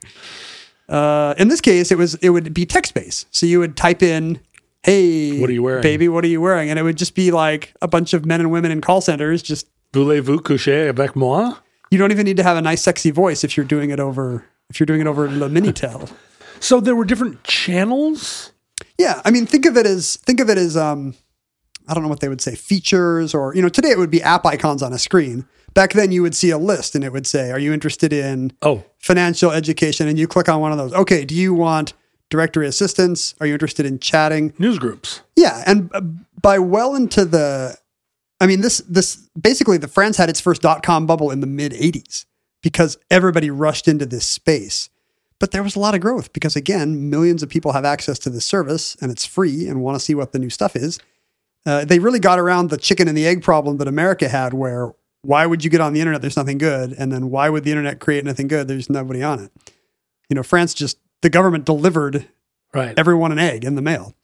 Uh, 0.90 1.34
in 1.38 1.50
this 1.50 1.60
case, 1.60 1.92
it 1.92 1.98
was 1.98 2.16
it 2.22 2.30
would 2.30 2.54
be 2.54 2.66
text 2.66 2.94
based. 2.94 3.28
So 3.36 3.46
you 3.46 3.60
would 3.60 3.76
type 3.76 4.02
in, 4.02 4.40
"Hey, 4.84 5.38
What 5.42 5.50
are 5.50 5.54
you 5.54 5.62
wearing?" 5.64 5.82
baby? 5.84 6.08
What 6.08 6.24
are 6.24 6.30
you 6.32 6.40
wearing?" 6.40 6.70
And 6.70 6.80
it 6.80 6.84
would 6.84 6.96
just 6.98 7.14
be 7.14 7.30
like 7.30 7.74
a 7.82 7.90
bunch 7.90 8.14
of 8.14 8.26
men 8.26 8.40
and 8.40 8.52
women 8.52 8.72
in 8.72 8.80
call 8.80 9.02
centers. 9.02 9.44
Just 9.44 9.68
Voulez-vous 9.94 10.40
coucher 10.40 10.88
avec 10.88 11.14
moi? 11.16 11.56
you 11.92 11.98
don't 11.98 12.12
even 12.12 12.24
need 12.26 12.38
to 12.38 12.44
have 12.44 12.56
a 12.58 12.62
nice, 12.62 12.82
sexy 12.82 13.12
voice 13.12 13.44
if 13.44 13.58
you're 13.58 13.66
doing 13.68 13.90
it 13.92 14.00
over 14.00 14.46
if 14.70 14.80
you're 14.80 14.86
doing 14.88 15.02
it 15.02 15.08
over 15.08 15.28
the 15.28 15.50
Minitel. 15.50 16.10
So 16.60 16.80
there 16.80 16.96
were 16.96 17.06
different 17.06 17.44
channels. 17.44 18.52
Yeah, 18.98 19.22
I 19.26 19.32
mean, 19.32 19.46
think 19.46 19.66
of 19.66 19.76
it 19.76 19.86
as 19.86 20.16
think 20.26 20.40
of 20.40 20.50
it 20.50 20.58
as 20.58 20.76
um, 20.78 21.16
I 21.88 21.94
don't 21.94 22.04
know 22.04 22.10
what 22.10 22.20
they 22.20 22.30
would 22.30 22.42
say, 22.42 22.56
features 22.56 23.34
or 23.34 23.56
you 23.56 23.62
know, 23.62 23.70
today 23.70 23.90
it 23.90 23.98
would 23.98 24.12
be 24.12 24.22
app 24.22 24.46
icons 24.46 24.82
on 24.84 24.94
a 24.94 25.00
screen. 25.00 25.46
Back 25.74 25.94
then, 25.94 26.12
you 26.12 26.22
would 26.24 26.36
see 26.36 26.50
a 26.50 26.58
list 26.58 26.96
and 26.96 27.04
it 27.04 27.12
would 27.12 27.28
say, 27.28 27.52
"Are 27.52 27.60
you 27.60 27.72
interested 27.72 28.12
in 28.12 28.52
Oh, 28.62 28.84
financial 29.00 29.52
education?" 29.52 30.08
And 30.08 30.18
you 30.18 30.28
click 30.28 30.50
on 30.50 30.60
one 30.60 30.72
of 30.72 30.78
those. 30.78 30.94
Okay, 30.94 31.24
do 31.24 31.36
you 31.36 31.54
want 31.54 31.94
directory 32.30 32.68
assistance? 32.68 33.36
Are 33.40 33.48
you 33.48 33.54
interested 33.54 33.86
in 33.86 34.00
chatting? 34.00 34.54
news 34.58 34.80
groups. 34.80 35.22
Yeah, 35.36 35.64
and 35.66 36.26
by 36.42 36.58
well 36.60 36.96
into 36.96 37.26
the, 37.26 37.78
I 38.42 38.48
mean 38.48 38.62
this 38.62 38.80
this 38.90 39.18
basically 39.40 39.78
the 39.78 39.88
France 39.88 40.18
had 40.18 40.30
its 40.30 40.40
first 40.40 40.62
dot 40.62 40.82
com 40.84 41.06
bubble 41.06 41.30
in 41.32 41.42
the 41.42 41.48
mid 41.48 41.74
'80s 41.74 42.26
because 42.64 42.98
everybody 43.12 43.50
rushed 43.50 43.88
into 43.88 44.06
this 44.06 44.26
space. 44.26 44.90
But 45.40 45.52
there 45.52 45.62
was 45.62 45.76
a 45.76 45.80
lot 45.80 45.94
of 45.94 46.02
growth 46.02 46.34
because 46.34 46.56
again, 46.56 47.12
millions 47.12 47.44
of 47.44 47.50
people 47.50 47.74
have 47.74 47.86
access 47.86 48.18
to 48.20 48.32
this 48.32 48.46
service 48.46 48.98
and 49.00 49.12
it's 49.12 49.26
free 49.26 49.68
and 49.68 49.82
want 49.84 49.96
to 49.96 50.04
see 50.04 50.16
what 50.16 50.32
the 50.32 50.40
new 50.40 50.50
stuff 50.50 50.76
is. 50.76 51.00
Uh, 51.68 51.84
they 51.84 52.00
really 52.00 52.20
got 52.20 52.40
around 52.40 52.70
the 52.70 52.78
chicken 52.78 53.08
and 53.10 53.18
the 53.18 53.28
egg 53.28 53.44
problem 53.44 53.76
that 53.78 53.88
America 53.90 54.30
had, 54.30 54.54
where 54.54 54.94
why 55.22 55.46
would 55.46 55.64
you 55.66 55.70
get 55.70 55.82
on 55.82 55.92
the 55.92 56.00
internet? 56.00 56.22
There's 56.22 56.38
nothing 56.38 56.58
good, 56.58 56.94
and 56.98 57.12
then 57.12 57.30
why 57.30 57.50
would 57.50 57.66
the 57.66 57.72
internet 57.72 58.00
create 58.00 58.24
anything 58.24 58.48
good? 58.48 58.70
There's 58.70 58.90
nobody 58.90 59.22
on 59.22 59.40
it. 59.42 59.52
You 60.30 60.36
know, 60.36 60.44
France 60.44 60.74
just 60.74 60.98
the 61.22 61.30
government 61.30 61.66
delivered 61.66 62.28
Right. 62.74 62.98
everyone 62.98 63.32
an 63.34 63.40
egg 63.40 63.66
in 63.66 63.76
the 63.76 63.82
mail. 63.82 64.16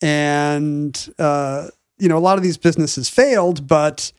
And, 0.00 1.14
uh, 1.18 1.68
you 1.98 2.08
know, 2.08 2.16
a 2.16 2.20
lot 2.20 2.38
of 2.38 2.42
these 2.44 2.56
businesses 2.56 3.08
failed, 3.08 3.66
but 3.66 4.12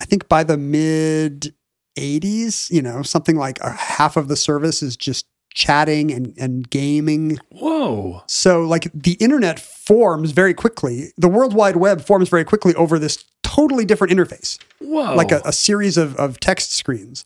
I 0.00 0.04
think 0.04 0.28
by 0.28 0.44
the 0.44 0.56
mid 0.56 1.54
80s, 1.96 2.70
you 2.70 2.80
know, 2.80 3.02
something 3.02 3.36
like 3.36 3.58
a 3.60 3.70
half 3.72 4.16
of 4.16 4.28
the 4.28 4.36
service 4.36 4.82
is 4.82 4.96
just 4.96 5.26
chatting 5.54 6.12
and, 6.12 6.34
and 6.38 6.68
gaming. 6.70 7.38
Whoa. 7.50 8.22
So, 8.26 8.62
like, 8.62 8.90
the 8.94 9.12
internet 9.14 9.58
forms 9.58 10.30
very 10.32 10.54
quickly. 10.54 11.12
The 11.16 11.28
World 11.28 11.54
Wide 11.54 11.76
Web 11.76 12.00
forms 12.00 12.28
very 12.28 12.44
quickly 12.44 12.74
over 12.74 12.98
this 12.98 13.24
totally 13.42 13.84
different 13.84 14.12
interface 14.12 14.58
Whoa. 14.78 15.14
like 15.14 15.32
a, 15.32 15.40
a 15.44 15.52
series 15.52 15.96
of, 15.96 16.16
of 16.16 16.38
text 16.38 16.72
screens. 16.72 17.24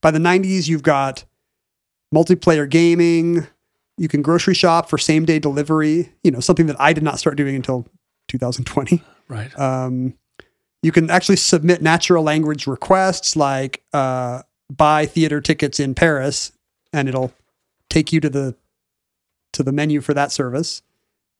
By 0.00 0.10
the 0.10 0.18
90s, 0.18 0.68
you've 0.68 0.82
got 0.82 1.24
multiplayer 2.14 2.68
gaming. 2.68 3.46
You 3.96 4.08
can 4.08 4.22
grocery 4.22 4.54
shop 4.54 4.88
for 4.88 4.98
same 4.98 5.24
day 5.24 5.38
delivery, 5.38 6.12
you 6.22 6.30
know, 6.30 6.40
something 6.40 6.66
that 6.66 6.80
I 6.80 6.92
did 6.92 7.02
not 7.02 7.18
start 7.18 7.36
doing 7.36 7.54
until 7.54 7.86
2020. 8.28 9.02
right. 9.28 9.58
Um, 9.58 10.14
you 10.82 10.90
can 10.90 11.10
actually 11.10 11.36
submit 11.36 11.80
natural 11.80 12.24
language 12.24 12.66
requests 12.66 13.36
like 13.36 13.82
uh, 13.92 14.42
buy 14.68 15.06
theater 15.06 15.40
tickets 15.40 15.78
in 15.78 15.94
Paris, 15.94 16.52
and 16.92 17.08
it'll 17.08 17.32
take 17.92 18.12
you 18.12 18.20
to 18.20 18.30
the 18.30 18.56
to 19.52 19.62
the 19.62 19.70
menu 19.72 20.00
for 20.00 20.14
that 20.14 20.32
service. 20.32 20.82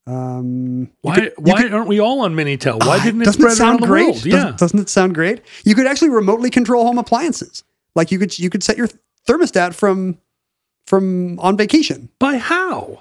Um, 0.07 0.90
why 1.00 1.14
could- 1.14 1.32
why 1.38 1.62
could- 1.62 1.72
aren't 1.72 1.88
we 1.88 2.00
all 2.00 2.20
on 2.20 2.34
Minitel? 2.34 2.78
Why 2.84 2.98
Ah, 2.98 3.05
didn't 3.05 3.22
it 3.22 3.32
spread 3.32 3.53
it 3.53 3.57
sound 3.57 3.70
around 3.74 3.80
the 3.82 3.86
great? 3.86 4.03
world? 4.05 4.14
Doesn't, 4.16 4.30
Yeah. 4.32 4.50
doesn't 4.59 4.78
it 4.80 4.88
sound 4.88 5.14
great? 5.14 5.40
You 5.64 5.74
could 5.74 5.86
actually 5.86 6.11
remotely 6.11 6.50
control 6.50 6.84
home 6.84 6.98
appliances. 6.98 7.62
Like 7.94 8.11
you 8.12 8.18
could 8.18 8.38
you 8.38 8.50
could 8.50 8.62
set 8.62 8.76
your 8.76 8.88
thermostat 9.28 9.74
from 9.74 10.18
from 10.86 11.38
on 11.40 11.57
vacation. 11.57 12.09
By 12.18 12.38
how? 12.38 13.00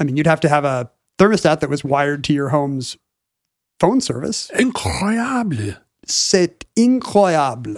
I 0.00 0.04
mean, 0.04 0.16
you'd 0.16 0.26
have 0.26 0.40
to 0.40 0.48
have 0.48 0.64
a 0.64 0.90
thermostat 1.18 1.60
that 1.60 1.68
was 1.68 1.84
wired 1.84 2.24
to 2.24 2.32
your 2.32 2.48
home's 2.48 2.96
phone 3.78 4.00
service. 4.00 4.50
Incroyable. 4.54 5.76
C'est 6.06 6.64
incroyable. 6.76 7.76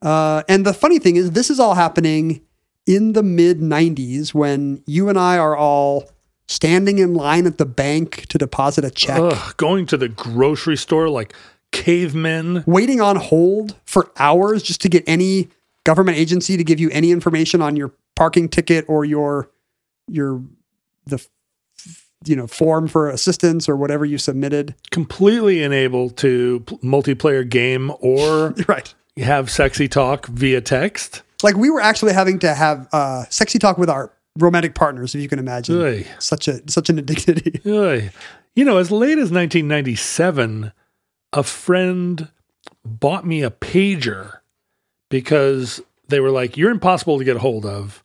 Uh, 0.00 0.42
and 0.48 0.64
the 0.64 0.72
funny 0.72 0.98
thing 1.00 1.16
is, 1.16 1.32
this 1.32 1.50
is 1.50 1.58
all 1.58 1.74
happening 1.74 2.40
in 2.88 3.12
the 3.12 3.22
mid 3.22 3.60
90s 3.60 4.32
when 4.32 4.82
you 4.86 5.08
and 5.08 5.18
I 5.18 5.38
are 5.38 5.56
all 5.56 6.10
standing 6.48 6.98
in 6.98 7.14
line 7.14 7.46
at 7.46 7.58
the 7.58 7.66
bank 7.66 8.26
to 8.28 8.38
deposit 8.38 8.84
a 8.84 8.90
check. 8.90 9.20
Ugh, 9.20 9.56
going 9.58 9.86
to 9.86 9.96
the 9.96 10.08
grocery 10.08 10.76
store 10.76 11.08
like 11.08 11.34
cavemen. 11.70 12.64
waiting 12.66 13.00
on 13.00 13.16
hold 13.16 13.76
for 13.84 14.10
hours 14.18 14.62
just 14.62 14.80
to 14.80 14.88
get 14.88 15.04
any 15.06 15.48
government 15.84 16.16
agency 16.16 16.56
to 16.56 16.64
give 16.64 16.80
you 16.80 16.88
any 16.90 17.12
information 17.12 17.60
on 17.60 17.76
your 17.76 17.92
parking 18.16 18.48
ticket 18.48 18.84
or 18.88 19.04
your 19.04 19.50
your 20.08 20.42
the 21.06 21.24
you 22.24 22.34
know 22.34 22.46
form 22.46 22.88
for 22.88 23.10
assistance 23.10 23.68
or 23.68 23.76
whatever 23.76 24.04
you 24.04 24.18
submitted 24.18 24.74
completely 24.90 25.62
unable 25.62 26.10
to 26.10 26.60
multiplayer 26.82 27.48
game 27.48 27.92
or 28.00 28.54
right 28.68 28.94
have 29.22 29.50
sexy 29.50 29.88
talk 29.88 30.26
via 30.26 30.60
text. 30.60 31.22
Like 31.42 31.56
we 31.56 31.70
were 31.70 31.80
actually 31.80 32.12
having 32.12 32.38
to 32.40 32.54
have 32.54 32.88
uh 32.92 33.24
sexy 33.30 33.58
talk 33.58 33.78
with 33.78 33.90
our 33.90 34.12
romantic 34.38 34.74
partners 34.74 35.14
if 35.14 35.20
you 35.20 35.28
can 35.28 35.38
imagine 35.38 35.80
Oy. 35.80 36.06
such 36.18 36.46
a 36.48 36.60
such 36.70 36.88
an 36.90 36.98
indignity 36.98 37.60
Oy. 37.66 38.10
You 38.54 38.64
know, 38.64 38.78
as 38.78 38.90
late 38.90 39.18
as 39.18 39.30
1997, 39.30 40.72
a 41.32 41.42
friend 41.44 42.28
bought 42.84 43.24
me 43.24 43.42
a 43.44 43.50
pager 43.50 44.38
because 45.10 45.80
they 46.08 46.18
were 46.18 46.30
like, 46.30 46.56
You're 46.56 46.70
impossible 46.72 47.18
to 47.18 47.24
get 47.24 47.36
a 47.36 47.40
hold 47.40 47.64
of. 47.64 48.02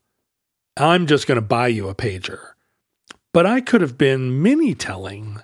I'm 0.78 1.08
just 1.08 1.26
going 1.28 1.38
to 1.38 1.42
buy 1.42 1.68
you 1.68 1.88
a 1.90 1.96
pager. 1.96 2.40
But 3.34 3.46
I 3.48 3.62
could 3.62 3.82
have 3.82 3.98
been 3.98 4.42
mini 4.44 4.76
telling 4.76 5.42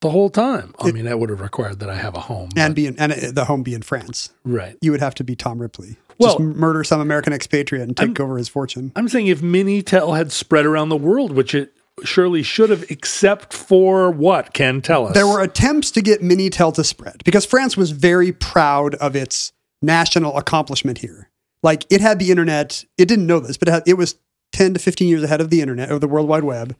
the 0.00 0.10
whole 0.10 0.30
time. 0.30 0.74
I 0.80 0.90
mean, 0.90 1.04
that 1.04 1.20
would 1.20 1.30
have 1.30 1.40
required 1.40 1.78
that 1.78 1.88
I 1.90 1.94
have 1.96 2.16
a 2.16 2.20
home. 2.20 2.50
and 2.56 2.72
but- 2.72 2.74
be 2.74 2.86
in 2.88 2.98
and 2.98 3.12
uh, 3.12 3.30
the 3.32 3.44
home 3.44 3.62
be 3.62 3.74
in 3.74 3.82
france 3.82 4.32
right. 4.44 4.76
you 4.80 4.90
would 4.90 5.00
have 5.00 5.14
to 5.14 5.22
be 5.24 5.36
tom 5.36 5.60
ripley 5.62 5.96
Well- 6.22 6.38
just 6.38 6.40
murder 6.40 6.84
some 6.84 7.00
american 7.00 7.32
expatriate 7.32 7.86
and 7.86 7.96
take 7.96 8.18
over 8.20 8.38
his 8.38 8.48
fortune 8.48 8.92
I'm 8.96 9.08
saying 9.08 9.26
if 9.26 9.40
Minitel 9.40 10.16
had 10.16 10.32
spread 10.32 10.66
around 10.66 10.88
the 10.88 10.96
world, 10.96 11.32
which 11.32 11.54
it 11.54 11.72
surely 12.04 12.42
should 12.42 12.70
have, 12.70 12.84
except 12.90 13.52
for 13.52 14.10
what? 14.10 14.52
Ken 14.54 14.80
tell 14.80 15.06
us. 15.06 15.14
There 15.14 15.26
were 15.26 15.42
attempts 15.42 15.90
to 15.92 16.02
get 16.02 16.22
Minitel 16.22 16.74
to 16.74 16.84
spread 16.84 17.22
because 17.24 17.44
France 17.44 17.76
was 17.76 17.90
very 17.90 18.32
proud 18.32 18.94
of 18.96 19.14
its 19.14 19.52
national 19.80 20.36
accomplishment 20.38 20.98
here. 20.98 21.30
Like 21.62 21.84
it 21.90 22.00
had 22.00 22.18
the 22.18 22.30
internet, 22.30 22.84
it 22.98 23.06
didn't 23.06 23.26
know 23.26 23.40
this, 23.40 23.56
but 23.56 23.68
it, 23.68 23.72
had, 23.72 23.82
it 23.86 23.94
was 23.94 24.16
10 24.52 24.74
to 24.74 24.80
15 24.80 25.08
years 25.08 25.22
ahead 25.22 25.40
of 25.40 25.50
the 25.50 25.60
internet, 25.60 25.90
or 25.90 25.98
the 25.98 26.08
World 26.08 26.28
Wide 26.28 26.44
Web, 26.44 26.76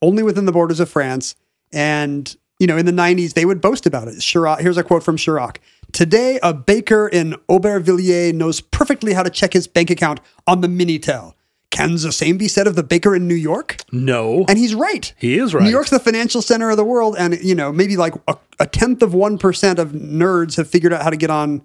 only 0.00 0.22
within 0.22 0.44
the 0.44 0.52
borders 0.52 0.80
of 0.80 0.88
France. 0.88 1.34
And, 1.72 2.34
you 2.58 2.66
know, 2.66 2.76
in 2.76 2.86
the 2.86 2.92
90s, 2.92 3.34
they 3.34 3.44
would 3.44 3.60
boast 3.60 3.86
about 3.86 4.08
it. 4.08 4.14
Chirac, 4.16 4.60
here's 4.60 4.76
a 4.76 4.84
quote 4.84 5.02
from 5.02 5.16
Chirac 5.16 5.56
Today, 5.92 6.38
a 6.42 6.54
baker 6.54 7.06
in 7.06 7.36
Aubervilliers 7.50 8.34
knows 8.34 8.60
perfectly 8.60 9.12
how 9.12 9.22
to 9.22 9.30
check 9.30 9.52
his 9.52 9.66
bank 9.66 9.90
account 9.90 10.20
on 10.46 10.62
the 10.62 10.68
Minitel. 10.68 11.34
Can 11.70 11.92
the 11.96 12.12
same 12.12 12.36
be 12.36 12.48
said 12.48 12.66
of 12.66 12.76
the 12.76 12.82
baker 12.82 13.14
in 13.14 13.26
New 13.26 13.34
York? 13.34 13.76
no. 13.92 14.44
And 14.48 14.58
he's 14.58 14.74
right. 14.74 15.12
he 15.16 15.38
is 15.38 15.54
right. 15.54 15.64
New 15.64 15.70
York's 15.70 15.90
the 15.90 15.98
financial 15.98 16.42
center 16.42 16.70
of 16.70 16.76
the 16.76 16.84
world, 16.84 17.16
and 17.18 17.38
you 17.42 17.54
know 17.54 17.72
maybe 17.72 17.96
like 17.96 18.14
a, 18.28 18.36
a 18.60 18.66
tenth 18.66 19.02
of 19.02 19.14
one 19.14 19.38
percent 19.38 19.78
of 19.78 19.92
nerds 19.92 20.56
have 20.56 20.68
figured 20.68 20.92
out 20.92 21.02
how 21.02 21.10
to 21.10 21.16
get 21.16 21.30
on 21.30 21.62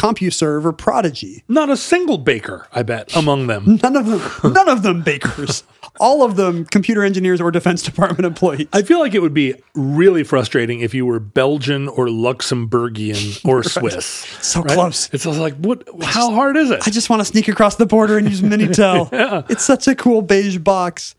CompuServe 0.00 0.64
or 0.64 0.72
Prodigy. 0.72 1.44
Not 1.46 1.68
a 1.68 1.76
single 1.76 2.16
baker, 2.16 2.66
I 2.72 2.82
bet, 2.82 3.14
among 3.14 3.48
them. 3.48 3.78
None 3.82 3.96
of 3.96 4.06
them, 4.06 4.52
none 4.54 4.68
of 4.68 4.82
them 4.82 5.02
bakers. 5.02 5.62
All 5.98 6.22
of 6.22 6.36
them 6.36 6.64
computer 6.64 7.04
engineers 7.04 7.38
or 7.38 7.50
Defense 7.50 7.82
Department 7.82 8.24
employees. 8.24 8.66
I 8.72 8.80
feel 8.80 8.98
like 8.98 9.12
it 9.12 9.20
would 9.20 9.34
be 9.34 9.54
really 9.74 10.24
frustrating 10.24 10.80
if 10.80 10.94
you 10.94 11.04
were 11.04 11.20
Belgian 11.20 11.86
or 11.86 12.06
Luxembourgian 12.06 13.44
or 13.48 13.62
Swiss. 13.62 14.06
So 14.40 14.62
right? 14.62 14.72
close. 14.72 15.10
It's 15.12 15.26
like, 15.26 15.56
what? 15.56 15.86
How 16.02 16.30
hard 16.30 16.56
is 16.56 16.70
it? 16.70 16.86
I 16.86 16.90
just 16.90 17.10
want 17.10 17.20
to 17.20 17.26
sneak 17.26 17.48
across 17.48 17.76
the 17.76 17.84
border 17.84 18.16
and 18.16 18.26
use 18.26 18.40
Minitel. 18.40 19.12
yeah. 19.12 19.42
It's 19.50 19.64
such 19.64 19.86
a 19.86 19.94
cool 19.94 20.22
beige 20.22 20.56
box. 20.58 21.14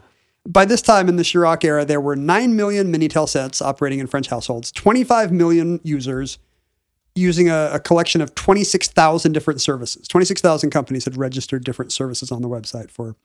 By 0.47 0.65
this 0.65 0.81
time 0.81 1.07
in 1.07 1.17
the 1.17 1.23
Chirac 1.23 1.63
era, 1.63 1.85
there 1.85 2.01
were 2.01 2.15
9 2.15 2.55
million 2.55 2.91
Minitel 2.91 3.29
sets 3.29 3.61
operating 3.61 3.99
in 3.99 4.07
French 4.07 4.27
households, 4.27 4.71
25 4.71 5.31
million 5.31 5.79
users 5.83 6.39
using 7.15 7.49
a, 7.49 7.71
a 7.73 7.79
collection 7.79 8.21
of 8.21 8.35
26,000 8.35 9.31
different 9.31 9.61
services. 9.61 10.07
26,000 10.07 10.69
companies 10.69 11.05
had 11.05 11.17
registered 11.17 11.63
different 11.63 11.91
services 11.91 12.31
on 12.31 12.41
the 12.41 12.49
website 12.49 12.89
for, 12.89 13.15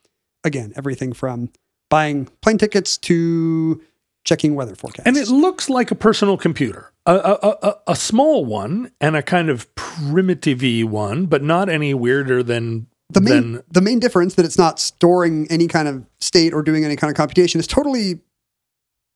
again, 0.45 0.72
everything 0.76 1.12
from 1.12 1.51
buying 1.89 2.26
plane 2.43 2.59
tickets 2.59 2.99
to 2.99 3.80
checking 4.24 4.57
weather 4.57 4.74
forecasts. 4.74 5.07
and 5.07 5.16
it 5.16 5.28
looks 5.28 5.70
like 5.70 5.93
a 5.93 5.95
personal 5.95 6.37
computer, 6.37 6.93
a, 7.07 7.14
a, 7.14 7.57
a, 7.62 7.74
a 7.89 7.97
small 7.97 8.45
one 8.45 8.91
and 9.01 9.14
a 9.14 9.22
kind 9.22 9.49
of 9.49 9.72
primitive 9.76 10.62
one, 10.91 11.26
but 11.26 11.45
not 11.45 11.68
any 11.68 11.95
weirder 11.95 12.43
than 12.43 12.89
the 13.09 13.20
main 13.20 13.53
than 13.53 13.62
the 13.70 13.80
main 13.80 14.01
difference 14.01 14.34
that 14.34 14.45
it's 14.45 14.59
not 14.59 14.80
storing 14.80 15.47
any 15.49 15.68
kind 15.68 15.87
of 15.87 16.05
state 16.20 16.53
or 16.53 16.62
doing 16.62 16.84
any 16.84 16.97
kind 16.97 17.09
of 17.09 17.16
computation 17.16 17.61
is 17.61 17.68
totally 17.68 18.18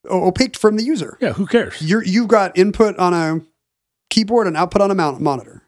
opaque 0.09 0.57
from 0.57 0.77
the 0.77 0.85
user. 0.85 1.19
yeah. 1.21 1.33
Who 1.33 1.47
cares? 1.47 1.83
You're 1.83 2.05
you've 2.05 2.29
got 2.29 2.57
input 2.57 2.97
on 2.99 3.13
a 3.13 3.41
keyboard 4.11 4.47
and 4.47 4.57
output 4.57 4.83
on 4.83 4.91
a 4.91 4.95
mount 4.95 5.21
monitor, 5.21 5.63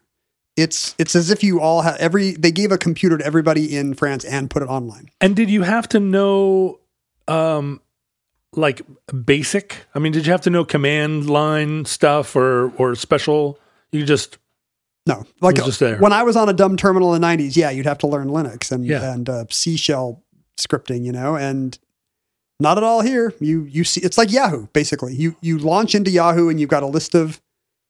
it's 0.55 0.93
it's 0.99 1.15
as 1.15 1.31
if 1.31 1.43
you 1.43 1.59
all 1.59 1.81
have 1.81 1.95
every 1.97 2.31
they 2.33 2.51
gave 2.51 2.71
a 2.71 2.77
computer 2.77 3.17
to 3.17 3.25
everybody 3.25 3.75
in 3.75 3.93
France 3.95 4.23
and 4.25 4.49
put 4.49 4.61
it 4.61 4.67
online. 4.69 5.09
And 5.19 5.35
did 5.35 5.49
you 5.49 5.63
have 5.63 5.89
to 5.89 5.99
know, 5.99 6.79
um, 7.27 7.81
like 8.55 8.83
basic? 9.25 9.77
I 9.95 9.99
mean, 9.99 10.11
did 10.11 10.25
you 10.27 10.31
have 10.31 10.41
to 10.41 10.49
know 10.51 10.63
command 10.63 11.29
line 11.29 11.85
stuff 11.85 12.35
or 12.35 12.71
or 12.77 12.93
special? 12.95 13.57
You 13.91 14.05
just 14.05 14.37
No, 15.07 15.25
like 15.41 15.55
just 15.55 15.79
there. 15.79 15.97
when 15.97 16.13
I 16.13 16.23
was 16.23 16.35
on 16.35 16.49
a 16.49 16.53
dumb 16.53 16.77
terminal 16.77 17.13
in 17.15 17.21
the 17.21 17.27
'90s, 17.27 17.55
yeah, 17.55 17.69
you'd 17.71 17.85
have 17.87 17.97
to 17.99 18.07
learn 18.07 18.27
Linux 18.27 18.71
and 18.71 18.85
Yeah. 18.85 19.11
and 19.13 19.27
uh, 19.29 19.45
C 19.49 19.75
shell 19.75 20.21
scripting, 20.57 21.03
you 21.03 21.11
know, 21.11 21.35
and 21.35 21.77
not 22.59 22.77
at 22.77 22.83
all 22.83 23.01
here. 23.01 23.33
You 23.39 23.63
you 23.63 23.83
see, 23.83 24.01
it's 24.01 24.17
like 24.19 24.31
Yahoo 24.31 24.67
basically. 24.73 25.15
You 25.15 25.35
you 25.41 25.57
launch 25.57 25.95
into 25.95 26.11
Yahoo 26.11 26.49
and 26.49 26.59
you've 26.59 26.69
got 26.69 26.83
a 26.83 26.87
list 26.87 27.15
of 27.15 27.41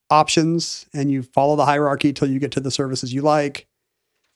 options 0.09 0.85
and 0.93 1.11
you 1.11 1.23
follow 1.23 1.55
the 1.55 1.65
hierarchy 1.65 2.13
till 2.13 2.29
you 2.29 2.39
get 2.39 2.51
to 2.53 2.59
the 2.59 2.71
services 2.71 3.13
you 3.13 3.21
like. 3.21 3.67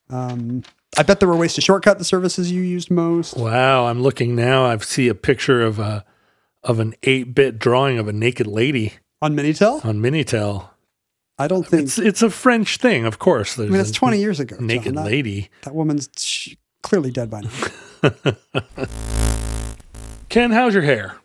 Um, 0.10 0.64
I 0.98 1.04
bet 1.04 1.20
there 1.20 1.28
were 1.28 1.36
ways 1.36 1.54
to 1.56 1.62
shortcut 1.62 2.00
the 2.00 2.06
services 2.06 2.52
you 2.52 2.62
used 2.62 2.90
most. 2.90 3.38
wow. 3.38 3.86
I'm 3.88 4.02
looking 4.02 4.36
now. 4.36 4.66
I 4.66 4.78
see 4.78 5.08
a 5.10 5.16
picture 5.16 5.62
of 5.62 5.80
a 5.80 6.06
of 6.64 6.80
an 6.80 6.96
eight 7.04 7.36
bit 7.36 7.60
drawing 7.60 8.00
of 8.00 8.08
a 8.08 8.14
naked 8.14 8.48
lady 8.48 8.94
On 9.22 9.36
Minitel, 9.36 9.84
on 9.86 10.00
Minitel. 10.02 10.70
I 11.38 11.48
don't 11.48 11.68
think. 11.68 11.84
It's 11.84 12.00
it's 12.00 12.22
a 12.24 12.30
French 12.30 12.78
thing, 12.78 13.06
of 13.06 13.20
course. 13.20 13.60
I 13.60 13.66
mean, 13.66 13.80
it's 13.80 13.92
20 13.92 14.18
years 14.18 14.40
ago. 14.40 14.56
Naked 14.60 14.96
That- 14.96 15.06
lady. 15.06 15.50
That 15.64 15.76
woman's 15.76 16.10
clearly 16.82 17.12
dead 17.12 17.30
by 17.30 17.42
now. 17.42 18.02
Ken, 20.30 20.52
how's 20.52 20.74
your 20.74 20.84
hair? 20.84 21.16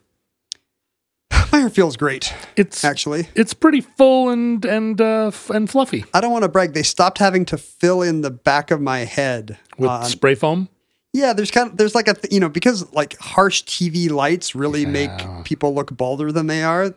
My 1.53 1.59
hair 1.59 1.69
feels 1.71 1.97
great, 1.99 2.33
It's 2.57 2.83
actually. 2.83 3.29
it's 3.35 3.53
pretty 3.53 3.83
full 3.83 4.31
and 4.31 4.65
and 4.65 4.99
uh, 5.01 5.27
f- 5.29 5.51
and 5.51 5.69
fluffy 5.69 6.05
I 6.15 6.21
don't 6.23 6.33
want 6.33 6.45
to 6.45 6.49
brag. 6.49 6.73
They 6.73 6.83
stopped 6.83 7.19
having 7.19 7.45
to 7.47 7.59
fill 7.59 8.01
in 8.03 8.23
the 8.23 8.31
back 8.31 8.71
of 8.71 8.81
my 8.81 9.01
head. 9.01 9.59
with 9.77 9.91
on- 9.91 10.05
spray 10.07 10.35
foam. 10.35 10.69
yeah, 11.13 11.35
there's 11.35 11.51
kind 11.51 11.71
of 11.71 11.77
there's 11.77 11.95
like 11.95 12.09
a 12.09 12.15
th- 12.15 12.33
you 12.33 12.41
know 12.41 12.49
because 12.49 12.91
like 12.95 13.19
harsh 13.19 13.65
TV 13.65 14.11
lights 14.11 14.55
really 14.55 14.83
Yeah. 14.83 14.89
make 14.89 15.45
people 15.45 15.75
look 15.75 15.95
balder 15.97 16.33
than 16.33 16.47
they 16.47 16.63
are. 16.63 16.95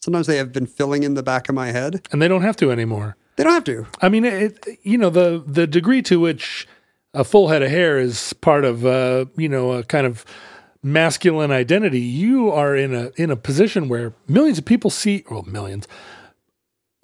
Sometimes 0.00 0.26
they 0.26 0.38
have 0.38 0.50
been 0.50 0.66
filling 0.66 1.02
in 1.02 1.12
the 1.12 1.22
back 1.22 1.50
of 1.50 1.54
my 1.54 1.70
head. 1.72 2.06
and 2.10 2.22
they 2.22 2.28
don't 2.28 2.40
have 2.42 2.56
to 2.56 2.70
anymore. 2.72 3.16
They 3.36 3.44
don't 3.44 3.52
have 3.52 3.64
to. 3.64 3.86
I 4.00 4.08
mean, 4.08 4.24
it, 4.24 4.66
you 4.82 4.96
know, 4.96 5.10
the 5.10 5.42
the 5.46 5.66
degree 5.66 6.00
to 6.02 6.18
which 6.18 6.66
a 7.12 7.22
full 7.24 7.48
head 7.48 7.60
of 7.62 7.68
hair 7.70 7.98
is 7.98 8.32
part 8.34 8.64
of, 8.64 8.86
uh, 8.86 9.26
you 9.36 9.48
know, 9.48 9.72
a 9.72 9.82
kind 9.84 10.06
of 10.06 10.24
masculine 10.82 11.50
identity. 11.50 12.00
You 12.00 12.50
are 12.50 12.74
in 12.76 12.94
a 12.94 13.10
in 13.16 13.30
a 13.30 13.36
position 13.36 13.88
where 13.88 14.14
millions 14.28 14.58
of 14.58 14.64
people 14.64 14.90
see, 14.90 15.24
well, 15.30 15.42
millions, 15.42 15.86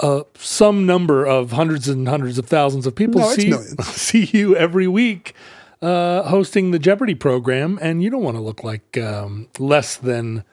uh, 0.00 0.22
some 0.34 0.86
number 0.86 1.24
of 1.24 1.52
hundreds 1.52 1.88
and 1.88 2.08
hundreds 2.08 2.38
of 2.38 2.46
thousands 2.46 2.86
of 2.86 2.94
people 2.94 3.20
No, 3.20 3.32
see 3.32 3.52
see 3.82 4.24
you 4.32 4.56
every 4.56 4.88
week 4.88 5.34
uh, 5.82 6.22
hosting 6.24 6.70
the 6.70 6.78
Jeopardy 6.78 7.14
program, 7.14 7.78
and 7.80 8.02
you 8.02 8.10
don't 8.10 8.22
want 8.22 8.36
to 8.36 8.42
look 8.42 8.64
like 8.64 8.96
um, 8.98 9.48
less 9.58 9.96
than 9.96 10.44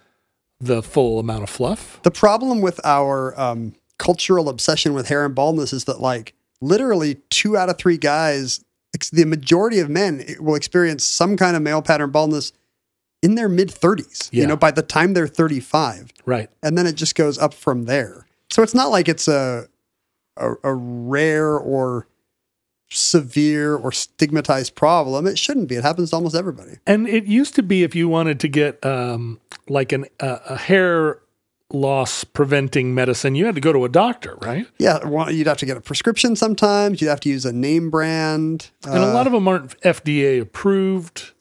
the 0.59 0.81
full 0.81 1.19
amount 1.19 1.43
of 1.43 1.49
fluff. 1.49 1.99
The 2.03 2.11
problem 2.11 2.61
with 2.61 2.79
our 2.85 3.37
um, 3.39 3.73
cultural 3.97 4.47
obsession 4.49 4.93
with 4.93 5.07
hair 5.07 5.25
and 5.25 5.35
baldness 5.35 5.73
is 5.73 5.85
that 5.85 5.99
like 5.99 6.33
literally 6.61 7.15
two 7.29 7.57
out 7.57 7.69
of 7.69 7.77
three 7.77 7.97
guys, 7.97 8.63
the 9.11 9.25
majority 9.25 9.79
of 9.79 9.89
men 9.89 10.25
will 10.39 10.55
experience 10.55 11.03
some 11.03 11.35
kind 11.35 11.55
of 11.55 11.61
male 11.61 11.81
pattern 11.81 12.11
baldness 12.11 12.53
in 13.23 13.33
their 13.35 13.49
mid 13.49 13.69
30s. 13.69 14.29
Yeah. 14.31 14.41
You 14.41 14.47
know, 14.47 14.55
by 14.57 14.69
the 14.69 14.83
time 14.83 15.13
they're 15.15 15.27
35. 15.27 16.13
Right. 16.25 16.49
and 16.61 16.77
then 16.77 16.85
it 16.85 16.93
just 16.93 17.15
goes 17.15 17.39
up 17.39 17.53
from 17.55 17.85
there. 17.85 18.27
So 18.51 18.61
it's 18.61 18.75
not 18.75 18.91
like 18.91 19.09
it's 19.09 19.27
a 19.27 19.67
a, 20.37 20.53
a 20.63 20.73
rare 20.73 21.57
or 21.57 22.07
severe 22.89 23.75
or 23.75 23.91
stigmatized 23.91 24.75
problem. 24.75 25.25
It 25.25 25.37
shouldn't 25.39 25.67
be. 25.67 25.75
It 25.75 25.83
happens 25.83 26.11
to 26.11 26.15
almost 26.15 26.35
everybody. 26.35 26.77
And 26.85 27.07
it 27.07 27.25
used 27.25 27.55
to 27.55 27.63
be 27.63 27.83
if 27.83 27.95
you 27.95 28.07
wanted 28.07 28.39
to 28.41 28.47
get 28.47 28.83
um, 28.85 29.39
like 29.67 29.91
an, 29.91 30.05
uh, 30.19 30.39
a 30.47 30.55
hair 30.57 31.19
loss 31.71 32.23
preventing 32.23 32.93
medicine, 32.93 33.35
you 33.35 33.45
had 33.45 33.55
to 33.55 33.61
go 33.61 33.73
to 33.73 33.85
a 33.85 33.89
doctor, 33.89 34.37
right? 34.41 34.67
Yeah, 34.77 35.05
well, 35.05 35.31
you'd 35.31 35.47
have 35.47 35.57
to 35.57 35.65
get 35.65 35.77
a 35.77 35.81
prescription 35.81 36.35
sometimes. 36.35 37.01
You'd 37.01 37.09
have 37.09 37.19
to 37.21 37.29
use 37.29 37.45
a 37.45 37.53
name 37.53 37.89
brand. 37.89 38.69
And 38.85 39.03
a 39.03 39.13
lot 39.13 39.27
of 39.27 39.33
them 39.33 39.47
aren't 39.47 39.79
FDA 39.81 40.39
approved. 40.41 41.32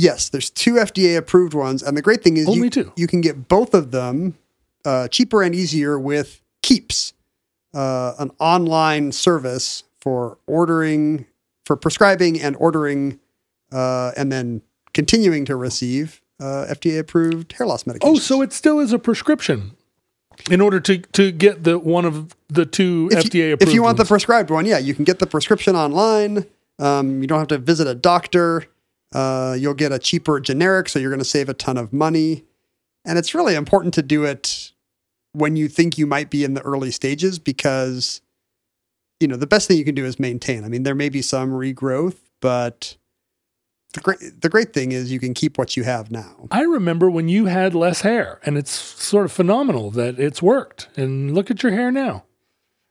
Yes, 0.00 0.28
there's 0.28 0.50
two 0.50 0.74
FDA 0.74 1.16
approved 1.16 1.54
ones, 1.54 1.82
and 1.82 1.96
the 1.96 2.02
great 2.02 2.22
thing 2.22 2.36
is 2.36 2.48
Only 2.48 2.64
you, 2.64 2.70
two. 2.70 2.92
you 2.96 3.06
can 3.06 3.20
get 3.20 3.48
both 3.48 3.74
of 3.74 3.90
them 3.90 4.36
uh, 4.84 5.08
cheaper 5.08 5.42
and 5.42 5.54
easier 5.54 5.98
with 5.98 6.40
Keeps, 6.62 7.12
uh, 7.74 8.14
an 8.18 8.30
online 8.38 9.12
service 9.12 9.84
for 10.00 10.38
ordering, 10.46 11.26
for 11.64 11.76
prescribing 11.76 12.40
and 12.40 12.56
ordering, 12.56 13.18
uh, 13.72 14.12
and 14.16 14.32
then 14.32 14.62
continuing 14.92 15.44
to 15.44 15.56
receive 15.56 16.20
uh, 16.40 16.66
FDA 16.68 16.98
approved 16.98 17.52
hair 17.52 17.66
loss 17.66 17.86
medication. 17.86 18.14
Oh, 18.14 18.18
so 18.18 18.42
it 18.42 18.52
still 18.52 18.80
is 18.80 18.92
a 18.92 18.98
prescription 18.98 19.72
in 20.50 20.60
order 20.60 20.80
to, 20.80 20.98
to 20.98 21.30
get 21.32 21.64
the 21.64 21.78
one 21.78 22.04
of 22.04 22.34
the 22.48 22.64
two 22.64 23.08
if 23.12 23.24
FDA 23.24 23.34
you, 23.34 23.54
approved. 23.54 23.62
if 23.68 23.74
you 23.74 23.82
want 23.82 23.98
the 23.98 24.04
prescribed 24.04 24.50
one, 24.50 24.64
yeah, 24.66 24.78
you 24.78 24.94
can 24.94 25.04
get 25.04 25.18
the 25.18 25.26
prescription 25.26 25.76
online. 25.76 26.46
Um, 26.78 27.20
you 27.20 27.26
don't 27.26 27.38
have 27.38 27.48
to 27.48 27.58
visit 27.58 27.86
a 27.86 27.94
doctor. 27.94 28.66
Uh, 29.12 29.56
you'll 29.58 29.74
get 29.74 29.92
a 29.92 29.98
cheaper 29.98 30.38
generic, 30.40 30.88
so 30.88 30.98
you're 30.98 31.10
going 31.10 31.18
to 31.18 31.24
save 31.24 31.48
a 31.48 31.54
ton 31.54 31.76
of 31.76 31.92
money. 31.92 32.44
And 33.04 33.18
it's 33.18 33.34
really 33.34 33.54
important 33.54 33.94
to 33.94 34.02
do 34.02 34.24
it 34.24 34.72
when 35.32 35.56
you 35.56 35.68
think 35.68 35.96
you 35.98 36.06
might 36.06 36.30
be 36.30 36.44
in 36.44 36.54
the 36.54 36.60
early 36.62 36.90
stages 36.90 37.38
because, 37.38 38.20
you 39.20 39.26
know, 39.28 39.36
the 39.36 39.46
best 39.46 39.68
thing 39.68 39.78
you 39.78 39.84
can 39.84 39.94
do 39.94 40.04
is 40.04 40.18
maintain. 40.20 40.64
I 40.64 40.68
mean, 40.68 40.82
there 40.82 40.94
may 40.94 41.08
be 41.08 41.22
some 41.22 41.50
regrowth, 41.50 42.16
but 42.40 42.96
the 43.94 44.00
great 44.00 44.18
the 44.40 44.48
great 44.48 44.72
thing 44.72 44.92
is 44.92 45.10
you 45.10 45.18
can 45.18 45.34
keep 45.34 45.58
what 45.58 45.76
you 45.76 45.82
have 45.82 46.10
now. 46.10 46.46
I 46.50 46.62
remember 46.62 47.10
when 47.10 47.28
you 47.28 47.46
had 47.46 47.74
less 47.74 48.02
hair, 48.02 48.38
and 48.44 48.56
it's 48.56 48.70
sort 48.70 49.24
of 49.24 49.32
phenomenal 49.32 49.90
that 49.92 50.18
it's 50.20 50.40
worked. 50.40 50.88
And 50.96 51.34
look 51.34 51.50
at 51.50 51.62
your 51.62 51.72
hair 51.72 51.90
now. 51.90 52.24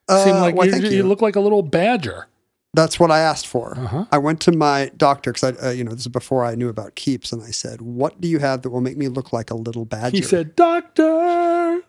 Seem 0.10 0.36
Uh, 0.36 0.42
like 0.42 0.56
why, 0.56 0.66
you, 0.66 0.76
you 0.78 0.90
you. 0.90 1.04
look 1.04 1.22
like 1.22 1.36
a 1.36 1.40
little 1.40 1.62
badger. 1.62 2.28
That's 2.74 3.00
what 3.00 3.10
I 3.10 3.20
asked 3.20 3.48
for. 3.48 3.78
Uh-huh. 3.78 4.06
I 4.12 4.20
went 4.20 4.42
to 4.42 4.52
my 4.52 4.92
doctor 4.96 5.32
because 5.34 5.56
I, 5.58 5.68
uh, 5.68 5.72
you 5.72 5.84
know, 5.84 5.92
this 5.92 6.02
is 6.02 6.08
before 6.08 6.46
I 6.46 6.54
knew 6.56 6.70
about 6.70 6.96
keeps, 6.96 7.32
and 7.32 7.42
I 7.42 7.50
said, 7.52 7.82
"What 7.82 8.22
do 8.22 8.28
you 8.28 8.40
have 8.40 8.62
that 8.62 8.70
will 8.70 8.82
make 8.82 8.98
me 8.98 9.08
look 9.08 9.34
like 9.34 9.50
a 9.50 9.56
little 9.56 9.86
badger?" 9.86 10.16
He 10.16 10.22
said, 10.22 10.56
"Doctor." 10.56 11.82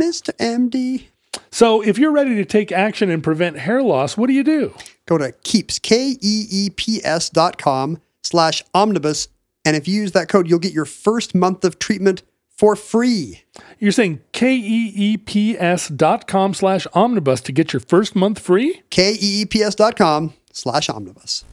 "Mr. 0.00 0.30
MD, 0.38 1.08
So, 1.52 1.80
if 1.82 1.98
you're 1.98 2.12
ready 2.12 2.34
to 2.36 2.44
take 2.44 2.72
action 2.72 3.10
and 3.10 3.22
prevent 3.22 3.58
hair 3.58 3.82
loss, 3.82 4.16
what 4.16 4.28
do 4.28 4.32
you 4.32 4.44
do? 4.44 4.72
go 5.06 5.18
to 5.18 5.32
keeps 5.42 5.78
k 5.80 6.16
e 6.20 6.46
e 6.50 6.70
p 6.70 7.00
s 7.04 7.28
dot 7.28 7.58
com 7.58 7.98
slash 8.22 8.62
omnibus, 8.72 9.28
and 9.64 9.76
if 9.76 9.88
you 9.88 9.94
use 10.00 10.12
that 10.12 10.28
code, 10.28 10.48
you'll 10.48 10.60
get 10.60 10.72
your 10.72 10.84
first 10.84 11.34
month 11.34 11.64
of 11.64 11.78
treatment 11.80 12.22
for 12.60 12.76
free." 12.76 13.42
You're 13.78 13.92
saying 13.92 14.20
K-E-E-P-S 14.32 15.88
dot 15.88 16.26
com 16.26 16.52
slash 16.54 16.86
omnibus 16.92 17.40
to 17.42 17.52
get 17.52 17.72
your 17.72 17.80
first 17.80 18.14
month 18.14 18.38
free? 18.38 18.82
k 18.90 19.12
e 19.12 19.40
e 19.42 19.46
p 19.46 19.62
s 19.62 19.74
dot 19.74 19.96
com 19.96 20.34
slash 20.52 20.88
omnibus. 20.88 21.44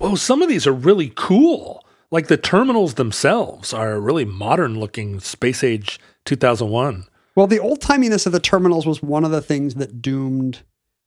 Oh, 0.00 0.14
some 0.14 0.42
of 0.42 0.48
these 0.48 0.66
are 0.66 0.72
really 0.72 1.12
cool. 1.14 1.84
Like 2.10 2.26
the 2.26 2.36
terminals 2.36 2.94
themselves 2.94 3.72
are 3.72 4.00
really 4.00 4.24
modern 4.24 4.80
looking 4.80 5.20
space 5.20 5.62
age 5.62 6.00
2001. 6.24 7.04
Well, 7.34 7.46
the 7.46 7.58
old 7.58 7.80
timiness 7.80 8.26
of 8.26 8.32
the 8.32 8.40
terminals 8.40 8.84
was 8.86 9.02
one 9.02 9.24
of 9.24 9.30
the 9.30 9.40
things 9.40 9.76
that 9.76 10.02
doomed 10.02 10.60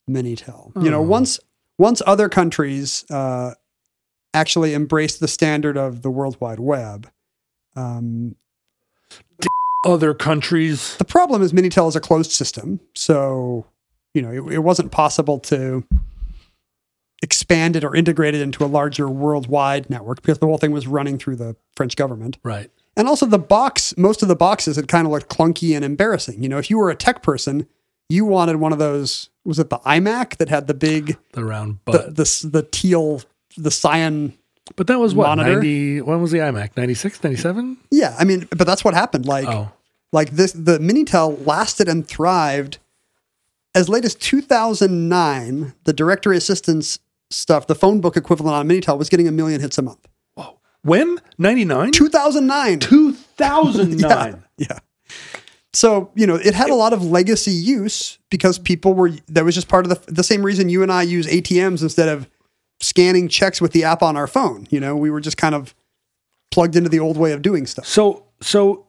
Minitel. 0.10 0.72
You 0.84 0.90
know, 0.90 1.02
once 1.02 1.40
once 1.78 2.02
other 2.08 2.30
countries 2.30 3.04
uh, 3.12 3.54
actually 4.34 4.74
embraced 4.74 5.20
the 5.20 5.28
standard 5.28 5.78
of 5.78 6.02
the 6.02 6.10
World 6.10 6.38
Wide 6.40 6.60
Web, 6.60 7.10
um, 7.76 8.36
Other 9.86 10.14
countries. 10.14 10.96
the 10.98 11.06
problem 11.06 11.42
is 11.42 11.54
Minitel 11.54 11.88
is 11.88 11.96
a 11.96 12.02
closed 12.02 12.32
system, 12.32 12.80
so 12.96 13.66
you 14.14 14.22
know 14.22 14.32
it, 14.32 14.54
it 14.54 14.60
wasn't 14.60 14.92
possible 14.92 15.40
to 15.40 15.84
expand 17.22 17.76
it 17.76 17.84
or 17.84 17.96
integrate 17.96 18.36
it 18.36 18.42
into 18.42 18.64
a 18.64 18.68
larger 18.68 19.10
worldwide 19.10 19.90
network 19.90 20.22
because 20.22 20.40
the 20.40 20.46
whole 20.46 20.58
thing 20.58 20.72
was 20.72 20.86
running 20.88 21.18
through 21.18 21.36
the 21.36 21.56
French 21.76 21.96
government. 21.96 22.38
Right. 22.44 22.70
And 22.98 23.08
also 23.08 23.26
the 23.26 23.40
box, 23.40 23.96
most 23.98 24.22
of 24.22 24.28
the 24.28 24.36
boxes 24.36 24.76
had 24.76 24.88
kind 24.88 25.06
of 25.06 25.12
looked 25.12 25.30
clunky 25.30 25.76
and 25.76 25.84
embarrassing. 25.84 26.42
You 26.44 26.50
know, 26.50 26.58
if 26.58 26.70
you 26.70 26.78
were 26.78 26.90
a 26.90 26.96
tech 26.96 27.24
person, 27.24 27.68
you 28.10 28.26
wanted 28.26 28.58
one 28.58 28.72
of 28.72 28.80
those, 28.80 29.30
was 29.44 29.60
it 29.60 29.70
the 29.70 29.80
iMac 29.80 30.38
that 30.38 30.50
had 30.50 30.68
the 30.68 30.74
big, 30.74 31.18
The 31.34 31.44
round 31.44 31.80
the, 31.86 32.12
the, 32.12 32.48
the 32.48 32.64
teal, 32.64 33.22
the 33.58 33.72
cyan? 33.72 34.34
But 34.76 34.88
that 34.88 35.00
was 35.00 35.14
what? 35.14 35.28
monitor? 35.28 35.54
90. 35.56 36.02
When 36.02 36.22
was 36.22 36.32
the 36.32 36.40
iMac? 36.40 36.76
96, 36.78 37.24
97? 37.24 37.78
Yeah. 37.92 38.16
I 38.18 38.24
mean, 38.24 38.48
but 38.56 38.66
that's 38.66 38.84
what 38.84 38.94
happened. 38.94 39.26
Like, 39.26 39.48
Oh. 39.48 39.72
like 40.12 40.32
this, 40.32 40.52
the 40.54 40.80
Minitel 40.80 41.46
lasted 41.46 41.88
and 41.88 42.08
thrived 42.08 42.80
as 43.76 43.90
late 43.90 44.06
as 44.06 44.16
2009. 44.16 45.74
The 45.84 45.94
directory 45.94 46.38
assistance 46.38 47.00
stuff, 47.30 47.68
the 47.68 47.76
phone 47.76 48.02
book 48.02 48.18
equivalent 48.18 48.56
on 48.56 48.68
Minitel 48.68 48.98
was 48.98 49.10
getting 49.10 49.28
a 49.28 49.32
million 49.32 49.62
hits 49.62 49.78
a 49.78 49.82
month. 49.82 50.08
Whoa. 50.36 50.60
When? 50.84 51.20
99? 51.38 51.92
2009. 51.92 52.80
2009. 52.80 54.44
Yeah. 54.58 54.68
Yeah. 54.70 54.80
So, 55.74 56.10
you 56.16 56.26
know, 56.26 56.36
it 56.36 56.54
had 56.56 56.70
a 56.70 56.76
lot 56.76 56.94
of 56.94 57.04
legacy 57.04 57.52
use 57.52 58.18
because 58.30 58.58
people 58.58 58.94
were, 58.94 59.12
that 59.28 59.44
was 59.44 59.54
just 59.54 59.68
part 59.68 59.86
of 59.86 59.90
the, 60.06 60.12
the 60.12 60.24
same 60.24 60.42
reason 60.42 60.70
you 60.70 60.82
and 60.84 60.92
I 60.92 61.02
use 61.04 61.28
ATMs 61.28 61.82
instead 61.82 62.08
of 62.08 62.30
scanning 62.80 63.28
checks 63.28 63.62
with 63.62 63.72
the 63.72 63.84
app 63.84 64.02
on 64.02 64.18
our 64.18 64.28
phone. 64.28 64.68
You 64.70 64.80
know, 64.80 64.96
we 64.96 65.10
were 65.10 65.22
just 65.22 65.38
kind 65.38 65.56
of 65.56 65.74
plugged 66.52 66.76
into 66.76 66.90
the 66.90 67.00
old 67.00 67.18
way 67.18 67.32
of 67.32 67.42
doing 67.42 67.66
stuff. 67.66 67.86
So, 67.86 68.26
so 68.42 68.88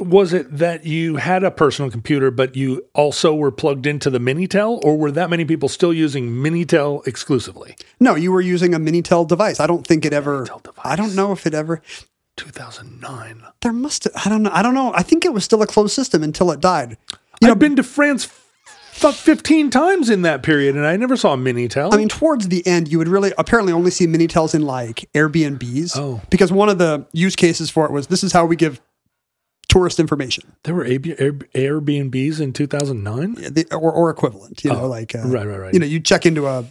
was 0.00 0.32
it 0.32 0.56
that 0.56 0.86
you 0.86 1.16
had 1.16 1.44
a 1.44 1.50
personal 1.50 1.90
computer, 1.90 2.30
but 2.30 2.56
you 2.56 2.84
also 2.94 3.34
were 3.34 3.50
plugged 3.50 3.86
into 3.86 4.10
the 4.10 4.18
Minitel, 4.18 4.82
or 4.82 4.96
were 4.96 5.10
that 5.12 5.30
many 5.30 5.44
people 5.44 5.68
still 5.68 5.92
using 5.92 6.30
Minitel 6.30 7.06
exclusively? 7.06 7.76
No, 8.00 8.14
you 8.14 8.32
were 8.32 8.40
using 8.40 8.74
a 8.74 8.78
Minitel 8.78 9.26
device. 9.26 9.60
I 9.60 9.66
don't 9.66 9.86
think 9.86 10.04
it 10.04 10.12
ever, 10.12 10.46
I 10.82 10.96
don't 10.96 11.14
know 11.14 11.32
if 11.32 11.46
it 11.46 11.54
ever, 11.54 11.82
2009. 12.36 13.42
there 13.60 13.72
must, 13.72 14.08
I 14.24 14.30
don't 14.30 14.42
know. 14.42 14.50
I 14.52 14.62
don't 14.62 14.74
know. 14.74 14.92
I 14.94 15.02
think 15.02 15.24
it 15.24 15.34
was 15.34 15.44
still 15.44 15.62
a 15.62 15.66
closed 15.66 15.94
system 15.94 16.22
until 16.22 16.50
it 16.50 16.60
died. 16.60 16.96
You 17.40 17.50
I've 17.50 17.58
been 17.58 17.76
to 17.76 17.82
France 17.82 18.24
f- 18.92 19.16
15 19.16 19.70
times 19.70 20.10
in 20.10 20.22
that 20.22 20.42
period, 20.42 20.76
and 20.76 20.86
I 20.86 20.96
never 20.96 21.16
saw 21.16 21.34
a 21.34 21.36
Minitel. 21.36 21.92
I 21.92 21.96
mean, 21.96 22.08
towards 22.08 22.48
the 22.48 22.66
end, 22.66 22.88
you 22.88 22.98
would 22.98 23.08
really 23.08 23.32
apparently 23.38 23.72
only 23.72 23.90
see 23.90 24.06
Minitels 24.06 24.54
in 24.54 24.62
like 24.62 25.08
Airbnbs. 25.14 25.92
Oh. 25.96 26.20
Because 26.30 26.52
one 26.52 26.68
of 26.68 26.78
the 26.78 27.06
use 27.12 27.36
cases 27.36 27.70
for 27.70 27.84
it 27.86 27.92
was 27.92 28.06
this 28.08 28.22
is 28.24 28.32
how 28.32 28.44
we 28.46 28.56
give 28.56 28.80
tourist 29.68 29.98
information 29.98 30.52
there 30.64 30.74
were 30.74 30.84
Airbnbs 30.84 32.40
in 32.40 32.52
2009. 32.52 33.34
the, 33.54 33.66
or, 33.74 33.90
or 33.90 34.10
equivalent, 34.10 34.62
you 34.64 34.70
know, 34.70 34.82
Oh, 34.82 34.86
like, 34.86 35.14
uh, 35.14 35.20
right, 35.20 35.46
right, 35.46 35.56
right. 35.58 35.72
you 35.74 35.80
know, 35.80 35.86
you'd 35.86 36.04
check 36.04 36.26
into 36.26 36.46
a, 36.46 36.64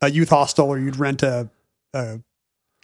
a 0.00 0.10
youth 0.10 0.28
hostel 0.28 0.68
or 0.68 0.78
you'd 0.78 0.96
rent 0.96 1.22
a, 1.24 1.48
a 1.92 2.20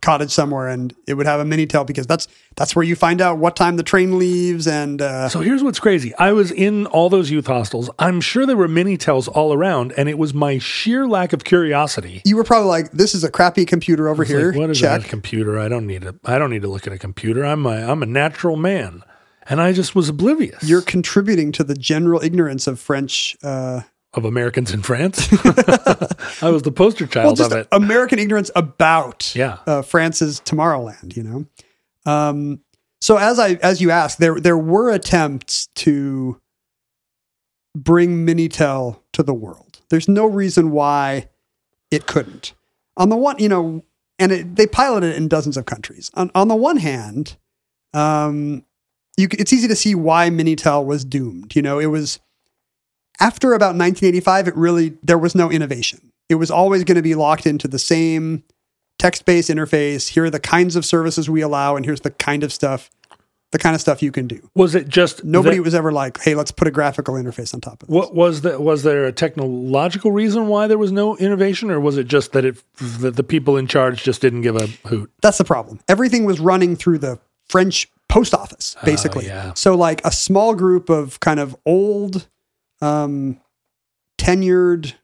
cottage 0.01 0.31
somewhere 0.31 0.69
and 0.69 0.95
it 1.07 1.15
would 1.15 1.27
have 1.27 1.41
a 1.41 1.45
Minitel 1.45 1.87
because 1.87 2.07
that's, 2.07 2.27
that's 2.57 2.75
where 2.75 2.85
you 2.85 2.97
find 2.97 3.21
out 3.21 3.39
what 3.39 3.57
time 3.57 3.77
the 3.77 3.83
train 3.83 4.19
leaves. 4.19 4.67
And, 4.67 5.01
uh, 5.03 5.29
So 5.29 5.41
here's 5.41 5.63
what's 5.63 5.79
crazy. 5.81 6.15
I 6.17 6.33
was 6.33 6.51
in 6.51 6.87
all 6.87 7.09
those 7.09 7.31
youth 7.31 7.47
hostels. 7.47 7.91
I'm 7.99 8.21
sure 8.21 8.47
there 8.47 8.57
were 8.57 8.69
Minitels 8.69 9.29
all 9.29 9.53
around, 9.53 9.93
and 9.97 10.09
it 10.09 10.19
was 10.19 10.33
my 10.35 10.59
sheer 10.59 11.07
lack 11.07 11.33
of 11.33 11.45
curiosity. 11.45 12.23
you 12.25 12.37
were 12.37 12.45
probably 12.45 12.69
like, 12.69 12.91
this 12.93 13.15
is 13.15 13.25
a 13.25 13.31
crappy 13.31 13.65
computer 13.65 14.09
over 14.09 14.25
here. 14.25 14.51
like, 14.53 14.59
what 14.61 14.71
is 14.71 14.81
check. 14.81 15.03
that 15.03 15.09
computer? 15.09 15.59
I 15.59 15.69
don't 15.69 15.87
need 15.87 16.05
a. 16.05 16.15
I 16.25 16.39
don't 16.39 16.51
need 16.51 16.63
to 16.63 16.69
look 16.69 16.87
at 16.87 16.93
a 16.93 16.99
computer. 16.99 17.45
I'm 17.45 17.67
a. 17.67 17.71
I'm 17.91 18.03
a 18.03 18.07
natural 18.07 18.57
man, 18.57 19.03
and 19.49 19.61
I 19.61 19.73
just 19.73 19.95
was 19.95 20.09
oblivious. 20.09 20.63
You're 20.63 20.83
contributing 20.83 21.53
to 21.53 21.65
the 21.65 21.75
general 21.75 22.21
ignorance 22.23 22.67
of 22.67 22.79
French, 22.81 23.37
uh, 23.43 23.83
of 24.15 24.25
Americans 24.25 24.73
in 24.73 24.83
France. 24.83 25.29
I 26.43 26.51
was 26.51 26.63
the 26.63 26.73
poster 26.75 27.07
child 27.07 27.27
well, 27.27 27.35
just 27.37 27.53
of 27.53 27.59
it. 27.59 27.69
American 27.73 28.19
ignorance 28.19 28.51
about 28.57 29.35
Yeah. 29.37 29.59
uh, 29.67 29.83
France's 29.83 30.41
Tomorrowland. 30.41 31.17
You 31.17 31.23
know, 31.23 31.47
um, 32.13 32.61
so 33.01 33.17
as 33.17 33.39
I 33.39 33.55
as 33.63 33.81
you 33.81 33.91
asked, 33.91 34.19
there 34.19 34.41
there 34.41 34.59
were 34.59 34.91
attempts 34.91 35.67
to 35.77 36.41
bring 37.77 38.27
Minitel 38.27 39.01
to 39.13 39.23
the 39.23 39.35
world. 39.35 39.81
There's 39.91 40.09
no 40.09 40.27
reason 40.27 40.71
why 40.71 41.29
it 41.91 42.07
couldn't. 42.07 42.55
On 42.97 43.09
the 43.09 43.17
one, 43.17 43.39
you 43.39 43.49
know, 43.49 43.85
and 44.19 44.33
it, 44.33 44.57
they 44.57 44.67
piloted 44.67 45.11
it 45.13 45.17
in 45.17 45.29
dozens 45.29 45.57
of 45.57 45.67
countries. 45.67 46.11
On 46.15 46.31
on 46.35 46.49
the 46.49 46.57
one 46.57 46.77
hand, 46.79 47.37
um, 47.95 48.65
you, 49.17 49.29
it's 49.33 49.53
easy 49.53 49.69
to 49.69 49.77
see 49.77 49.95
why 49.95 50.31
Minitel 50.31 50.85
was 50.85 51.05
doomed. 51.05 51.55
You 51.55 51.63
know, 51.63 51.79
it 51.79 51.87
was 51.87 52.19
after 53.21 53.53
about 53.55 53.77
1985. 53.77 54.49
It 54.49 54.57
really 54.57 54.95
there 55.03 55.19
was 55.19 55.35
no 55.35 55.51
innovation. 55.51 56.11
It 56.29 56.37
was 56.37 56.51
always 56.51 56.85
going 56.85 56.97
to 56.97 57.03
be 57.03 57.15
locked 57.15 57.47
into 57.47 57.69
the 57.69 57.79
same 57.79 58.45
text-based 58.99 59.51
interface. 59.51 60.09
Here 60.09 60.25
are 60.25 60.31
the 60.31 60.41
kinds 60.41 60.77
of 60.77 60.85
services 60.85 61.29
we 61.31 61.41
allow, 61.41 61.77
and 61.77 61.85
here's 61.85 62.03
the 62.03 62.11
kind 62.11 62.45
of 62.45 62.53
stuff, 62.53 62.91
the 63.51 63.59
kind 63.59 63.75
of 63.75 63.81
stuff 63.81 64.03
you 64.03 64.13
can 64.13 64.29
do. 64.29 64.49
Was 64.55 64.75
it 64.75 64.89
just 64.89 65.25
Nobody 65.25 65.57
that- 65.57 65.63
was 65.63 65.75
ever 65.75 65.91
like, 65.91 66.21
"Hey, 66.21 66.35
let's 66.35 66.53
put 66.53 66.69
a 66.69 66.71
graphical 66.71 67.15
interface 67.15 67.53
on 67.55 67.61
top 67.61 67.83
of 67.83 67.89
this." 67.89 67.95
What 67.95 68.15
was 68.15 68.43
the 68.43 68.61
was 68.61 68.83
there 68.85 69.07
a 69.07 69.13
technological 69.13 70.13
reason 70.13 70.49
why 70.49 70.67
there 70.67 70.79
was 70.79 70.93
no 70.93 71.17
innovation, 71.17 71.71
or 71.71 71.81
was 71.81 71.97
it 71.99 72.07
just 72.07 72.33
that 72.33 72.45
it 72.45 72.57
that 73.01 73.17
the 73.17 73.25
people 73.25 73.57
in 73.57 73.67
charge 73.67 74.03
just 74.05 74.21
didn't 74.21 74.43
give 74.43 74.57
a 74.57 74.67
hoot? 74.89 75.11
That's 75.23 75.39
the 75.39 75.45
problem. 75.45 75.81
Everything 75.89 76.25
was 76.25 76.39
running 76.41 76.77
through 76.77 76.99
the 76.99 77.19
French 77.49 77.89
post 78.09 78.35
office, 78.35 78.77
oh, 78.81 78.85
basically. 78.87 79.27
yeah. 79.27 79.53
So, 79.55 79.75
like 79.77 80.01
a 80.05 80.13
small 80.13 80.55
group 80.55 80.89
of 80.91 81.19
kind 81.21 81.41
of 81.41 81.57
old, 81.67 82.29
um, 82.81 83.41
tenured. 84.19 84.95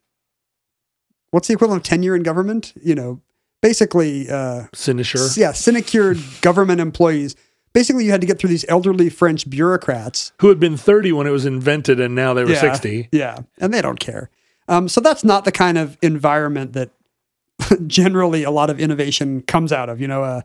What's 1.31 1.49
the 1.49 1.55
equivalent 1.55 1.87
of 1.87 1.89
tenure 1.89 2.15
in 2.15 2.23
government? 2.23 2.73
You 2.83 2.95
know, 2.95 3.21
basically, 3.63 4.29
uh, 4.29 4.65
Sinecure. 4.73 5.37
yeah, 5.37 5.53
sinecured 5.53 6.19
government 6.41 6.81
employees. 6.81 7.37
Basically, 7.73 8.07
you 8.07 8.11
had 8.11 8.23
to 8.23 8.27
get 8.27 8.39
through 8.39 8.49
these 8.49 8.65
elderly 8.69 9.11
French 9.11 9.49
bureaucrats 9.51 10.33
who 10.41 10.49
had 10.49 10.59
been 10.59 10.79
30 10.79 11.13
when 11.13 11.27
it 11.27 11.31
was 11.31 11.45
invented 11.45 12.01
and 12.01 12.15
now 12.15 12.33
they 12.33 12.43
were 12.43 12.53
yeah, 12.53 12.61
60. 12.61 13.11
Yeah, 13.13 13.41
and 13.59 13.75
they 13.75 13.83
don't 13.83 14.01
care. 14.01 14.31
Um, 14.67 14.89
so 14.89 15.01
that's 15.01 15.23
not 15.25 15.45
the 15.45 15.53
kind 15.53 15.77
of 15.77 15.99
environment 16.01 16.73
that 16.73 16.91
generally 17.87 18.45
a 18.45 18.51
lot 18.51 18.71
of 18.71 18.81
innovation 18.81 19.43
comes 19.43 19.73
out 19.73 19.91
of. 19.91 20.01
You 20.01 20.09
know, 20.09 20.25
a 20.25 20.45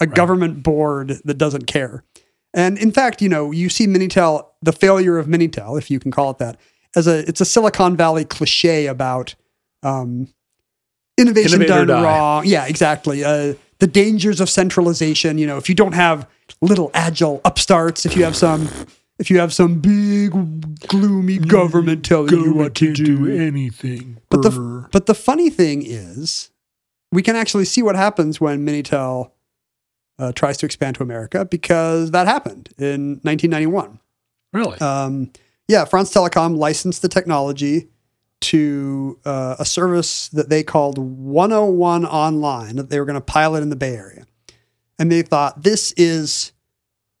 a 0.00 0.06
government 0.06 0.62
board 0.62 1.20
that 1.24 1.38
doesn't 1.38 1.66
care. 1.66 2.04
And 2.54 2.78
in 2.78 2.92
fact, 2.92 3.20
you 3.20 3.28
know, 3.28 3.50
you 3.50 3.68
see 3.68 3.86
Minitel, 3.86 4.46
the 4.62 4.72
failure 4.72 5.18
of 5.18 5.26
Minitel, 5.26 5.76
if 5.76 5.90
you 5.90 5.98
can 5.98 6.12
call 6.12 6.30
it 6.30 6.38
that, 6.38 6.56
as 6.94 7.08
a 7.08 7.28
it's 7.28 7.40
a 7.40 7.44
Silicon 7.44 7.96
Valley 7.96 8.24
cliche 8.24 8.86
about 8.86 9.34
um, 9.82 10.28
innovation 11.18 11.60
done 11.66 11.88
die. 11.88 12.02
wrong. 12.02 12.46
Yeah, 12.46 12.66
exactly. 12.66 13.24
Uh, 13.24 13.54
the 13.80 13.86
dangers 13.88 14.40
of 14.40 14.48
centralization. 14.48 15.36
You 15.36 15.46
know, 15.48 15.58
if 15.58 15.68
you 15.68 15.74
don't 15.74 15.92
have 15.92 16.28
little 16.60 16.90
agile 16.94 17.40
upstarts, 17.44 18.06
if 18.06 18.16
you 18.16 18.24
have 18.24 18.36
some, 18.36 18.68
if 19.18 19.30
you 19.30 19.38
have 19.40 19.52
some 19.52 19.80
big 19.80 20.30
gloomy 20.86 21.38
government 21.38 22.04
telling 22.04 22.30
you 22.30 22.54
what 22.54 22.76
to 22.76 22.86
can't 22.86 22.96
do, 22.96 23.30
anything. 23.30 24.18
but 24.30 24.42
the 24.42 24.88
but 24.92 25.06
the 25.06 25.14
funny 25.14 25.50
thing 25.50 25.82
is, 25.84 26.50
we 27.10 27.22
can 27.22 27.34
actually 27.34 27.64
see 27.64 27.82
what 27.82 27.96
happens 27.96 28.40
when 28.40 28.64
Minitel 28.64 29.32
uh, 30.18 30.32
tries 30.32 30.56
to 30.58 30.66
expand 30.66 30.96
to 30.96 31.02
America 31.02 31.44
because 31.44 32.10
that 32.12 32.26
happened 32.26 32.70
in 32.78 33.20
1991. 33.22 33.98
really? 34.52 34.78
Um, 34.78 35.30
yeah, 35.68 35.84
France 35.84 36.12
Telecom 36.12 36.56
licensed 36.56 37.02
the 37.02 37.08
technology 37.08 37.88
to 38.42 39.18
uh, 39.24 39.56
a 39.58 39.64
service 39.64 40.28
that 40.28 40.50
they 40.50 40.62
called 40.62 40.98
101 40.98 42.04
Online 42.04 42.76
that 42.76 42.90
they 42.90 43.00
were 43.00 43.06
going 43.06 43.14
to 43.14 43.20
pilot 43.20 43.62
in 43.62 43.70
the 43.70 43.76
Bay 43.76 43.96
Area, 43.96 44.26
and 44.98 45.10
they 45.10 45.22
thought 45.22 45.62
this 45.62 45.92
is 45.92 46.52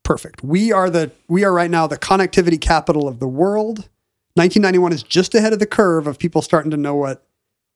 perfect. 0.02 0.44
We 0.44 0.72
are 0.72 0.90
the 0.90 1.10
we 1.26 1.44
are 1.44 1.52
right 1.52 1.70
now 1.70 1.86
the 1.86 1.96
connectivity 1.96 2.60
capital 2.60 3.08
of 3.08 3.18
the 3.18 3.28
world. 3.28 3.88
1991 4.34 4.92
is 4.92 5.02
just 5.02 5.34
ahead 5.34 5.52
of 5.52 5.60
the 5.60 5.66
curve 5.66 6.06
of 6.06 6.18
people 6.18 6.42
starting 6.42 6.70
to 6.70 6.76
know 6.76 6.94
what 6.94 7.26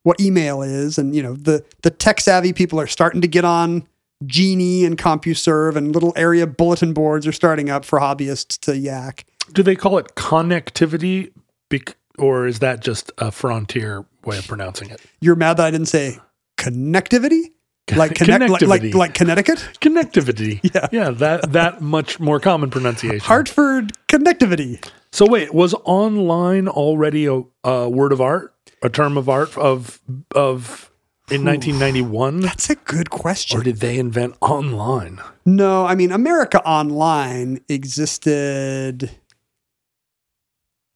what 0.03 0.21
email 0.21 0.61
is, 0.61 0.99
and 0.99 1.17
you 1.17 1.23
know 1.23 1.35
the 1.35 1.65
the 1.83 1.91
tech 1.91 2.21
savvy 2.21 2.53
people 2.53 2.79
are 2.79 2.87
starting 2.87 3.23
to 3.23 3.29
get 3.29 3.47
on 3.47 3.89
Genie 4.27 4.85
and 4.85 4.99
CompuServe, 4.99 5.77
and 5.77 5.95
little 5.95 6.13
area 6.17 6.47
bulletin 6.47 6.93
boards 6.93 7.27
are 7.27 7.33
starting 7.33 7.71
up 7.71 7.85
for 7.85 8.01
hobbyists 8.01 8.59
to 8.61 8.77
yak. 8.77 9.25
Do 9.53 9.63
they 9.63 9.77
call 9.77 9.99
it 9.99 10.15
connectivity? 10.17 11.33
Bec- 11.71 11.97
or 12.19 12.47
is 12.47 12.59
that 12.59 12.81
just 12.81 13.13
a 13.19 13.31
frontier 13.31 14.05
way 14.25 14.39
of 14.39 14.47
pronouncing 14.49 14.91
it? 14.91 15.01
You're 15.21 15.37
mad 15.37 15.59
that 15.59 15.67
I 15.67 15.71
didn't 15.71 15.87
say 15.87 16.19
connectivity, 16.57 17.53
like 17.95 18.15
connect, 18.17 18.51
like, 18.51 18.63
like 18.63 18.95
like 18.95 19.15
Connecticut, 19.15 19.59
Connectivity. 19.81 20.61
Yeah. 20.75 20.89
Yeah, 20.91 21.11
that 21.11 21.53
that 21.53 21.81
much 21.81 22.19
more 22.19 22.41
common 22.41 22.71
pronunciation. 22.71 23.21
Hartford 23.21 23.93
connectivity. 24.09 24.85
So 25.13 25.27
wait, 25.27 25.55
was 25.55 25.75
online 25.85 26.69
already 26.69 27.27
a, 27.27 27.43
a 27.65 27.89
word 27.89 28.13
of 28.13 28.21
art, 28.21 28.53
a 28.83 28.91
term 28.91 29.17
of 29.17 29.29
art 29.29 29.57
of 29.57 30.01
of 30.35 30.91
in 31.31 31.45
1991, 31.45 32.41
That's 32.41 32.71
a 32.71 32.75
good 32.75 33.11
question. 33.11 33.61
or 33.61 33.63
did 33.63 33.77
they 33.77 33.99
invent 33.99 34.37
online? 34.41 35.21
No, 35.45 35.85
I 35.87 35.95
mean 35.95 36.11
America 36.11 36.63
Online 36.67 37.61
existed. 37.69 39.11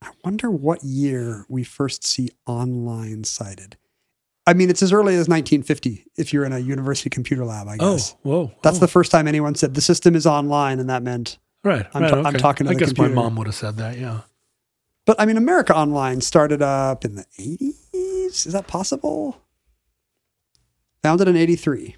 I 0.03 0.09
wonder 0.25 0.51
what 0.51 0.83
year 0.83 1.47
we 1.49 1.65
first 1.65 2.05
see 2.05 2.31
online 2.47 3.25
cited. 3.25 3.77
I 4.47 4.55
mean, 4.55 4.71
it's 4.71 4.83
as 4.83 4.93
early 4.93 5.15
as 5.15 5.29
1950 5.29 6.07
if 6.17 6.33
you're 6.33 6.45
in 6.45 6.53
a 6.53 6.59
university 6.59 7.11
computer 7.11 7.45
lab, 7.45 7.69
I 7.69 7.77
oh, 7.79 7.93
guess. 7.93 8.15
Oh, 8.15 8.19
whoa! 8.23 8.53
That's 8.63 8.79
oh, 8.79 8.81
the 8.81 8.89
first 8.89 9.13
time 9.13 9.29
anyone 9.29 9.55
said 9.55 9.75
the 9.75 9.81
system 9.81 10.17
is 10.17 10.27
online, 10.27 10.81
and 10.81 10.91
that 10.91 11.03
meant. 11.03 11.39
right. 11.63 11.87
I'm 11.95 12.03
right, 12.03 12.11
ta- 12.11 12.19
I'm 12.19 12.27
okay. 12.27 12.39
talking 12.39 12.67
to 12.67 12.71
I 12.71 12.75
the 12.75 12.81
guess 12.81 12.89
computer. 12.89 13.15
my 13.15 13.23
mom 13.23 13.37
would 13.37 13.47
have 13.47 13.55
said 13.55 13.77
that. 13.77 13.99
Yeah. 13.99 14.23
But 15.07 15.21
I 15.21 15.27
mean, 15.27 15.37
America 15.37 15.77
Online 15.77 16.21
started 16.21 16.63
up 16.63 17.05
in 17.05 17.17
the 17.17 17.27
80s. 17.39 18.47
Is 18.47 18.53
that 18.53 18.67
possible? 18.67 19.41
Founded 21.03 21.29
in 21.29 21.37
83. 21.37 21.97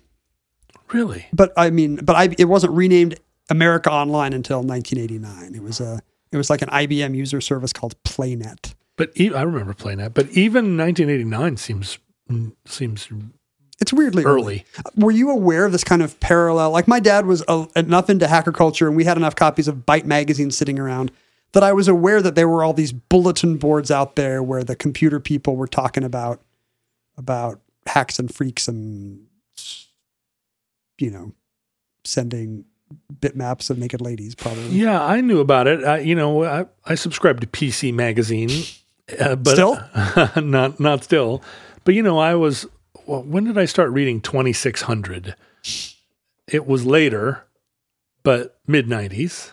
Really? 0.92 1.26
But 1.32 1.52
I 1.56 1.70
mean, 1.70 1.96
but 1.96 2.16
I, 2.16 2.34
it 2.38 2.44
wasn't 2.44 2.72
renamed 2.72 3.18
America 3.50 3.90
Online 3.90 4.32
until 4.32 4.62
1989. 4.62 5.54
It 5.54 5.62
was 5.62 5.80
a 5.80 6.00
it 6.32 6.36
was 6.36 6.50
like 6.50 6.62
an 6.62 6.68
IBM 6.68 7.14
user 7.14 7.40
service 7.40 7.72
called 7.72 8.00
PlayNet. 8.04 8.74
But 8.96 9.12
e- 9.18 9.34
I 9.34 9.42
remember 9.42 9.74
PlayNet. 9.74 10.14
But 10.14 10.30
even 10.30 10.76
1989 10.76 11.56
seems 11.56 11.98
mm, 12.30 12.52
seems 12.64 13.08
It's 13.80 13.92
weirdly 13.92 14.24
early. 14.24 14.64
Were 14.96 15.10
you 15.10 15.30
aware 15.30 15.64
of 15.64 15.72
this 15.72 15.84
kind 15.84 16.02
of 16.02 16.18
parallel? 16.20 16.70
Like 16.70 16.88
my 16.88 17.00
dad 17.00 17.26
was 17.26 17.42
uh, 17.48 17.66
enough 17.76 18.08
into 18.10 18.26
hacker 18.26 18.52
culture, 18.52 18.86
and 18.86 18.96
we 18.96 19.04
had 19.04 19.16
enough 19.16 19.36
copies 19.36 19.68
of 19.68 19.86
Byte 19.86 20.04
magazine 20.04 20.50
sitting 20.50 20.78
around 20.78 21.10
that 21.52 21.62
I 21.62 21.72
was 21.72 21.88
aware 21.88 22.20
that 22.20 22.34
there 22.34 22.48
were 22.48 22.64
all 22.64 22.72
these 22.72 22.92
bulletin 22.92 23.56
boards 23.56 23.90
out 23.90 24.16
there 24.16 24.42
where 24.42 24.64
the 24.64 24.76
computer 24.76 25.20
people 25.20 25.56
were 25.56 25.68
talking 25.68 26.04
about 26.04 26.42
about 27.16 27.60
hacks 27.86 28.18
and 28.18 28.34
freaks 28.34 28.68
and 28.68 29.26
you 30.98 31.10
know 31.10 31.32
sending 32.04 32.64
bitmaps 33.20 33.70
of 33.70 33.78
naked 33.78 34.00
ladies 34.00 34.34
probably 34.34 34.68
Yeah, 34.68 35.02
I 35.02 35.20
knew 35.20 35.40
about 35.40 35.66
it. 35.66 35.84
I, 35.84 35.98
you 35.98 36.14
know, 36.14 36.44
I, 36.44 36.66
I 36.84 36.94
subscribed 36.94 37.40
to 37.40 37.46
PC 37.46 37.92
Magazine, 37.92 38.50
uh, 39.18 39.36
but 39.36 39.52
Still? 39.52 39.80
not 40.36 40.78
not 40.80 41.04
still. 41.04 41.42
But 41.84 41.94
you 41.94 42.02
know, 42.02 42.18
I 42.18 42.34
was. 42.34 42.66
Well, 43.06 43.22
when 43.22 43.44
did 43.44 43.58
I 43.58 43.66
start 43.66 43.90
reading 43.90 44.20
Twenty 44.20 44.52
Six 44.52 44.82
Hundred? 44.82 45.34
It 46.46 46.66
was 46.66 46.86
later, 46.86 47.44
but 48.22 48.58
mid 48.66 48.88
nineties. 48.88 49.52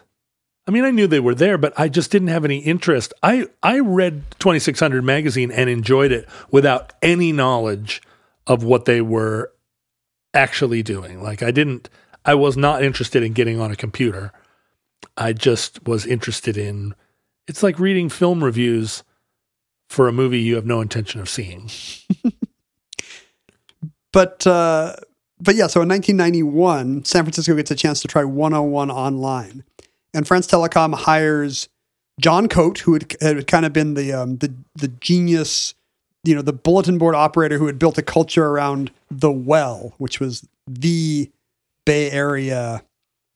I 0.67 0.71
mean, 0.71 0.85
I 0.85 0.91
knew 0.91 1.07
they 1.07 1.19
were 1.19 1.35
there, 1.35 1.57
but 1.57 1.73
I 1.77 1.89
just 1.89 2.11
didn't 2.11 2.29
have 2.29 2.45
any 2.45 2.59
interest. 2.59 3.13
I 3.23 3.47
I 3.63 3.79
read 3.79 4.23
Twenty 4.39 4.59
Six 4.59 4.79
Hundred 4.79 5.03
magazine 5.03 5.51
and 5.51 5.69
enjoyed 5.69 6.11
it 6.11 6.27
without 6.51 6.93
any 7.01 7.31
knowledge 7.31 8.01
of 8.47 8.63
what 8.63 8.85
they 8.85 9.01
were 9.01 9.51
actually 10.33 10.83
doing. 10.83 11.21
Like 11.21 11.43
I 11.43 11.51
didn't. 11.51 11.89
I 12.23 12.35
was 12.35 12.55
not 12.55 12.83
interested 12.83 13.23
in 13.23 13.33
getting 13.33 13.59
on 13.59 13.71
a 13.71 13.75
computer. 13.75 14.31
I 15.17 15.33
just 15.33 15.85
was 15.87 16.05
interested 16.05 16.57
in 16.57 16.93
it's 17.47 17.63
like 17.63 17.79
reading 17.79 18.09
film 18.09 18.43
reviews 18.43 19.03
for 19.89 20.07
a 20.07 20.13
movie 20.13 20.39
you 20.39 20.55
have 20.55 20.65
no 20.65 20.81
intention 20.81 21.19
of 21.19 21.29
seeing. 21.29 21.69
but 24.13 24.45
uh 24.45 24.95
but 25.39 25.55
yeah 25.55 25.67
so 25.67 25.81
in 25.81 25.89
1991 25.89 27.05
San 27.05 27.23
Francisco 27.23 27.55
gets 27.55 27.71
a 27.71 27.75
chance 27.75 28.01
to 28.01 28.07
try 28.07 28.23
101 28.23 28.91
online 28.91 29.63
and 30.13 30.27
France 30.27 30.47
Telecom 30.47 30.93
hires 30.93 31.69
John 32.19 32.47
Coate 32.47 32.79
who 32.79 32.93
had, 32.93 33.15
had 33.21 33.47
kind 33.47 33.65
of 33.65 33.73
been 33.73 33.95
the 33.95 34.13
um 34.13 34.37
the 34.37 34.53
the 34.75 34.89
genius 34.89 35.73
you 36.23 36.35
know 36.35 36.41
the 36.41 36.53
bulletin 36.53 36.97
board 36.97 37.15
operator 37.15 37.57
who 37.57 37.67
had 37.67 37.79
built 37.79 37.97
a 37.97 38.03
culture 38.03 38.45
around 38.45 38.91
the 39.09 39.31
well 39.31 39.93
which 39.97 40.19
was 40.19 40.47
the 40.67 41.29
Bay 41.85 42.11
Area 42.11 42.83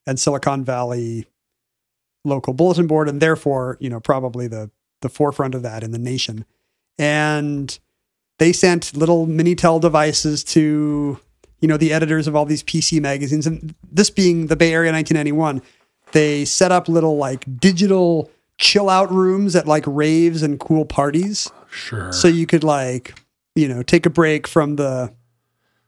and 0.06 0.20
Silicon 0.20 0.64
Valley 0.64 1.26
local 2.26 2.54
bulletin 2.54 2.88
board, 2.88 3.08
and 3.08 3.22
therefore, 3.22 3.78
you 3.80 3.90
know, 3.90 4.00
probably 4.00 4.48
the 4.48 4.70
the 5.02 5.10
forefront 5.10 5.56
of 5.56 5.62
that 5.62 5.84
in 5.84 5.92
the 5.92 6.00
nation. 6.00 6.46
And 6.98 7.78
they 8.40 8.52
sent 8.52 8.96
little 8.96 9.28
Minitel 9.28 9.80
devices 9.80 10.44
to, 10.46 11.20
you 11.60 11.68
know, 11.68 11.78
the 11.78 11.94
editors 11.94 12.28
of 12.28 12.36
all 12.36 12.46
these 12.46 12.64
PC 12.64 13.02
magazines. 13.02 13.46
And 13.46 13.76
this 13.92 14.10
being 14.10 14.48
the 14.48 14.56
Bay 14.56 14.74
Area 14.74 14.92
1991, 14.92 15.62
they 16.14 16.46
set 16.46 16.72
up 16.72 16.88
little 16.88 17.18
like 17.18 17.46
digital 17.60 18.32
chill 18.58 18.90
out 18.90 19.12
rooms 19.12 19.56
at 19.56 19.68
like 19.68 19.84
raves 19.86 20.42
and 20.42 20.60
cool 20.60 20.86
parties. 20.86 21.52
Sure. 21.76 22.12
So 22.12 22.28
you 22.28 22.46
could 22.48 22.64
like, 22.64 23.14
you 23.56 23.68
know, 23.68 23.84
take 23.84 24.06
a 24.06 24.10
break 24.10 24.48
from 24.48 24.76
the 24.78 25.14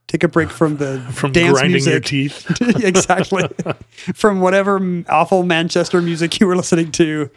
take 0.06 0.22
a 0.24 0.28
break 0.28 0.50
from 0.50 0.76
the 0.76 1.00
From 1.12 1.32
dance 1.32 1.52
grinding 1.52 1.72
music. 1.72 1.90
your 1.92 2.00
teeth. 2.00 2.60
exactly. 2.84 3.48
From 4.14 4.40
whatever 4.40 5.04
awful 5.08 5.42
Manchester 5.42 6.00
music 6.00 6.40
you 6.40 6.46
were 6.46 6.56
listening 6.56 6.92
to, 6.92 7.30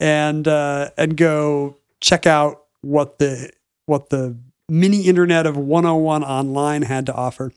and 0.00 0.46
uh, 0.46 0.90
and 0.96 1.16
go 1.16 1.76
check 2.00 2.26
out 2.26 2.64
what 2.82 3.18
the 3.18 3.50
what 3.86 4.10
the 4.10 4.36
mini 4.68 5.02
internet 5.02 5.46
of 5.46 5.56
101 5.56 6.24
online 6.24 6.82
had 6.82 7.06
to 7.06 7.14
offer. 7.14 7.52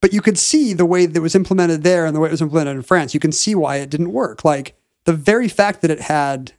But 0.00 0.12
you 0.12 0.22
could 0.22 0.38
see 0.38 0.72
the 0.72 0.86
way 0.86 1.04
that 1.06 1.16
it 1.16 1.20
was 1.20 1.34
implemented 1.34 1.82
there 1.82 2.06
and 2.06 2.16
the 2.16 2.20
way 2.20 2.28
it 2.28 2.32
was 2.32 2.40
implemented 2.40 2.76
in 2.76 2.82
France. 2.82 3.12
You 3.12 3.20
can 3.20 3.32
see 3.32 3.54
why 3.54 3.76
it 3.76 3.90
didn't 3.90 4.12
work. 4.12 4.44
Like 4.44 4.74
the 5.04 5.12
very 5.12 5.48
fact 5.48 5.82
that 5.82 5.90
it 5.90 6.00
had 6.00 6.52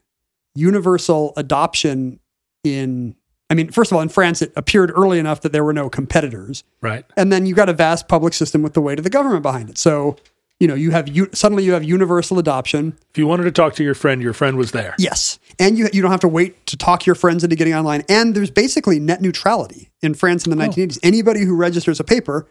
universal 0.54 1.34
adoption 1.38 2.20
in 2.64 3.16
I 3.50 3.54
mean, 3.54 3.70
first 3.70 3.92
of 3.92 3.98
all, 3.98 4.02
in 4.02 4.08
France, 4.08 4.42
it 4.42 4.54
appeared 4.56 4.94
early 4.96 5.20
enough 5.20 5.42
that 5.42 5.52
there 5.52 5.66
were 5.66 5.74
no 5.74 5.90
competitors 5.90 6.64
right. 6.80 7.04
and 7.18 7.34
then 7.34 7.46
you 7.46 7.54
got 7.54 7.68
a 7.68 7.74
vast 7.74 8.08
public 8.08 8.34
system 8.34 8.62
with 8.62 8.74
the 8.74 8.82
weight 8.82 8.98
of 8.98 9.04
the 9.04 9.10
government 9.10 9.44
behind 9.44 9.70
it. 9.70 9.78
So, 9.78 10.16
you 10.62 10.68
know, 10.68 10.74
you 10.74 10.92
have 10.92 11.10
you 11.10 11.28
suddenly 11.34 11.66
you 11.66 11.74
have 11.74 11.84
universal 11.84 12.40
adoption. 12.40 12.98
If 13.10 13.18
you 13.18 13.28
wanted 13.28 13.44
to 13.44 13.52
talk 13.52 13.74
to 13.76 13.84
your 13.84 13.96
friend, 13.96 14.22
your 14.22 14.32
friend 14.32 14.58
was 14.58 14.72
there. 14.72 14.96
Yes, 14.98 15.40
and 15.60 15.78
you 15.78 15.90
you 15.92 16.02
don't 16.02 16.12
have 16.12 16.22
to 16.22 16.28
wait 16.28 16.66
to 16.68 16.78
talk 16.78 17.06
your 17.06 17.16
friends 17.16 17.44
into 17.44 17.56
getting 17.56 17.74
online. 17.74 18.04
And 18.08 18.36
there's 18.36 18.52
basically 18.52 19.00
net 19.00 19.22
neutrality 19.22 19.90
in 20.02 20.14
France 20.14 20.46
in 20.46 20.56
the 20.56 20.64
1980s. 20.64 21.00
Anybody 21.04 21.44
who 21.44 21.56
registers 21.56 22.00
a 22.00 22.04
paper 22.04 22.48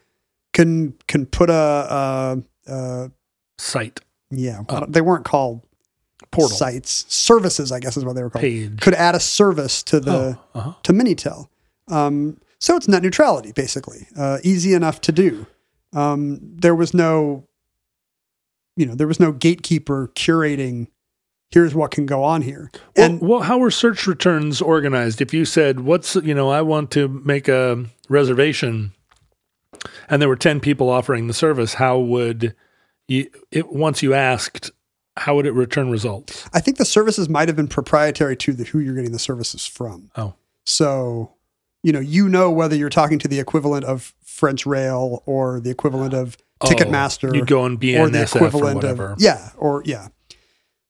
can 0.52 0.94
can 1.06 1.24
put 1.24 1.50
a, 1.50 1.54
a, 1.54 2.42
a 2.66 3.10
Site. 3.58 4.00
yeah. 4.30 4.62
Oh. 4.68 4.86
They 4.86 5.00
weren't 5.00 5.24
called 5.24 5.62
Portal. 6.32 6.56
sites 6.56 7.04
services. 7.12 7.72
I 7.72 7.80
guess 7.80 7.96
is 7.96 8.04
what 8.04 8.14
they 8.16 8.22
were 8.22 8.30
called. 8.30 8.42
Page. 8.42 8.80
Could 8.80 8.94
add 8.94 9.14
a 9.14 9.20
service 9.20 9.82
to 9.84 10.00
the 10.00 10.38
Oh, 10.54 10.58
uh-huh. 10.58 10.72
to 10.82 10.92
Minitel. 10.92 11.48
Um, 11.88 12.38
so 12.58 12.76
it's 12.76 12.86
net 12.88 13.02
neutrality, 13.02 13.52
basically. 13.52 14.06
Uh, 14.16 14.38
easy 14.44 14.74
enough 14.74 15.00
to 15.02 15.12
do. 15.12 15.46
Um, 15.92 16.38
there 16.42 16.74
was 16.74 16.94
no, 16.94 17.48
you 18.76 18.86
know, 18.86 18.94
there 18.94 19.08
was 19.08 19.18
no 19.18 19.32
gatekeeper 19.32 20.10
curating. 20.14 20.86
Here's 21.50 21.74
what 21.74 21.90
can 21.90 22.06
go 22.06 22.22
on 22.22 22.42
here. 22.42 22.70
Well, 22.96 23.10
And 23.10 23.20
well, 23.20 23.40
how 23.40 23.58
were 23.58 23.72
search 23.72 24.06
returns 24.06 24.62
organized? 24.62 25.20
If 25.20 25.34
you 25.34 25.44
said, 25.44 25.80
"What's 25.80 26.14
you 26.14 26.32
know, 26.34 26.48
I 26.50 26.62
want 26.62 26.92
to 26.92 27.08
make 27.08 27.48
a 27.48 27.86
reservation," 28.08 28.92
and 30.08 30.22
there 30.22 30.28
were 30.28 30.36
ten 30.36 30.60
people 30.60 30.88
offering 30.88 31.26
the 31.26 31.34
service, 31.34 31.74
how 31.74 31.98
would 31.98 32.54
you? 33.08 33.28
It, 33.50 33.72
once 33.72 34.00
you 34.00 34.14
asked, 34.14 34.70
how 35.20 35.34
would 35.34 35.44
it 35.44 35.52
return 35.52 35.90
results? 35.90 36.48
I 36.54 36.60
think 36.60 36.78
the 36.78 36.84
services 36.86 37.28
might 37.28 37.48
have 37.48 37.56
been 37.56 37.68
proprietary 37.68 38.36
to 38.38 38.54
the 38.54 38.64
who 38.64 38.78
you're 38.78 38.94
getting 38.94 39.12
the 39.12 39.18
services 39.18 39.66
from. 39.66 40.10
Oh, 40.16 40.32
So, 40.64 41.34
you 41.82 41.92
know, 41.92 42.00
you 42.00 42.26
know 42.26 42.50
whether 42.50 42.74
you're 42.74 42.88
talking 42.88 43.18
to 43.18 43.28
the 43.28 43.38
equivalent 43.38 43.84
of 43.84 44.14
French 44.24 44.64
Rail 44.64 45.22
or 45.26 45.60
the 45.60 45.68
equivalent 45.68 46.14
of 46.14 46.38
oh, 46.62 46.66
Ticketmaster. 46.66 47.32
Oh, 47.32 47.34
you 47.34 47.44
go 47.44 47.60
on 47.60 47.74
or 47.74 47.76
the 47.76 47.92
BNSF 47.92 48.54
or, 48.54 48.74
whatever. 48.74 49.12
of 49.12 49.20
yeah, 49.20 49.50
or 49.58 49.82
yeah. 49.84 50.08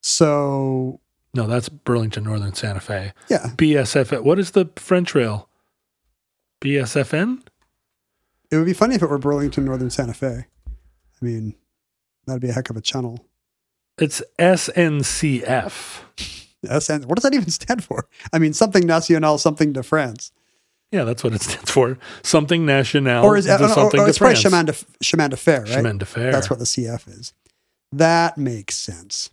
So 0.01 1.01
No, 1.35 1.49
that's 1.49 1.69
Burlington 1.69 2.23
Northern 2.23 2.55
Santa 2.55 2.81
Fe. 2.81 3.13
yeah, 3.29 3.49
BSF. 3.57 4.23
What 4.23 4.39
is 4.39 4.53
the 4.53 4.71
French 4.77 5.13
rail? 5.13 5.49
BSFN. 6.61 7.43
it 8.53 8.57
would 8.57 8.67
be 8.67 8.75
funny 8.75 8.95
if 8.95 9.03
it 9.03 9.11
were 9.11 9.19
Burlington 9.19 9.65
Northern 9.65 9.91
Santa 9.91 10.15
Fe. 10.15 10.47
I 10.69 11.25
mean, 11.25 11.57
that'd 12.27 12.41
be 12.41 12.51
a 12.51 12.53
heck 12.53 12.71
of 12.71 12.77
a 12.77 12.81
channel. 12.81 13.27
It's 14.01 14.23
SNCF. 14.39 16.01
SN, 16.81 17.03
what 17.09 17.17
does 17.17 17.23
that 17.23 17.35
even 17.35 17.51
stand 17.51 17.83
for? 17.85 18.07
I 18.33 18.39
mean, 18.39 18.53
something 18.53 18.87
national, 18.87 19.39
something 19.39 19.73
de 19.73 19.83
France, 19.83 20.31
Yeah, 20.93 21.05
that's 21.05 21.25
what 21.25 21.33
it 21.33 21.43
stands 21.49 21.71
for. 21.71 21.99
Something 22.23 22.67
national. 22.67 23.25
or 23.25 23.37
is 23.37 23.47
it? 23.47 23.59
something 23.59 24.01
oh, 24.01 24.05
de 24.05 24.09
it's 24.11 24.19
probably 24.19 24.37
chemin 24.37 24.67
de 24.67 24.75
chemin 25.03 25.31
de 25.31 25.37
fer, 25.37 25.61
right? 25.61 25.69
Chemin 25.69 25.99
de 25.99 26.05
fer. 26.07 26.31
That's 26.33 26.51
what 26.51 26.59
the 26.59 26.65
CF 26.67 27.09
is. 27.09 27.33
That 27.93 28.37
makes 28.39 28.77
sense. 28.77 29.31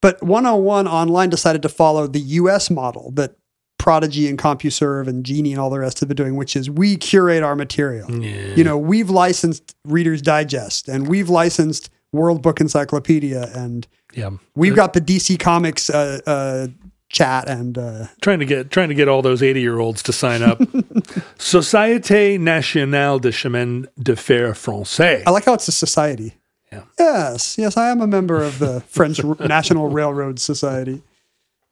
But 0.00 0.22
101 0.22 0.88
Online 0.88 1.28
decided 1.28 1.60
to 1.62 1.68
follow 1.68 2.06
the 2.06 2.20
US 2.20 2.70
model 2.70 3.10
that 3.12 3.36
Prodigy 3.78 4.28
and 4.28 4.38
CompuServe 4.38 5.06
and 5.08 5.24
Genie 5.24 5.52
and 5.52 5.60
all 5.60 5.70
the 5.70 5.78
rest 5.78 6.00
have 6.00 6.08
been 6.08 6.16
doing, 6.16 6.36
which 6.36 6.54
is 6.56 6.68
we 6.70 6.96
curate 6.96 7.42
our 7.42 7.56
material. 7.56 8.10
Yeah. 8.10 8.54
You 8.54 8.64
know, 8.64 8.76
we've 8.78 9.08
licensed 9.10 9.74
Reader's 9.86 10.20
Digest 10.22 10.88
and 10.88 11.08
we've 11.08 11.28
licensed 11.30 11.90
World 12.12 12.42
Book 12.42 12.60
Encyclopedia 12.60 13.50
and 13.54 13.86
yeah. 14.14 14.30
we've 14.54 14.74
got 14.74 14.92
the 14.92 15.00
DC 15.00 15.38
Comics 15.38 15.90
uh, 15.90 16.20
uh, 16.26 16.66
chat 17.08 17.48
and 17.48 17.76
uh, 17.76 18.06
trying 18.22 18.38
to 18.38 18.46
get 18.46 18.70
trying 18.70 18.88
to 18.88 18.94
get 18.94 19.08
all 19.08 19.22
those 19.22 19.42
80 19.42 19.60
year 19.60 19.78
olds 19.78 20.02
to 20.04 20.12
sign 20.12 20.42
up. 20.42 20.58
Société 21.38 22.38
Nationale 22.40 23.18
de 23.18 23.30
Chemin 23.30 23.86
de 24.00 24.16
Fer 24.16 24.52
Français. 24.52 25.22
I 25.26 25.30
like 25.30 25.44
how 25.44 25.54
it's 25.54 25.68
a 25.68 25.72
society. 25.72 26.34
Yeah. 26.72 26.84
Yes, 26.98 27.58
yes, 27.58 27.76
I 27.76 27.90
am 27.90 28.00
a 28.00 28.06
member 28.06 28.42
of 28.42 28.60
the 28.60 28.80
French 28.88 29.22
National 29.40 29.88
Railroad 29.88 30.38
Society. 30.38 31.02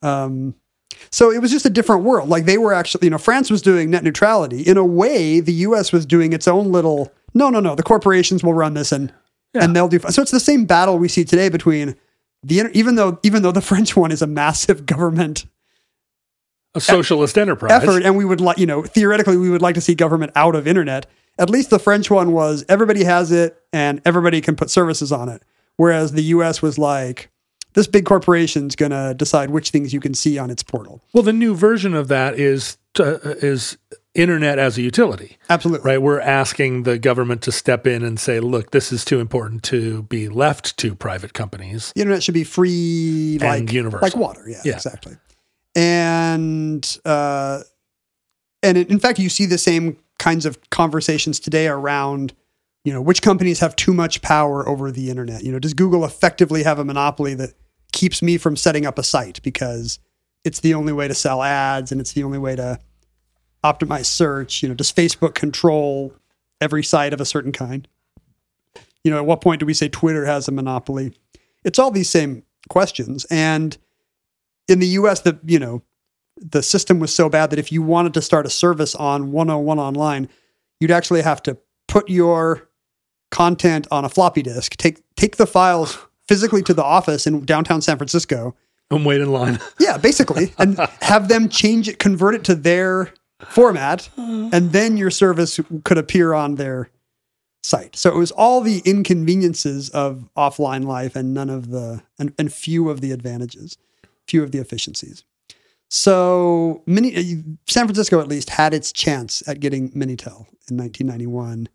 Um, 0.02 0.54
so 1.10 1.30
it 1.30 1.40
was 1.40 1.52
just 1.52 1.64
a 1.64 1.70
different 1.70 2.02
world. 2.02 2.28
Like 2.28 2.44
they 2.44 2.58
were 2.58 2.72
actually, 2.72 3.06
you 3.06 3.10
know, 3.10 3.18
France 3.18 3.50
was 3.50 3.62
doing 3.62 3.90
net 3.90 4.02
neutrality. 4.02 4.62
In 4.62 4.76
a 4.76 4.84
way, 4.84 5.38
the 5.38 5.52
U.S. 5.52 5.92
was 5.92 6.04
doing 6.04 6.32
its 6.32 6.48
own 6.48 6.72
little. 6.72 7.12
No, 7.32 7.50
no, 7.50 7.60
no. 7.60 7.76
The 7.76 7.84
corporations 7.84 8.42
will 8.42 8.54
run 8.54 8.74
this, 8.74 8.90
and 8.90 9.12
and 9.54 9.74
they'll 9.74 9.88
do. 9.88 9.98
So 10.10 10.22
it's 10.22 10.30
the 10.30 10.40
same 10.40 10.64
battle 10.66 10.98
we 10.98 11.08
see 11.08 11.24
today 11.24 11.48
between 11.48 11.96
the 12.42 12.70
even 12.72 12.94
though 12.94 13.18
even 13.22 13.42
though 13.42 13.52
the 13.52 13.60
French 13.70 13.96
one 13.96 14.12
is 14.12 14.22
a 14.22 14.26
massive 14.26 14.86
government 14.86 15.46
A 16.74 16.80
socialist 16.80 17.36
enterprise. 17.38 17.72
effort, 17.72 18.02
and 18.04 18.16
we 18.16 18.24
would 18.24 18.40
like, 18.40 18.58
you 18.58 18.66
know, 18.66 18.82
theoretically, 18.82 19.36
we 19.36 19.50
would 19.50 19.62
like 19.62 19.74
to 19.74 19.80
see 19.80 19.94
government 19.94 20.32
out 20.36 20.54
of 20.54 20.66
internet. 20.66 21.06
At 21.38 21.50
least 21.50 21.70
the 21.70 21.78
French 21.78 22.10
one 22.10 22.32
was 22.32 22.64
everybody 22.68 23.04
has 23.04 23.30
it 23.32 23.56
and 23.72 24.00
everybody 24.04 24.40
can 24.40 24.56
put 24.56 24.70
services 24.70 25.12
on 25.12 25.28
it. 25.28 25.42
Whereas 25.76 26.12
the 26.12 26.22
US 26.22 26.60
was 26.60 26.78
like, 26.78 27.30
this 27.74 27.86
big 27.86 28.04
corporation's 28.04 28.74
going 28.74 28.90
to 28.90 29.14
decide 29.14 29.50
which 29.50 29.70
things 29.70 29.92
you 29.92 30.00
can 30.00 30.14
see 30.14 30.36
on 30.36 30.50
its 30.50 30.64
portal. 30.64 31.00
Well, 31.12 31.22
the 31.22 31.32
new 31.32 31.54
version 31.54 31.94
of 31.94 32.08
that 32.08 32.34
is 32.38 32.76
uh, 32.98 33.18
is 33.22 33.78
internet 34.18 34.58
as 34.58 34.76
a 34.76 34.82
utility, 34.82 35.38
Absolutely. 35.48 35.86
right? 35.88 36.02
We're 36.02 36.20
asking 36.20 36.82
the 36.82 36.98
government 36.98 37.40
to 37.42 37.52
step 37.52 37.86
in 37.86 38.02
and 38.02 38.18
say, 38.18 38.40
look, 38.40 38.72
this 38.72 38.92
is 38.92 39.04
too 39.04 39.20
important 39.20 39.62
to 39.64 40.02
be 40.04 40.28
left 40.28 40.76
to 40.78 40.94
private 40.94 41.32
companies. 41.34 41.92
The 41.94 42.00
internet 42.02 42.22
should 42.22 42.34
be 42.34 42.44
free, 42.44 43.38
And 43.40 43.66
like 43.66 43.72
universal. 43.72 44.04
like 44.06 44.16
water. 44.16 44.44
Yeah, 44.48 44.60
Yeah. 44.64 44.74
exactly. 44.74 45.16
And 45.76 46.98
uh, 47.04 47.60
and 48.62 48.76
in 48.78 48.86
in 48.88 48.98
fact, 48.98 49.18
you 49.18 49.28
see 49.28 49.46
the 49.46 49.58
same 49.58 49.96
kinds 50.18 50.44
of 50.44 50.58
conversations 50.70 51.38
today 51.38 51.68
around, 51.68 52.34
you 52.84 52.92
know, 52.92 53.00
which 53.00 53.22
companies 53.22 53.60
have 53.60 53.76
too 53.76 53.94
much 53.94 54.20
power 54.20 54.68
over 54.68 54.90
the 54.90 55.08
internet. 55.10 55.44
You 55.44 55.52
know, 55.52 55.58
does 55.60 55.74
Google 55.74 56.04
effectively 56.04 56.64
have 56.64 56.78
a 56.80 56.84
monopoly 56.84 57.34
that 57.34 57.50
keeps 57.92 58.20
me 58.22 58.36
from 58.38 58.56
setting 58.56 58.84
up 58.86 58.98
a 58.98 59.02
site 59.04 59.40
because 59.42 60.00
it's 60.44 60.60
the 60.60 60.74
only 60.74 60.92
way 60.92 61.06
to 61.08 61.14
sell 61.14 61.42
ads 61.42 61.92
and 61.92 62.00
it's 62.00 62.12
the 62.12 62.24
only 62.24 62.38
way 62.38 62.56
to 62.56 62.78
optimize 63.64 64.06
search? 64.06 64.62
You 64.62 64.68
know, 64.68 64.74
does 64.74 64.92
Facebook 64.92 65.34
control 65.34 66.14
every 66.60 66.82
site 66.82 67.12
of 67.12 67.20
a 67.20 67.24
certain 67.24 67.52
kind? 67.52 67.86
You 69.04 69.10
know, 69.10 69.18
at 69.18 69.26
what 69.26 69.40
point 69.40 69.60
do 69.60 69.66
we 69.66 69.74
say 69.74 69.88
Twitter 69.88 70.24
has 70.24 70.48
a 70.48 70.52
monopoly? 70.52 71.14
It's 71.64 71.78
all 71.78 71.90
these 71.90 72.10
same 72.10 72.42
questions. 72.68 73.24
And 73.30 73.76
in 74.68 74.80
the 74.80 74.86
US, 74.88 75.20
the 75.20 75.38
you 75.44 75.58
know, 75.58 75.82
the 76.36 76.62
system 76.62 76.98
was 76.98 77.14
so 77.14 77.28
bad 77.28 77.50
that 77.50 77.58
if 77.58 77.72
you 77.72 77.82
wanted 77.82 78.14
to 78.14 78.22
start 78.22 78.46
a 78.46 78.50
service 78.50 78.94
on 78.94 79.32
101 79.32 79.78
online, 79.78 80.28
you'd 80.80 80.90
actually 80.90 81.22
have 81.22 81.42
to 81.44 81.58
put 81.86 82.08
your 82.08 82.68
content 83.30 83.86
on 83.90 84.04
a 84.04 84.08
floppy 84.08 84.42
disk, 84.42 84.76
take 84.76 85.02
take 85.16 85.36
the 85.36 85.46
files 85.46 85.98
physically 86.26 86.62
to 86.62 86.74
the 86.74 86.84
office 86.84 87.26
in 87.26 87.44
downtown 87.44 87.80
San 87.80 87.96
Francisco. 87.96 88.54
And 88.90 89.04
wait 89.04 89.20
in 89.20 89.30
line. 89.30 89.58
Yeah, 89.78 89.98
basically, 89.98 90.52
and 90.58 90.78
have 91.02 91.28
them 91.28 91.48
change 91.48 91.88
it, 91.88 91.98
convert 91.98 92.34
it 92.34 92.44
to 92.44 92.54
their 92.54 93.12
format, 93.44 94.08
and 94.16 94.72
then 94.72 94.96
your 94.96 95.10
service 95.10 95.60
could 95.84 95.98
appear 95.98 96.32
on 96.34 96.56
their 96.56 96.90
site. 97.62 97.96
So 97.96 98.10
it 98.10 98.16
was 98.16 98.30
all 98.30 98.60
the 98.60 98.80
inconveniences 98.84 99.90
of 99.90 100.28
offline 100.36 100.84
life 100.84 101.14
and 101.16 101.34
none 101.34 101.50
of 101.50 101.70
the 101.70 102.02
and, 102.18 102.32
and 102.38 102.52
few 102.52 102.88
of 102.90 103.00
the 103.00 103.12
advantages, 103.12 103.76
few 104.26 104.42
of 104.42 104.52
the 104.52 104.58
efficiencies. 104.58 105.24
So 105.90 106.82
mini 106.86 107.16
uh, 107.16 107.22
San 107.66 107.86
Francisco 107.86 108.20
at 108.20 108.28
least 108.28 108.50
had 108.50 108.74
its 108.74 108.92
chance 108.92 109.42
at 109.48 109.60
getting 109.60 109.90
Minitel 109.92 110.46
in 110.70 110.76
1991 110.76 111.68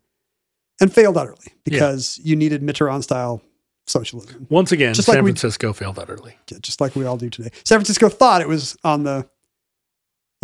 and 0.80 0.92
failed 0.92 1.16
utterly 1.16 1.52
because 1.64 2.20
you 2.22 2.36
needed 2.36 2.62
Mitterrand 2.62 3.02
style 3.02 3.42
socialism 3.86 4.46
Once 4.50 4.72
again, 4.72 4.94
Just 4.94 5.06
San 5.06 5.16
like 5.16 5.24
we- 5.24 5.30
Francisco 5.32 5.72
failed 5.72 5.98
utterly. 5.98 6.36
yeah, 6.50 6.58
just 6.62 6.80
like 6.80 6.94
we 6.96 7.04
all 7.04 7.16
do 7.16 7.28
today. 7.28 7.50
San 7.64 7.78
Francisco 7.78 8.08
thought 8.08 8.40
it 8.40 8.48
was 8.48 8.76
on 8.84 9.02
the, 9.02 9.28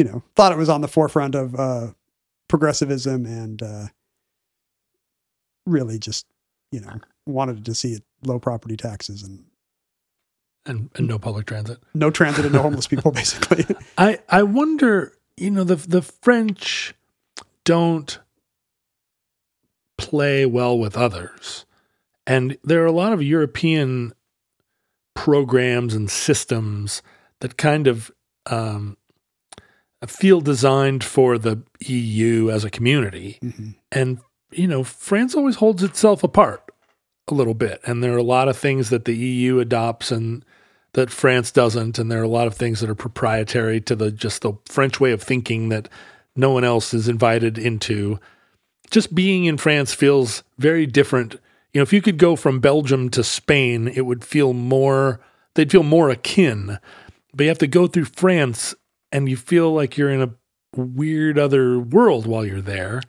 you 0.00 0.04
know, 0.04 0.22
thought 0.34 0.50
it 0.50 0.56
was 0.56 0.70
on 0.70 0.80
the 0.80 0.88
forefront 0.88 1.34
of 1.34 1.54
uh, 1.54 1.88
progressivism 2.48 3.26
and 3.26 3.62
uh, 3.62 3.86
really 5.66 5.98
just, 5.98 6.24
you 6.72 6.80
know, 6.80 6.98
wanted 7.26 7.66
to 7.66 7.74
see 7.74 7.92
it 7.92 8.02
low 8.24 8.38
property 8.38 8.78
taxes 8.78 9.22
and 9.22 9.44
And, 10.64 10.88
and 10.96 11.06
no 11.06 11.18
public 11.18 11.46
transit. 11.46 11.78
no 11.92 12.10
transit 12.10 12.46
and 12.46 12.54
no 12.54 12.62
homeless 12.62 12.86
people, 12.92 13.12
basically. 13.12 13.66
I 13.98 14.20
I 14.30 14.42
wonder, 14.42 15.12
you 15.36 15.50
know, 15.50 15.64
the 15.64 15.76
the 15.76 16.00
French 16.00 16.94
don't 17.64 18.18
play 19.98 20.46
well 20.46 20.78
with 20.78 20.96
others. 20.96 21.66
And 22.26 22.56
there 22.64 22.82
are 22.82 22.86
a 22.86 22.92
lot 22.92 23.12
of 23.12 23.22
European 23.22 24.14
programs 25.14 25.94
and 25.94 26.10
systems 26.10 27.02
that 27.40 27.58
kind 27.58 27.86
of 27.86 28.10
um, 28.46 28.96
feel 30.06 30.40
designed 30.40 31.04
for 31.04 31.36
the 31.38 31.62
EU 31.80 32.50
as 32.50 32.64
a 32.64 32.70
community. 32.70 33.38
Mhm. 33.42 33.74
And, 33.92 34.18
you 34.50 34.66
know, 34.66 34.82
France 34.82 35.34
always 35.34 35.56
holds 35.56 35.82
itself 35.82 36.24
apart 36.24 36.62
a 37.28 37.34
little 37.34 37.54
bit. 37.54 37.80
And 37.84 38.02
there 38.02 38.14
are 38.14 38.18
a 38.18 38.22
lot 38.22 38.48
of 38.48 38.56
things 38.56 38.90
that 38.90 39.04
the 39.04 39.16
EU 39.16 39.58
adopts 39.58 40.10
and 40.10 40.44
that 40.94 41.10
France 41.10 41.50
doesn't. 41.50 41.98
And 41.98 42.10
there 42.10 42.20
are 42.20 42.24
a 42.24 42.28
lot 42.28 42.46
of 42.46 42.54
things 42.54 42.80
that 42.80 42.90
are 42.90 42.94
proprietary 42.94 43.80
to 43.82 43.94
the 43.94 44.10
just 44.10 44.42
the 44.42 44.54
French 44.66 44.98
way 45.00 45.12
of 45.12 45.22
thinking 45.22 45.68
that 45.68 45.88
no 46.34 46.50
one 46.50 46.64
else 46.64 46.94
is 46.94 47.08
invited 47.08 47.58
into. 47.58 48.18
Just 48.90 49.14
being 49.14 49.44
in 49.44 49.56
France 49.56 49.94
feels 49.94 50.42
very 50.58 50.86
different. 50.86 51.34
You 51.72 51.78
know, 51.78 51.82
if 51.82 51.92
you 51.92 52.02
could 52.02 52.18
go 52.18 52.34
from 52.34 52.58
Belgium 52.58 53.08
to 53.10 53.22
Spain, 53.22 53.86
it 53.86 54.02
would 54.02 54.24
feel 54.24 54.52
more, 54.52 55.20
they'd 55.54 55.70
feel 55.70 55.84
more 55.84 56.10
akin. 56.10 56.78
But 57.32 57.44
you 57.44 57.48
have 57.48 57.58
to 57.58 57.68
go 57.68 57.86
through 57.86 58.06
France 58.06 58.74
and 59.12 59.28
you 59.28 59.36
feel 59.36 59.72
like 59.72 59.96
you're 59.96 60.10
in 60.10 60.22
a 60.22 60.34
weird 60.76 61.38
other 61.38 61.78
world 61.78 62.26
while 62.26 62.44
you're 62.44 62.60
there. 62.60 63.02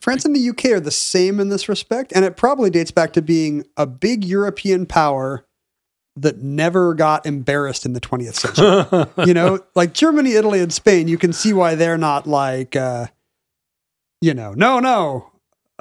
France 0.00 0.24
and 0.24 0.36
the 0.36 0.50
UK 0.50 0.66
are 0.66 0.80
the 0.80 0.90
same 0.90 1.40
in 1.40 1.48
this 1.48 1.68
respect, 1.68 2.12
and 2.14 2.24
it 2.24 2.36
probably 2.36 2.68
dates 2.68 2.90
back 2.90 3.12
to 3.14 3.22
being 3.22 3.64
a 3.76 3.86
big 3.86 4.24
European 4.24 4.84
power 4.84 5.46
that 6.16 6.38
never 6.42 6.94
got 6.94 7.26
embarrassed 7.26 7.86
in 7.86 7.92
the 7.92 8.00
20th 8.00 8.34
century. 8.34 9.26
you 9.26 9.34
know, 9.34 9.60
like 9.74 9.94
Germany, 9.94 10.32
Italy, 10.32 10.60
and 10.60 10.72
Spain, 10.72 11.08
you 11.08 11.18
can 11.18 11.32
see 11.32 11.52
why 11.52 11.74
they're 11.74 11.98
not 11.98 12.26
like, 12.26 12.76
uh, 12.76 13.06
you 14.20 14.34
know, 14.34 14.52
no, 14.52 14.78
no, 14.78 15.32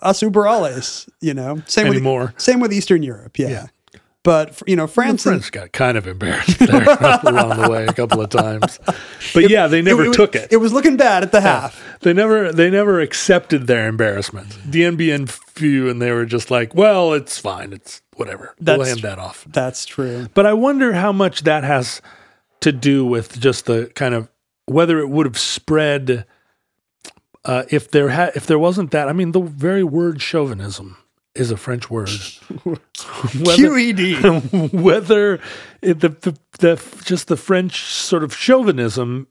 us 0.02 0.22
uber 0.22 0.48
alles, 0.48 1.10
you 1.22 1.34
know, 1.34 1.62
same 1.68 1.88
with, 1.88 1.98
Anymore. 1.98 2.34
same 2.38 2.60
with 2.60 2.74
Eastern 2.74 3.04
Europe. 3.04 3.38
Yeah. 3.38 3.50
Yeah. 3.50 3.66
But, 4.24 4.62
you 4.66 4.78
know, 4.78 4.86
The 4.88 4.94
France, 4.94 5.50
got 5.50 5.74
kind 5.74 5.98
of 5.98 6.08
embarrassed 6.08 6.58
there 6.60 6.70
along 7.24 7.62
the 7.62 7.68
way 7.70 7.86
a 7.86 7.92
couple 7.92 8.22
of 8.22 8.30
times. 8.30 8.80
But 9.34 9.50
yeah, 9.50 9.68
they 9.68 9.82
never 9.82 10.08
was- 10.08 10.16
took 10.16 10.34
it. 10.36 10.48
It 10.52 10.58
was 10.58 10.72
looking 10.72 10.96
bad 10.96 11.24
at 11.24 11.34
the 11.34 11.42
half. 11.42 11.82
They 12.00 12.14
never 12.14 12.52
they 12.54 12.70
never 12.70 13.00
accepted 13.02 13.68
their 13.68 13.88
embarrassment. 13.88 14.58
Dien 14.70 14.96
Bien 14.96 15.26
Phu 15.28 15.90
and 15.92 16.02
they 16.02 16.12
were 16.12 16.26
just 16.26 16.50
like, 16.52 16.74
well, 16.74 17.14
it's 17.14 17.38
fine. 17.38 17.74
It's 17.74 18.02
whatever. 18.16 18.56
we'll 18.62 18.84
hand 18.84 19.02
that 19.02 19.20
off. 19.20 19.46
That's 19.50 19.86
true. 19.86 20.28
But 20.34 20.46
I 20.46 20.54
wonder 20.54 20.94
how 20.94 21.12
much 21.12 21.44
that 21.44 21.64
has 21.66 22.02
to 22.62 22.72
do 22.72 23.06
with 23.06 23.40
just 23.42 23.66
the 23.66 23.92
kind 23.96 24.14
of 24.16 24.30
whether 24.68 25.00
it 25.00 25.10
would 25.10 25.26
have 25.26 25.38
spread 25.40 26.26
uh, 27.46 27.64
if 27.70 27.92
there 27.92 28.08
had 28.10 28.32
if 28.36 28.46
there 28.48 28.60
wasn't 28.60 28.92
that. 28.92 29.10
I 29.10 29.14
mean, 29.14 29.34
the 29.34 29.42
very 29.42 29.84
word 29.84 30.22
chauvinism 30.22 30.98
is 31.36 31.52
a 31.52 31.58
French 31.58 31.90
word. 31.90 32.10
Whether- 32.64 32.78
QED. 33.34 34.74
whether 34.82 35.40
it, 35.82 36.00
the, 36.00 36.10
the 36.10 36.38
the 36.60 37.02
just 37.04 37.28
the 37.28 37.38
French 37.38 37.84
sort 37.84 38.24
of 38.24 38.36
chauvinism 38.36 39.28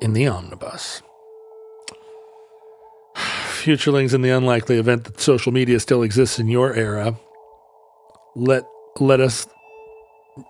in 0.00 0.12
the 0.12 0.28
omnibus. 0.28 1.02
Futurelings, 3.16 4.14
in 4.14 4.22
the 4.22 4.30
unlikely 4.30 4.78
event 4.78 5.02
that 5.04 5.20
social 5.20 5.52
media 5.52 5.80
still 5.80 6.04
exists 6.04 6.38
in 6.38 6.46
your 6.48 6.72
era, 6.72 7.18
let 8.36 8.62
let 9.00 9.20
us 9.20 9.48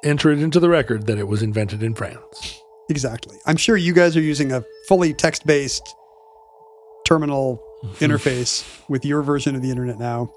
enter 0.04 0.30
it 0.30 0.40
into 0.40 0.60
the 0.60 0.68
record 0.68 1.06
that 1.06 1.16
it 1.18 1.28
was 1.28 1.42
invented 1.42 1.82
in 1.82 1.94
France. 1.94 2.60
Exactly. 2.90 3.38
I'm 3.46 3.56
sure 3.56 3.76
you 3.76 3.92
guys 3.92 4.16
are 4.16 4.20
using 4.20 4.52
a 4.52 4.64
fully 4.86 5.12
text 5.14 5.46
based 5.46 5.94
terminal 7.04 7.60
interface 7.98 8.64
with 8.88 9.04
your 9.04 9.22
version 9.22 9.54
of 9.56 9.62
the 9.62 9.70
internet 9.70 9.98
now. 9.98 10.32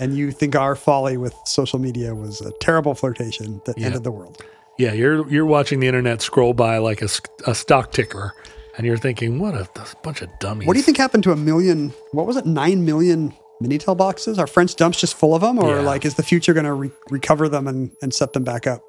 And 0.00 0.16
you 0.16 0.32
think 0.32 0.56
our 0.56 0.74
folly 0.74 1.16
with 1.16 1.34
social 1.46 1.78
media 1.78 2.14
was 2.14 2.40
a 2.40 2.50
terrible 2.60 2.94
flirtation 2.94 3.60
that 3.66 3.78
Yeah. 3.78 3.86
ended 3.86 4.02
the 4.04 4.10
world. 4.10 4.42
Yeah, 4.76 4.92
you're 4.92 5.28
you're 5.30 5.46
watching 5.46 5.78
the 5.80 5.86
internet 5.86 6.20
scroll 6.20 6.52
by 6.52 6.78
like 6.78 7.00
a, 7.00 7.08
a 7.46 7.54
stock 7.54 7.92
ticker, 7.92 8.34
and 8.76 8.84
you're 8.84 8.96
thinking, 8.96 9.38
"What 9.38 9.54
a, 9.54 9.68
this 9.76 9.94
bunch 10.02 10.20
of 10.20 10.28
dummies." 10.40 10.66
What 10.66 10.72
do 10.74 10.80
you 10.80 10.82
think 10.84 10.96
happened 10.96 11.22
to 11.24 11.30
a 11.32 11.36
million? 11.36 11.92
What 12.10 12.26
was 12.26 12.36
it? 12.36 12.44
Nine 12.44 12.84
million 12.84 13.32
Minitel 13.62 13.96
boxes? 13.96 14.36
Are 14.36 14.48
French 14.48 14.74
dumps 14.74 14.98
just 14.98 15.14
full 15.14 15.32
of 15.32 15.42
them, 15.42 15.60
or 15.60 15.76
Yeah. 15.76 15.80
like 15.82 16.04
is 16.04 16.14
the 16.16 16.24
future 16.24 16.52
going 16.54 16.66
to 16.66 16.72
re- 16.72 16.90
recover 17.08 17.48
them 17.48 17.68
and, 17.68 17.92
and 18.02 18.12
set 18.12 18.32
them 18.32 18.42
back 18.42 18.66
up? 18.66 18.82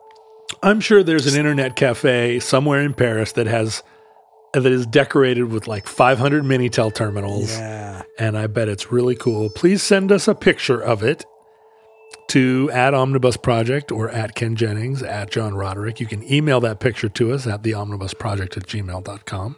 I'm 0.63 0.79
sure 0.79 1.03
there's 1.03 1.31
an 1.31 1.37
internet 1.39 1.75
cafe 1.75 2.39
somewhere 2.39 2.81
in 2.81 2.95
Paris 2.95 3.33
that 3.33 3.45
has 3.45 3.83
that 4.63 4.71
is 4.71 4.85
decorated 4.87 5.43
with 5.45 5.67
like 5.67 5.87
500 5.87 6.43
Minitel 6.43 6.93
terminals, 6.93 7.51
Yeah. 7.51 8.03
and 8.17 8.37
I 8.37 8.47
bet 8.47 8.67
it's 8.69 8.91
really 8.91 9.15
cool. 9.15 9.49
Please 9.49 9.83
send 9.83 10.11
us 10.11 10.27
a 10.27 10.35
picture 10.35 10.79
of 10.81 11.03
it 11.03 11.25
to 12.29 12.69
at 12.73 12.93
Omnibus 12.93 13.37
Project 13.37 13.91
or 13.91 14.09
at 14.09 14.35
Ken 14.35 14.55
Jennings, 14.55 15.03
at 15.03 15.29
John 15.29 15.53
Roderick. 15.55 15.99
You 15.99 16.07
can 16.07 16.23
email 16.31 16.59
that 16.61 16.79
picture 16.79 17.09
to 17.09 17.33
us 17.33 17.45
at 17.45 17.63
the 17.63 17.73
Omnibus 17.73 18.13
Project 18.13 18.57
at 18.57 18.63
gmail.com. 18.63 19.57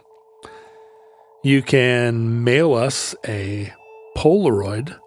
You 1.44 1.62
can 1.62 2.42
mail 2.44 2.74
us 2.74 3.14
a 3.26 3.72
Polaroid. 4.16 4.98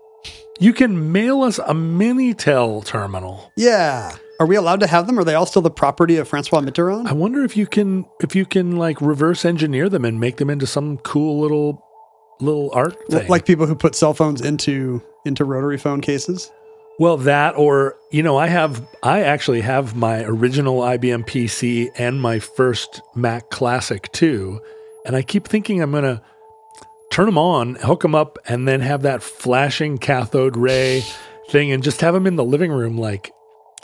You 0.60 0.74
can 0.74 1.12
mail 1.12 1.42
us 1.42 1.60
a 1.60 1.74
Minitel 1.74 2.86
terminal. 2.86 3.52
Yeah. 3.58 4.16
Are 4.42 4.48
we 4.48 4.56
allowed 4.56 4.80
to 4.80 4.88
have 4.88 5.06
them? 5.06 5.20
Are 5.20 5.24
they 5.24 5.36
all 5.36 5.46
still 5.46 5.62
the 5.62 5.70
property 5.70 6.18
of 6.18 6.28
Francois 6.28 6.62
Mitterrand? 6.62 7.06
I 7.06 7.14
wonder 7.14 7.44
if 7.44 7.56
you 7.56 7.68
can 7.68 8.08
if 8.22 8.36
you 8.36 8.44
can 8.44 8.76
like 8.76 9.00
reverse 9.00 9.46
engineer 9.46 9.88
them 9.88 10.04
and 10.04 10.20
make 10.20 10.38
them 10.38 10.50
into 10.50 10.66
some 10.66 10.98
cool 10.98 11.40
little 11.40 11.86
little 12.40 12.72
art 12.74 12.98
thing. 13.08 13.28
Like 13.28 13.46
people 13.46 13.68
who 13.68 13.76
put 13.76 13.94
cell 13.94 14.16
phones 14.16 14.42
into 14.42 15.04
into 15.26 15.46
rotary 15.46 15.78
phone 15.78 16.02
cases? 16.02 16.52
Well, 16.98 17.18
that 17.18 17.56
or 17.56 17.98
you 18.10 18.24
know, 18.24 18.36
I 18.36 18.48
have 18.48 18.84
I 19.04 19.22
actually 19.22 19.62
have 19.62 19.96
my 19.96 20.24
original 20.24 20.80
IBM 20.80 21.28
PC 21.28 21.90
and 21.96 22.20
my 22.20 22.40
first 22.40 23.00
Mac 23.14 23.52
Classic 23.52 24.12
too, 24.12 24.60
and 25.06 25.16
I 25.16 25.22
keep 25.22 25.48
thinking 25.48 25.84
I'm 25.84 25.92
gonna 25.92 26.20
turn 27.12 27.28
them 27.28 27.38
on, 27.38 27.76
hook 27.76 28.02
them 28.02 28.16
up, 28.16 28.40
and 28.48 28.68
then 28.68 28.82
have 28.82 29.04
that 29.04 29.22
flashing 29.22 30.00
cathode 30.00 30.58
ray 30.58 31.04
thing, 31.50 31.72
and 31.72 31.84
just 31.84 32.02
have 32.02 32.16
them 32.16 32.26
in 32.26 32.38
the 32.38 32.44
living 32.44 32.72
room. 32.72 32.98
Like 32.98 33.32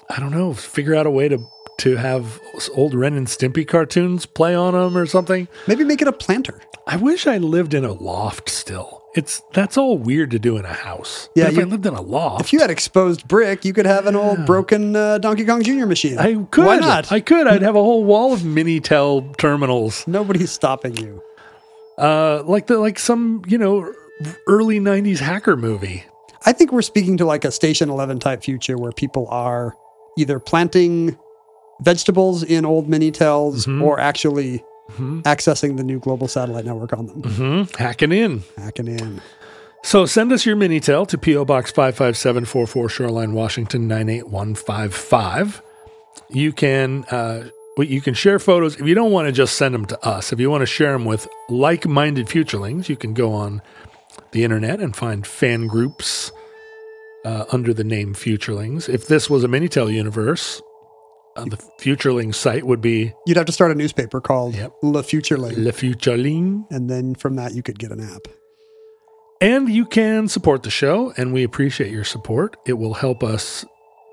I 0.09 0.19
don't 0.19 0.31
know, 0.31 0.53
figure 0.53 0.95
out 0.95 1.05
a 1.05 1.11
way 1.11 1.27
to 1.29 1.39
to 1.79 1.95
have 1.95 2.39
old 2.75 2.95
Ren 2.95 3.13
and 3.13 3.27
Stimpy 3.27 3.67
cartoons 3.67 4.25
play 4.25 4.55
on 4.55 4.73
them 4.73 4.97
or 4.97 5.05
something. 5.05 5.47
Maybe 5.67 5.83
make 5.83 6.01
it 6.01 6.07
a 6.07 6.11
planter. 6.11 6.59
I 6.87 6.95
wish 6.97 7.27
I 7.27 7.37
lived 7.37 7.73
in 7.75 7.85
a 7.85 7.91
loft 7.91 8.49
still. 8.49 9.03
It's 9.15 9.41
that's 9.53 9.77
all 9.77 9.97
weird 9.97 10.31
to 10.31 10.39
do 10.39 10.57
in 10.57 10.65
a 10.65 10.73
house. 10.73 11.29
Yeah, 11.35 11.45
but 11.45 11.51
if 11.51 11.57
you- 11.57 11.61
I 11.63 11.65
lived 11.65 11.85
in 11.85 11.93
a 11.93 12.01
loft, 12.01 12.41
If 12.41 12.53
you 12.53 12.59
had 12.59 12.69
exposed 12.71 13.27
brick, 13.27 13.63
you 13.65 13.73
could 13.73 13.85
have 13.85 14.07
an 14.07 14.15
old 14.15 14.45
broken 14.45 14.95
uh, 14.95 15.17
Donkey 15.19 15.45
Kong 15.45 15.61
Jr. 15.63 15.85
machine. 15.85 16.17
I 16.17 16.35
could. 16.49 16.65
Why 16.65 16.77
not? 16.77 17.11
I 17.11 17.19
could. 17.19 17.45
I'd 17.47 17.61
have 17.61 17.75
a 17.75 17.83
whole 17.83 18.03
wall 18.03 18.33
of 18.33 18.39
Minitel 18.41 19.35
terminals, 19.37 20.03
Nobody's 20.07 20.51
stopping 20.51 20.95
you. 20.97 21.21
uh, 21.97 22.43
like 22.45 22.67
the 22.67 22.77
like 22.79 22.97
some 22.99 23.41
you 23.47 23.57
know 23.57 23.91
early 24.47 24.79
'90s 24.79 25.19
hacker 25.19 25.55
movie. 25.57 26.05
I 26.45 26.53
think 26.53 26.71
we're 26.71 26.81
speaking 26.81 27.17
to 27.17 27.25
like 27.25 27.43
a 27.43 27.51
Station 27.51 27.89
11 27.89 28.19
type 28.19 28.41
future 28.43 28.77
where 28.77 28.91
people 28.91 29.27
are 29.29 29.75
either 30.17 30.39
planting 30.39 31.17
vegetables 31.81 32.43
in 32.43 32.65
old 32.65 32.89
Minitels 32.89 33.65
Mhm. 33.65 33.83
or 33.83 33.99
actually 33.99 34.63
Mhm. 34.97 35.21
accessing 35.23 35.77
the 35.77 35.83
new 35.83 35.99
global 35.99 36.27
satellite 36.27 36.65
network 36.65 36.91
on 36.93 37.07
them. 37.07 37.23
hmm 37.23 37.63
Hacking 37.77 38.11
in. 38.11 38.43
Hacking 38.57 38.87
in. 38.87 39.21
So 39.83 40.05
send 40.05 40.31
us 40.33 40.45
your 40.45 40.55
Minitel 40.55 41.07
to 41.07 41.17
PO 41.17 41.45
Box 41.45 41.71
five 41.71 41.95
five 41.95 42.17
seven 42.17 42.45
four 42.45 42.65
four 42.67 42.89
Shoreline, 42.89 43.33
Washington 43.33 43.87
nine 43.87 44.09
eight 44.09 44.27
one 44.27 44.55
five 44.55 44.93
five. 44.93 45.61
You 46.29 46.51
can. 46.51 47.05
Uh, 47.11 47.43
you 47.77 48.01
can 48.01 48.15
share 48.15 48.39
photos 48.39 48.75
if 48.77 48.87
you 48.87 48.95
don't 48.95 49.11
want 49.11 49.27
to 49.27 49.31
just 49.31 49.55
send 49.55 49.75
them 49.75 49.85
to 49.85 50.03
us. 50.05 50.33
If 50.33 50.39
you 50.39 50.49
want 50.49 50.61
to 50.63 50.65
share 50.65 50.93
them 50.93 51.05
with 51.05 51.27
like-minded 51.47 52.25
futurelings, 52.25 52.89
you 52.89 52.95
can 52.95 53.13
go 53.13 53.31
on 53.33 53.61
the 54.31 54.43
internet 54.43 54.79
and 54.79 54.95
find 54.95 55.27
fan 55.27 55.67
groups 55.67 56.31
uh, 57.25 57.45
under 57.51 57.73
the 57.73 57.83
name 57.83 58.13
Futurelings. 58.13 58.87
If 58.89 59.07
this 59.07 59.29
was 59.29 59.43
a 59.43 59.47
Minitel 59.47 59.91
universe, 59.93 60.61
uh, 61.35 61.45
the 61.45 61.57
Futureling 61.79 62.33
site 62.33 62.65
would 62.65 62.81
be 62.81 63.13
You'd 63.25 63.37
have 63.37 63.45
to 63.47 63.51
start 63.51 63.71
a 63.71 63.75
newspaper 63.75 64.19
called 64.21 64.55
Yep. 64.55 64.73
Le 64.81 65.03
Futureling. 65.03 65.57
Le 65.57 65.71
Futureling. 65.71 66.65
and 66.71 66.89
then 66.89 67.15
from 67.15 67.35
that, 67.35 67.53
you 67.53 67.61
could 67.63 67.79
get 67.79 67.91
an 67.91 67.99
app. 68.01 68.27
And 69.39 69.69
you 69.69 69.85
can 69.85 70.27
support 70.27 70.63
the 70.63 70.71
show, 70.71 71.13
and 71.15 71.31
we 71.31 71.43
appreciate 71.43 71.91
your 71.91 72.03
support. 72.03 72.57
It 72.65 72.73
will 72.73 72.95
help 72.95 73.23
us 73.23 73.63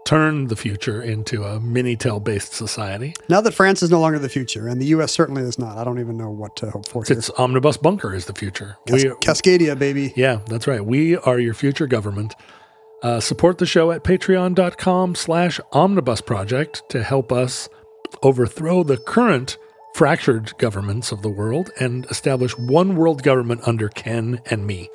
turn 0.07 0.49
the 0.49 0.57
future 0.57 1.01
into 1.01 1.43
a 1.45 1.59
Minitel 1.59 2.23
based 2.23 2.53
society. 2.53 3.15
Now 3.31 3.41
that 3.41 3.53
France 3.55 3.83
is 3.83 3.89
no 3.91 4.01
longer 4.01 4.19
the 4.19 4.29
future, 4.29 4.69
and 4.69 4.79
the 4.79 4.85
U.S. 4.87 5.13
certainly 5.13 5.41
is 5.43 5.59
not, 5.59 5.79
I 5.79 5.85
don't 5.85 5.99
even 5.99 6.19
know 6.19 6.29
what 6.29 6.57
to 6.57 6.69
hope 6.71 6.87
for 6.87 7.03
here. 7.05 7.17
It's 7.17 7.31
Omnibus 7.39 7.79
Bunker 7.79 8.15
is 8.15 8.27
the 8.27 8.35
future. 8.35 8.77
Cas- 8.87 9.03
We, 9.03 9.11
Cascadia, 9.13 9.79
baby. 9.79 10.13
yeah, 10.15 10.41
that's 10.47 10.67
right. 10.67 10.85
We 10.85 11.17
are 11.17 11.39
your 11.39 11.55
future 11.55 11.87
government. 11.87 12.35
Uh, 13.05 13.21
support 13.21 13.59
the 13.59 13.67
show 13.67 13.91
at 13.91 14.03
patreon.com 14.03 15.15
slash 15.15 15.61
omnibus 15.73 16.23
project 16.23 16.83
to 16.89 17.03
help 17.03 17.31
us 17.31 17.69
overthrow 18.23 18.83
the 18.83 18.97
current 18.97 19.59
fractured 19.95 20.57
governments 20.57 21.13
of 21.13 21.21
the 21.21 21.29
world 21.29 21.71
and 21.79 22.07
establish 22.07 22.57
one 22.57 22.97
world 22.97 23.23
government 23.23 23.61
under 23.69 23.91
Ken 23.91 24.41
and 24.47 24.67
me. 24.67 24.89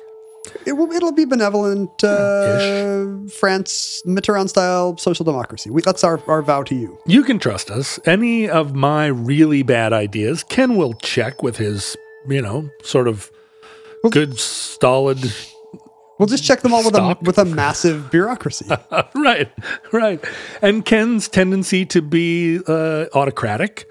It 0.66 0.72
will, 0.72 0.90
it'll 0.90 1.12
be 1.12 1.24
benevolent, 1.24 2.02
uh, 2.02 3.28
France, 3.28 4.02
Mitterrand 4.04 4.48
style 4.48 4.96
social 4.96 5.24
democracy. 5.24 5.70
We, 5.70 5.82
that's 5.82 6.02
our, 6.02 6.20
our 6.28 6.42
vow 6.42 6.64
to 6.64 6.74
you. 6.74 6.98
You 7.06 7.22
can 7.22 7.38
trust 7.38 7.70
us. 7.70 8.00
Any 8.06 8.48
of 8.48 8.74
my 8.74 9.06
really 9.06 9.62
bad 9.62 9.92
ideas, 9.92 10.42
Ken 10.42 10.76
will 10.76 10.94
check 10.94 11.44
with 11.44 11.58
his, 11.58 11.96
you 12.26 12.42
know, 12.42 12.70
sort 12.82 13.06
of 13.06 13.30
good, 14.10 14.36
stolid. 14.36 15.32
We'll 16.20 16.26
just 16.26 16.44
check 16.44 16.60
them 16.60 16.74
all 16.74 16.84
with 16.84 16.94
a, 16.94 17.16
with 17.22 17.38
a 17.38 17.46
massive 17.46 18.10
bureaucracy. 18.10 18.66
right, 19.14 19.50
right. 19.90 20.22
And 20.60 20.84
Ken's 20.84 21.28
tendency 21.28 21.86
to 21.86 22.02
be 22.02 22.60
uh, 22.68 23.06
autocratic, 23.14 23.86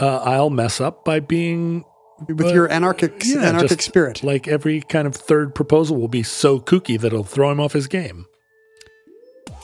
uh, 0.00 0.16
I'll 0.24 0.50
mess 0.50 0.80
up 0.80 1.04
by 1.04 1.20
being 1.20 1.84
with 2.26 2.52
your 2.52 2.68
anarchic, 2.68 3.22
yeah, 3.24 3.42
anarchic 3.42 3.80
spirit. 3.80 4.24
Like 4.24 4.48
every 4.48 4.80
kind 4.80 5.06
of 5.06 5.14
third 5.14 5.54
proposal 5.54 5.98
will 5.98 6.08
be 6.08 6.24
so 6.24 6.58
kooky 6.58 6.98
that 6.98 7.12
it'll 7.12 7.22
throw 7.22 7.52
him 7.52 7.60
off 7.60 7.74
his 7.74 7.86
game. 7.86 8.26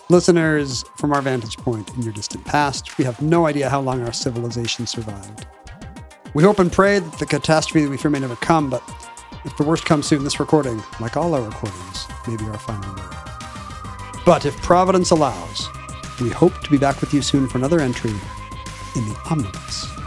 Listeners, 0.09 0.84
from 0.99 1.12
our 1.12 1.20
vantage 1.20 1.57
point 1.57 1.92
in 1.96 2.03
your 2.03 2.12
distant 2.12 2.44
past, 2.44 2.96
we 2.96 3.05
have 3.07 3.20
no 3.20 3.49
idea 3.49 3.68
how 3.68 3.80
long 3.80 4.05
our 4.05 4.12
civilization 4.12 4.86
survived. 4.86 5.46
We 6.32 6.44
hope 6.44 6.61
and 6.61 6.70
pray 6.70 7.01
that 7.01 7.18
the 7.18 7.26
catastrophe 7.26 7.84
that 7.84 7.90
we 7.90 7.96
fear 7.96 8.12
may 8.12 8.20
never 8.20 8.36
come, 8.36 8.70
but 8.70 8.88
if 9.49 9.57
the 9.57 9.64
worst 9.64 9.86
comes 9.86 10.07
soon, 10.07 10.24
this 10.24 10.38
recording, 10.38 10.82
like 11.01 11.16
all 11.16 11.34
our 11.34 11.40
recordings, 11.40 12.07
may 12.26 12.36
be 12.36 12.44
our 12.44 12.59
final 12.59 12.94
word. 12.94 13.16
But 14.26 14.44
if 14.44 14.55
Providence 14.61 15.11
allows, 15.11 15.70
we 16.20 16.28
hope 16.28 16.61
to 16.61 16.70
be 16.70 16.76
back 16.76 17.01
with 17.01 17.14
you 17.14 17.22
soon 17.22 17.49
for 17.49 17.57
another 17.57 17.80
entry 17.80 18.11
in 18.94 19.09
the 19.09 19.18
Omnibus. 19.30 19.97